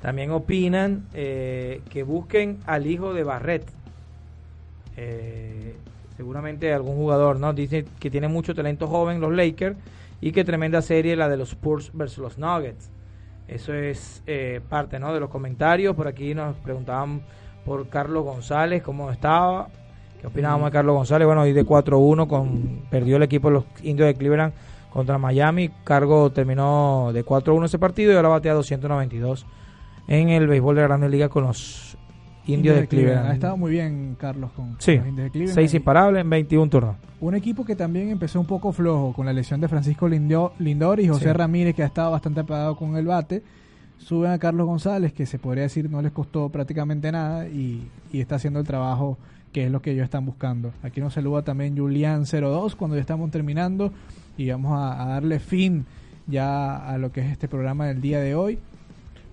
También 0.00 0.30
opinan 0.30 1.06
eh, 1.12 1.82
que 1.90 2.02
busquen 2.02 2.58
al 2.66 2.86
hijo 2.86 3.12
de 3.12 3.24
Barrett. 3.24 3.70
Eh, 4.96 5.74
seguramente 6.16 6.72
algún 6.72 6.96
jugador, 6.96 7.40
¿no? 7.40 7.52
Dice 7.52 7.86
que 7.98 8.10
tiene 8.10 8.28
mucho 8.28 8.54
talento 8.54 8.86
joven 8.86 9.20
los 9.20 9.32
Lakers 9.32 9.76
y 10.20 10.32
que 10.32 10.44
tremenda 10.44 10.82
serie 10.82 11.16
la 11.16 11.28
de 11.28 11.36
los 11.36 11.50
Spurs 11.50 11.90
versus 11.94 12.18
los 12.18 12.38
Nuggets. 12.38 12.90
Eso 13.48 13.74
es 13.74 14.22
eh, 14.26 14.60
parte, 14.68 14.98
¿no? 14.98 15.12
De 15.12 15.20
los 15.20 15.28
comentarios. 15.28 15.96
Por 15.96 16.06
aquí 16.06 16.34
nos 16.34 16.56
preguntaban 16.56 17.22
por 17.64 17.88
Carlos 17.88 18.24
González, 18.24 18.82
cómo 18.82 19.10
estaba. 19.10 19.68
¿Qué 20.20 20.26
opinábamos 20.26 20.66
de 20.66 20.72
Carlos 20.72 20.94
González? 20.96 21.26
Bueno, 21.26 21.42
hoy 21.42 21.52
de 21.52 21.64
4-1 21.64 22.26
con 22.28 22.80
perdió 22.90 23.16
el 23.16 23.22
equipo 23.22 23.48
de 23.48 23.54
los 23.54 23.64
indios 23.82 24.06
de 24.06 24.14
Cleveland 24.14 24.52
contra 24.92 25.16
Miami. 25.18 25.70
Cargo 25.84 26.30
terminó 26.30 27.10
de 27.12 27.24
4-1 27.24 27.64
ese 27.64 27.78
partido 27.78 28.12
y 28.12 28.16
ahora 28.16 28.28
batea 28.28 28.52
292 28.54 29.46
en 30.08 30.28
el 30.28 30.46
béisbol 30.46 30.74
de 30.76 30.80
la 30.82 30.88
Grande 30.88 31.08
Liga 31.08 31.28
con 31.28 31.44
los 31.44 31.96
indios 32.46 32.76
de 32.76 32.86
Cleveland. 32.88 33.28
Ha 33.30 33.32
estado 33.34 33.56
muy 33.56 33.70
bien 33.70 34.16
Carlos 34.20 34.50
con, 34.52 34.76
Sí, 34.78 34.96
los 34.96 35.06
indios 35.06 35.24
de 35.26 35.30
Cleveland. 35.30 35.54
6 35.54 35.72
Y- 35.72 35.76
imparables 35.78 36.20
en 36.22 36.30
21 36.30 36.68
turnos. 36.70 36.96
Un 37.20 37.34
equipo 37.34 37.64
que 37.64 37.76
también 37.76 38.10
empezó 38.10 38.40
un 38.40 38.46
poco 38.46 38.72
flojo 38.72 39.12
con 39.14 39.24
la 39.26 39.32
lesión 39.32 39.60
de 39.60 39.68
Francisco 39.68 40.06
Lindor 40.08 41.00
y 41.00 41.08
José 41.08 41.24
Sí. 41.26 41.32
Ramírez, 41.32 41.74
que 41.74 41.82
ha 41.82 41.86
estado 41.86 42.10
bastante 42.10 42.40
apagado 42.40 42.76
con 42.76 42.96
el 42.96 43.06
bate. 43.06 43.42
Suben 43.98 44.30
a 44.32 44.38
Carlos 44.38 44.66
González, 44.66 45.12
que 45.12 45.26
se 45.26 45.38
podría 45.38 45.64
decir 45.64 45.88
no 45.90 46.00
les 46.02 46.12
costó 46.12 46.48
prácticamente 46.48 47.12
nada 47.12 47.46
y, 47.46 47.86
y 48.12 48.20
está 48.20 48.36
haciendo 48.36 48.58
el 48.60 48.66
trabajo 48.66 49.18
que 49.52 49.64
es 49.64 49.70
lo 49.70 49.82
que 49.82 49.92
ellos 49.92 50.04
están 50.04 50.26
buscando. 50.26 50.72
Aquí 50.82 51.00
nos 51.00 51.14
saluda 51.14 51.42
también 51.42 51.76
Julián02 51.76 52.76
cuando 52.76 52.96
ya 52.96 53.00
estamos 53.00 53.30
terminando 53.30 53.92
y 54.36 54.50
vamos 54.50 54.72
a, 54.74 55.04
darle 55.06 55.38
fin 55.38 55.84
ya 56.26 56.76
a 56.76 56.98
lo 56.98 57.10
que 57.12 57.20
es 57.20 57.32
este 57.32 57.48
programa 57.48 57.86
del 57.86 58.00
día 58.00 58.20
de 58.20 58.34
hoy. 58.34 58.58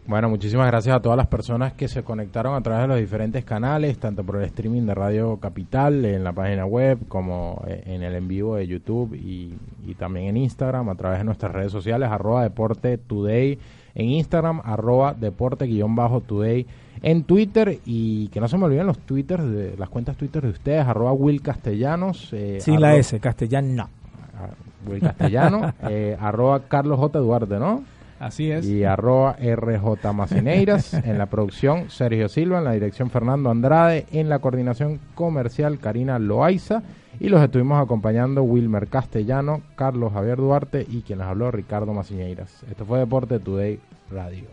Bueno, 0.08 0.30
muchísimas 0.30 0.68
gracias 0.68 0.96
a 0.96 1.02
todas 1.02 1.18
las 1.18 1.28
personas 1.28 1.74
que 1.74 1.90
se 1.90 2.02
conectaron 2.02 2.56
a 2.56 2.62
través 2.62 2.84
de 2.84 2.88
los 2.88 2.98
diferentes 2.98 3.44
canales, 3.44 4.00
tanto 4.00 4.24
por 4.24 4.38
el 4.38 4.44
streaming 4.46 4.84
de 4.84 4.96
Radio 4.96 5.38
Capital, 5.38 6.06
en 6.06 6.24
la 6.24 6.32
página 6.32 6.66
web, 6.66 6.98
como 7.10 7.62
eh, 7.68 7.84
en 7.86 8.04
el 8.04 8.16
en 8.16 8.28
vivo 8.28 8.56
de 8.56 8.68
YouTube 8.68 9.14
y, 9.16 9.54
y 9.86 9.96
también 9.96 10.28
en 10.28 10.38
Instagram, 10.38 10.88
a 10.88 10.96
través 10.96 11.20
de 11.20 11.26
nuestras 11.26 11.52
redes 11.52 11.74
sociales, 11.74 12.10
arroba 12.10 12.44
Deporte 12.44 12.98
Today 12.98 13.60
en 13.98 14.10
Instagram, 14.12 14.62
arroba 14.64 15.16
Deporte-Today 15.16 16.66
en 17.02 17.24
Twitter 17.24 17.80
y 17.86 18.28
que 18.30 18.40
no 18.40 18.48
se 18.48 18.58
me 18.58 18.66
olviden 18.66 18.86
los 18.86 19.00
twitters, 19.00 19.44
de, 19.44 19.76
las 19.78 19.90
cuentas 19.90 20.16
Twitter 20.16 20.44
de 20.44 20.50
ustedes, 20.50 20.86
arroba 20.86 21.14
Will 21.14 21.42
Castellanos. 21.42 22.30
eh, 22.32 22.60
Sin 22.62 22.80
la 22.80 22.96
S, 22.96 23.20
castellano. 23.20 23.90
ah, 24.36 24.50
Will 24.88 25.02
Castellano, 25.02 25.74
eh, 25.90 26.16
arroba 26.20 26.62
Carlos 26.68 27.00
J. 27.00 27.20
Duarte, 27.20 27.58
¿no? 27.60 27.84
Así 28.20 28.50
es. 28.52 28.66
y 28.66 28.84
arroba 28.84 29.36
RJ 29.40 30.12
Macineiras 30.12 30.94
en 30.96 31.20
la 31.20 31.28
producción 31.28 31.90
Sergio 31.92 32.30
Silva, 32.30 32.58
en 32.60 32.64
la 32.64 32.72
dirección 32.72 33.12
Fernando 33.12 33.52
Andrade, 33.52 34.08
en 34.12 34.28
la 34.30 34.40
coordinación 34.40 35.00
comercial 35.14 35.78
Karina 35.80 36.18
Loaiza 36.18 36.82
y 37.20 37.30
los 37.30 37.42
estuvimos 37.42 37.82
acompañando 37.82 38.44
Wilmer 38.44 38.88
Castellano, 38.88 39.62
Carlos 39.76 40.14
Javier 40.14 40.38
Duarte 40.38 40.86
y 40.88 41.02
quien 41.02 41.20
les 41.20 41.28
habló 41.28 41.52
Ricardo 41.52 41.94
Macineiras. 41.94 42.64
Esto 42.70 42.86
fue 42.86 43.00
Deporte 43.00 43.40
Today 43.40 43.80
Radio. 44.12 44.46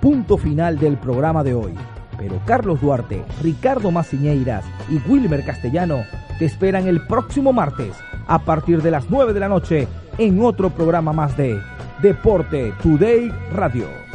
Punto 0.00 0.38
final 0.38 0.78
del 0.78 0.96
programa 0.96 1.44
de 1.44 1.54
hoy. 1.54 1.74
Pero 2.16 2.40
Carlos 2.46 2.80
Duarte, 2.80 3.24
Ricardo 3.42 3.90
Maciñeiras 3.90 4.64
y 4.88 4.98
Wilmer 5.08 5.44
Castellano 5.44 6.04
te 6.38 6.44
esperan 6.44 6.86
el 6.86 7.06
próximo 7.06 7.52
martes 7.52 7.94
a 8.26 8.38
partir 8.44 8.82
de 8.82 8.90
las 8.90 9.10
9 9.10 9.32
de 9.32 9.40
la 9.40 9.48
noche 9.48 9.88
en 10.18 10.42
otro 10.42 10.70
programa 10.70 11.12
más 11.12 11.36
de 11.36 11.58
Deporte 12.02 12.72
Today 12.82 13.32
Radio. 13.52 14.09